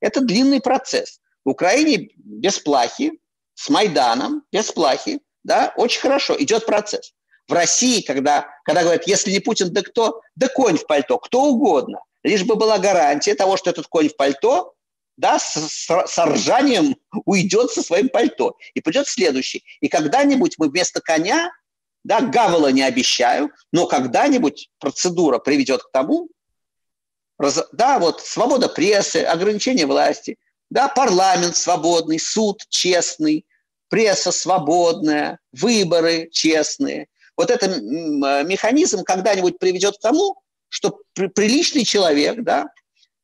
[0.00, 1.20] Это длинный процесс.
[1.44, 3.12] В Украине без плахи,
[3.54, 7.12] с Майданом, без плахи, да, очень хорошо, идет процесс.
[7.48, 10.20] В России, когда, когда говорят, если не Путин, да кто?
[10.34, 12.00] Да конь в пальто, кто угодно.
[12.22, 14.74] Лишь бы была гарантия того, что этот конь в пальто
[15.16, 18.56] да, с, с, с ржанием уйдет со своим пальто.
[18.74, 19.64] И придет следующий.
[19.80, 21.52] И когда-нибудь мы вместо коня,
[22.04, 26.28] да, Гавела не обещаю, но когда-нибудь процедура приведет к тому,
[27.38, 30.36] раз, да, вот свобода прессы, ограничение власти,
[30.70, 33.46] да, парламент свободный, суд честный,
[33.88, 37.08] пресса свободная, выборы честные.
[37.36, 42.66] Вот этот механизм когда-нибудь приведет к тому, что при, приличный человек, да,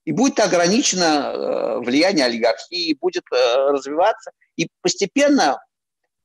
[0.04, 4.30] и будет ограничено э, влияние олигархии, будет э, развиваться.
[4.56, 5.62] И постепенно,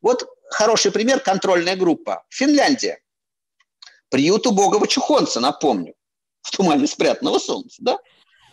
[0.06, 2.24] вот хороший пример, контрольная группа.
[2.30, 3.02] Финляндия.
[4.10, 5.96] Приют убогого чухонца, напомню,
[6.44, 7.98] в тумане спрятанного солнца, да?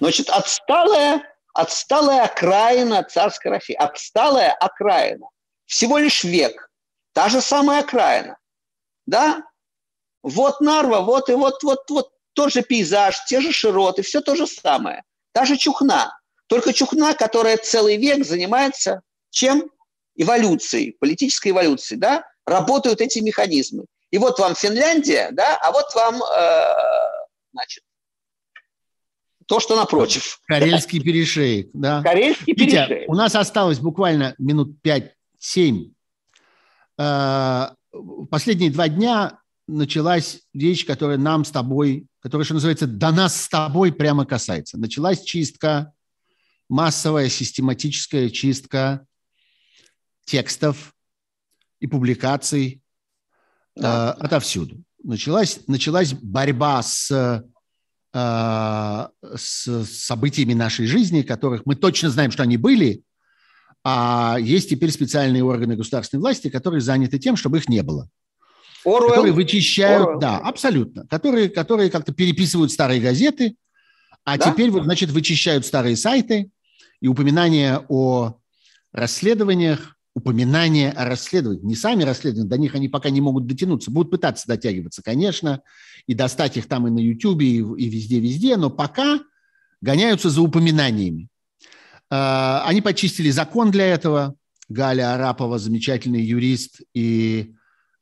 [0.01, 1.23] Значит, отсталая,
[1.53, 5.27] отсталая окраина царской России, отсталая окраина.
[5.67, 6.71] Всего лишь век.
[7.13, 8.39] Та же самая окраина.
[9.05, 9.43] Да?
[10.23, 14.35] Вот Нарва, вот и вот, вот, вот тот же пейзаж, те же широты, все то
[14.35, 15.03] же самое.
[15.33, 16.19] Та же Чухна.
[16.47, 19.71] Только Чухна, которая целый век занимается чем?
[20.17, 22.25] Эволюцией, политической эволюцией, да?
[22.47, 23.87] Работают эти механизмы.
[24.11, 26.65] И вот вам Финляндия, да, а вот вам, э,
[27.53, 27.83] значит,
[29.47, 30.41] то, что напротив.
[30.47, 32.03] Карельский перешеек, да.
[32.03, 33.09] Карельский Витя, перешеек.
[33.09, 35.93] у нас осталось буквально минут 5-7.
[36.99, 37.69] Э,
[38.31, 43.49] последние два дня началась вещь, которая нам с тобой, которая, что называется, до нас с
[43.49, 44.79] тобой прямо касается.
[44.79, 45.93] Началась чистка,
[46.69, 49.07] массовая систематическая чистка
[50.25, 50.95] текстов
[51.81, 52.81] и публикаций
[53.77, 54.17] да.
[54.19, 54.83] э, отовсюду.
[55.03, 57.11] Началась, началась борьба с,
[58.15, 63.03] э, с событиями нашей жизни, которых мы точно знаем, что они были,
[63.85, 68.09] а есть теперь специальные органы государственной власти, которые заняты тем, чтобы их не было.
[68.85, 69.09] Оруэлл.
[69.09, 70.21] Которые вычищают, Оруэлл.
[70.21, 71.07] да, абсолютно.
[71.07, 73.57] Которые, которые как-то переписывают старые газеты,
[74.25, 74.51] а да?
[74.51, 76.51] теперь, вот, значит, вычищают старые сайты
[77.01, 78.39] и упоминания о
[78.93, 84.11] расследованиях, упоминания о расследованиях, не сами расследования, до них они пока не могут дотянуться, будут
[84.11, 85.63] пытаться дотягиваться, конечно,
[86.07, 89.21] и достать их там и на Ютьюбе, и, везде-везде, но пока
[89.81, 91.29] гоняются за упоминаниями.
[92.11, 94.35] А, они почистили закон для этого.
[94.69, 97.55] Галя Арапова, замечательный юрист и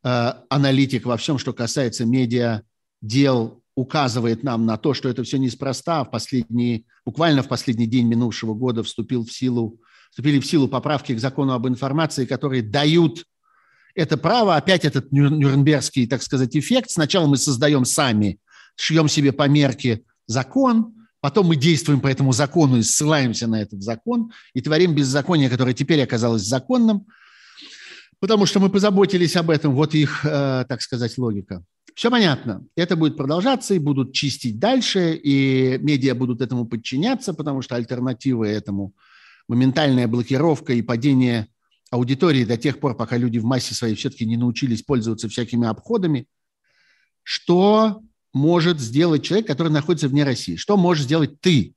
[0.03, 2.63] Э, аналитик во всем, что касается медиа
[3.01, 6.03] дел, указывает нам на то, что это все неспроста.
[6.03, 9.79] В последний, буквально в последний день минувшего года вступил в силу,
[10.11, 13.25] вступили в силу поправки к закону об информации, которые дают
[13.95, 16.91] это право, опять этот нюрнбергский, так сказать, эффект.
[16.91, 18.39] Сначала мы создаем сами,
[18.75, 23.81] шьем себе по мерке закон, потом мы действуем по этому закону и ссылаемся на этот
[23.81, 27.07] закон и творим беззаконие, которое теперь оказалось законным–
[28.21, 31.65] потому что мы позаботились об этом, вот их, э, так сказать, логика.
[31.95, 32.63] Все понятно.
[32.77, 38.47] Это будет продолжаться и будут чистить дальше, и медиа будут этому подчиняться, потому что альтернативы
[38.47, 38.93] этому
[39.51, 41.47] моментальная блокировка и падение
[41.91, 46.27] аудитории до тех пор, пока люди в массе своей все-таки не научились пользоваться всякими обходами.
[47.23, 48.01] Что
[48.33, 50.55] может сделать человек, который находится вне России?
[50.55, 51.75] Что можешь сделать ты?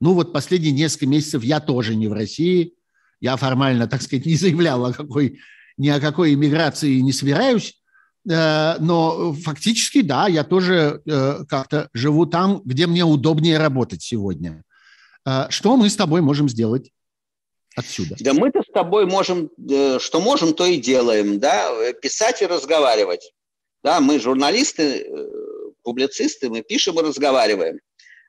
[0.00, 2.74] Ну вот последние несколько месяцев я тоже не в России–
[3.20, 5.38] я формально, так сказать, не заявлял о какой,
[5.76, 7.80] ни о какой иммиграции не собираюсь,
[8.28, 14.62] э, но фактически, да, я тоже э, как-то живу там, где мне удобнее работать сегодня.
[15.26, 16.90] Э, что мы с тобой можем сделать
[17.76, 18.16] отсюда?
[18.20, 19.50] Да мы-то с тобой можем,
[19.98, 23.32] что можем, то и делаем, да, писать и разговаривать.
[23.82, 25.06] Да, мы журналисты,
[25.82, 27.80] публицисты, мы пишем и разговариваем.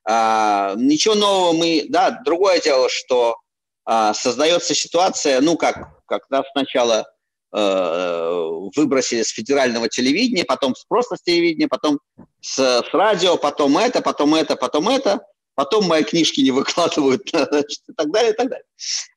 [0.03, 3.37] А, ничего нового мы, да, другое дело, что
[3.85, 7.07] а, создается ситуация, ну, как, как нас сначала
[7.53, 11.99] э, выбросили с федерального телевидения, потом просто с телевидения, потом
[12.41, 15.21] с, с радио, потом это, потом это, потом это,
[15.55, 18.65] потом мои книжки не выкладывают, значит, и так далее, и так далее.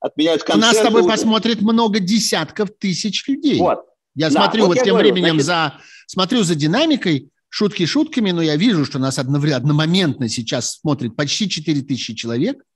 [0.01, 0.67] Отменяют концерты.
[0.67, 3.59] У нас с тобой посмотрит много десятков тысяч людей.
[3.59, 3.85] Вот.
[4.15, 5.47] Я да, смотрю вот, вот тем говорю, временем значит...
[5.47, 11.49] за, смотрю за динамикой, шутки шутками, но я вижу, что нас одномоментно сейчас смотрит почти
[11.49, 12.63] 4 тысячи человек–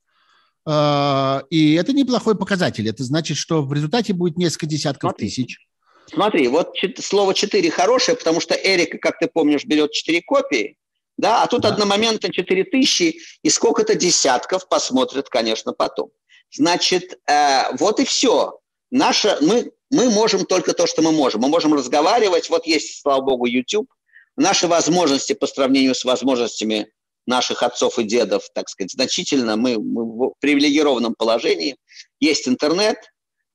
[0.70, 2.86] а, и это неплохой показатель.
[2.88, 5.26] Это значит, что в результате будет несколько десятков Смотри.
[5.26, 5.66] тысяч.
[6.06, 10.76] Смотри, вот слово «четыре» хорошее, потому что Эрика, как ты помнишь, берет четыре копии,
[11.18, 11.70] да, а тут да.
[11.70, 16.10] одномоментно четыре тысячи, и сколько-то десятков посмотрят, конечно, потом.
[16.50, 18.58] Значит, э, вот и все.
[18.90, 21.42] Наша, мы, мы можем только то, что мы можем.
[21.42, 22.48] Мы можем разговаривать.
[22.48, 23.90] Вот есть, слава богу, YouTube.
[24.36, 26.90] Наши возможности по сравнению с возможностями
[27.26, 29.56] наших отцов и дедов, так сказать, значительно.
[29.56, 31.76] Мы, мы в привилегированном положении.
[32.20, 32.96] Есть интернет,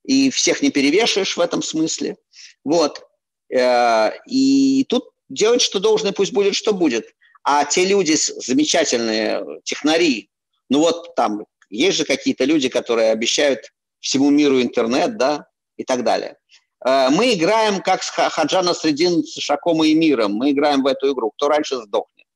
[0.03, 2.17] и всех не перевешиваешь в этом смысле.
[2.65, 3.07] Вот.
[3.49, 7.05] Э, и тут делать, что должно, пусть будет, что будет.
[7.43, 10.29] А те люди, замечательные технари,
[10.69, 15.47] ну вот там есть же какие-то люди, которые обещают всему миру интернет, да,
[15.77, 16.37] и так далее.
[16.85, 20.33] Э, мы играем как с Хаджана Средин с Шаком и Миром.
[20.33, 21.31] Мы играем в эту игру.
[21.31, 22.27] Кто раньше сдохнет.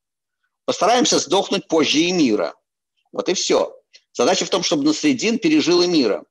[0.64, 2.54] Постараемся сдохнуть позже и мира.
[3.12, 3.74] Вот и все.
[4.12, 6.24] Задача в том, чтобы Насредин пережил и мира.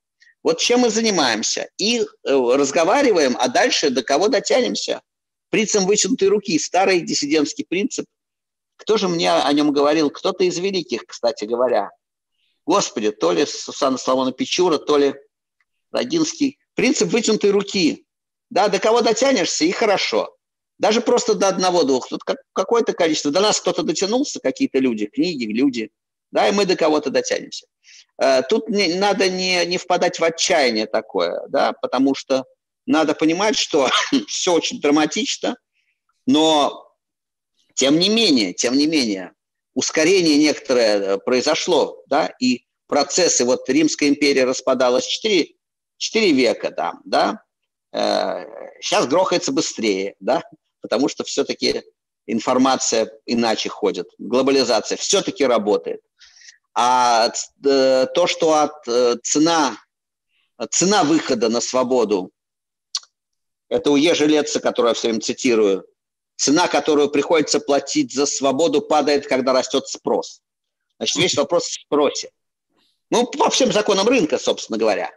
[0.43, 1.69] Вот чем мы занимаемся.
[1.77, 5.01] И э, разговариваем, а дальше до кого дотянемся.
[5.49, 6.59] Принципом вытянутой руки.
[6.59, 8.05] Старый диссидентский принцип.
[8.77, 10.09] Кто же мне о нем говорил?
[10.09, 11.91] Кто-то из великих, кстати говоря.
[12.65, 15.15] Господи, то ли Сусана Славона Печура, то ли
[15.91, 16.59] Родинский.
[16.75, 18.05] Принцип вытянутой руки.
[18.49, 20.35] Да, до кого дотянешься, и хорошо.
[20.77, 22.07] Даже просто до одного-двух.
[22.07, 22.21] Тут
[22.53, 23.31] какое-то количество.
[23.31, 25.89] До нас кто-то дотянулся, какие-то люди, книги, люди.
[26.31, 27.65] Да, и мы до кого-то дотянемся.
[28.21, 32.45] Э, тут не, надо не, не впадать в отчаяние такое, да, потому что
[32.85, 33.89] надо понимать, что
[34.27, 35.57] все очень драматично,
[36.25, 36.86] но
[37.77, 39.33] тем не менее, тем не менее,
[39.75, 45.53] ускорение некоторое э, произошло, да, и процессы, вот Римская империя распадалась 4,
[45.97, 47.43] 4 века, да, да,
[48.81, 50.43] сейчас э, грохается быстрее, да,
[50.81, 51.83] потому что все-таки
[52.25, 56.01] информация иначе ходит, глобализация все-таки работает.
[56.73, 57.31] А
[57.63, 59.77] э, то, что от цена,
[60.71, 62.31] цена выхода на свободу,
[63.69, 65.85] это у Ежелеца, которую я все время цитирую,
[66.37, 70.41] цена, которую приходится платить за свободу, падает, когда растет спрос.
[70.97, 72.31] Значит, весь вопрос в спросе.
[73.09, 75.11] Ну, по всем законам рынка, собственно говоря.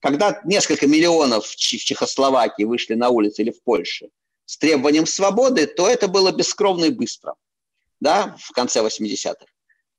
[0.00, 4.10] Когда несколько миллионов в Чехословакии вышли на улицы или в Польше
[4.44, 7.34] с требованием свободы, то это было бескровно и быстро,
[8.00, 9.44] да, в конце 80-х.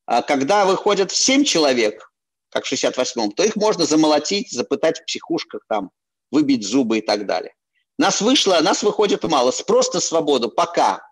[0.05, 2.11] А когда выходят в 7 человек,
[2.49, 5.91] как в 68-м, то их можно замолотить, запытать в психушках, там,
[6.31, 7.53] выбить зубы и так далее.
[7.99, 9.51] Нас вышло, нас выходит мало.
[9.51, 11.05] Спрос на свободу пока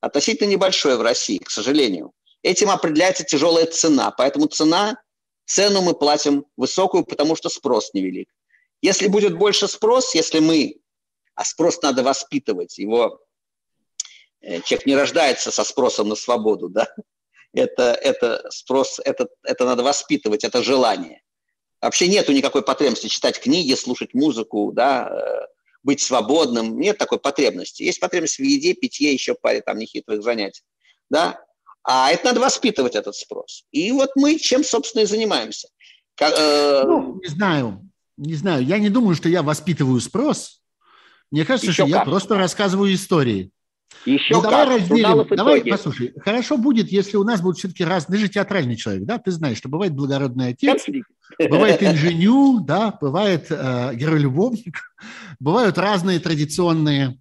[0.00, 2.12] относительно небольшой в России, к сожалению.
[2.42, 4.10] Этим определяется тяжелая цена.
[4.10, 4.96] Поэтому цена,
[5.44, 8.30] цену мы платим высокую, потому что спрос невелик.
[8.80, 10.80] Если будет больше спрос, если мы,
[11.34, 13.20] а спрос надо воспитывать, его
[14.40, 16.88] э, человек не рождается со спросом на свободу, да,
[17.52, 21.20] это, это спрос, это, это надо воспитывать, это желание.
[21.82, 25.53] Вообще нету никакой потребности читать книги, слушать музыку, да, э,
[25.84, 26.80] быть свободным.
[26.80, 27.82] Нет такой потребности.
[27.82, 30.62] Есть потребность в еде, питье, еще паре там нехитрых занятий.
[31.10, 31.40] Да?
[31.84, 33.64] А это надо воспитывать, этот спрос.
[33.70, 35.68] И вот мы чем, собственно, и занимаемся.
[36.20, 36.82] Э...
[36.84, 37.88] Ну, не знаю.
[38.16, 38.64] Не знаю.
[38.64, 40.62] Я не думаю, что я воспитываю спрос.
[41.30, 42.00] Мне кажется, еще что как.
[42.00, 43.50] я просто рассказываю истории.
[44.04, 44.74] Еще ну, давай как?
[44.74, 45.26] разделим.
[45.36, 48.06] Давай, послушай, хорошо будет, если у нас будет все-таки раз.
[48.06, 49.18] Ты же театральный человек, да?
[49.18, 50.84] Ты знаешь, что бывает благородный отец,
[51.38, 54.94] бывает инженю, да, бывает э, герой-любовник,
[55.40, 57.18] бывают разные традиционные,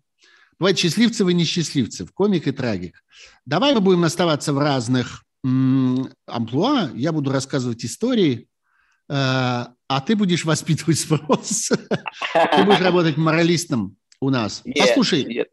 [0.59, 3.01] бывают счастливцев и несчастливцев, комик и трагик.
[3.45, 6.91] Давай мы будем оставаться в разных м- амплуа.
[6.95, 8.47] Я буду рассказывать истории,
[9.09, 11.69] э, а ты будешь воспитывать спрос.
[12.33, 14.63] Ты будешь работать моралистом у нас.
[14.77, 15.45] Послушай,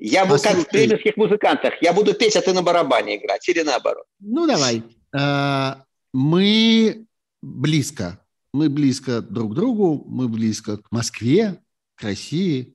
[0.00, 1.74] я буду как в племенских музыкантах.
[1.82, 3.46] Я буду петь, а ты на барабане играть.
[3.50, 4.06] Или наоборот.
[4.18, 4.82] Ну, давай.
[5.14, 7.04] А, мы
[7.42, 8.18] близко.
[8.54, 10.02] Мы близко друг к другу.
[10.08, 11.60] Мы близко к Москве,
[11.96, 12.74] к России,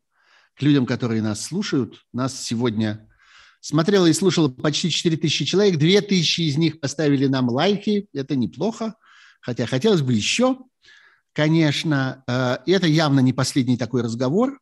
[0.54, 2.06] к людям, которые нас слушают.
[2.14, 3.10] Нас сегодня
[3.60, 5.78] смотрело и слушало почти 4 тысячи человек.
[5.80, 8.08] 2 тысячи из них поставили нам лайки.
[8.14, 8.94] Это неплохо.
[9.42, 10.60] Хотя хотелось бы еще,
[11.34, 12.24] конечно.
[12.28, 14.60] А, это явно не последний такой разговор.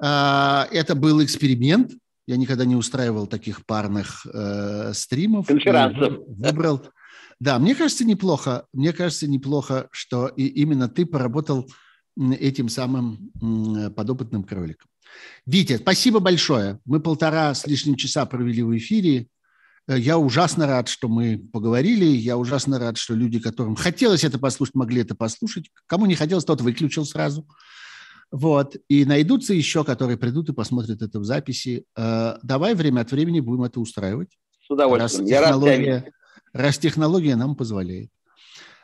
[0.00, 1.92] А, это был эксперимент.
[2.26, 5.46] Я никогда не устраивал таких парных э, стримов.
[5.46, 6.18] Конферансов.
[6.28, 6.82] Выбрал.
[7.40, 8.66] Да, мне кажется, неплохо.
[8.72, 11.68] Мне кажется, неплохо, что и именно ты поработал
[12.16, 13.30] этим самым
[13.96, 14.88] подопытным кроликом.
[15.46, 16.78] Витя, спасибо большое.
[16.84, 19.26] Мы полтора с лишним часа провели в эфире.
[19.88, 22.04] Э, я ужасно рад, что мы поговорили.
[22.04, 25.70] Я ужасно рад, что люди, которым хотелось это послушать, могли это послушать.
[25.86, 27.46] Кому не хотелось, тот выключил сразу.
[28.30, 28.76] Вот.
[28.88, 31.84] И найдутся еще, которые придут и посмотрят это в записи.
[31.96, 34.38] Э, давай время от времени будем это устраивать.
[34.64, 35.24] С удовольствием.
[35.24, 36.12] Раз, Я технология, рад
[36.52, 38.10] раз технология нам позволяет.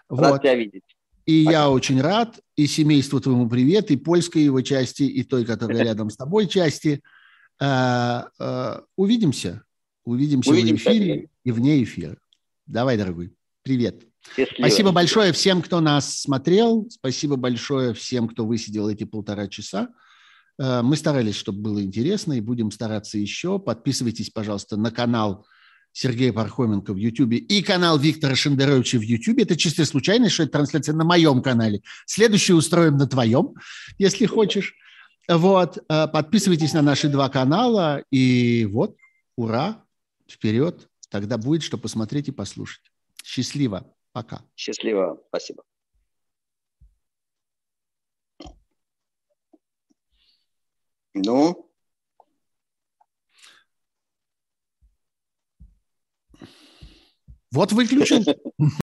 [0.08, 0.42] Рад вот.
[0.42, 0.82] тебя видеть.
[1.26, 1.52] И Спасибо.
[1.52, 6.10] я очень рад, и семейству твоему привет, и польской его части, и той, которая рядом
[6.10, 7.02] с тобой части.
[7.60, 9.62] Э, э, увидимся.
[10.04, 12.16] Увидимся, Увидимся в эфире и вне эфира.
[12.66, 13.34] Давай, дорогой.
[13.62, 14.04] Привет.
[14.34, 14.66] Счастливо.
[14.66, 16.88] Спасибо большое всем, кто нас смотрел.
[16.90, 19.88] Спасибо большое всем, кто высидел эти полтора часа.
[20.58, 23.58] Э, мы старались, чтобы было интересно, и будем стараться еще.
[23.58, 25.46] Подписывайтесь, пожалуйста, на канал
[25.92, 29.44] Сергея Пархоменко в Ютубе и канал Виктора Шендеровича в Ютубе.
[29.44, 31.80] Это чистая случайность, что это трансляция на моем канале.
[32.04, 33.54] Следующий устроим на твоем,
[33.98, 34.74] если хочешь.
[35.28, 38.96] Вот, э, подписывайтесь на наши два канала, и вот,
[39.36, 39.82] ура,
[40.30, 40.88] вперед.
[41.08, 42.82] Тогда будет что посмотреть и послушать.
[43.24, 43.92] Счастливо.
[44.16, 44.40] Пока.
[44.56, 45.22] Счастливо.
[45.28, 45.62] Спасибо.
[51.12, 51.70] Ну?
[57.52, 58.24] Вот выключил.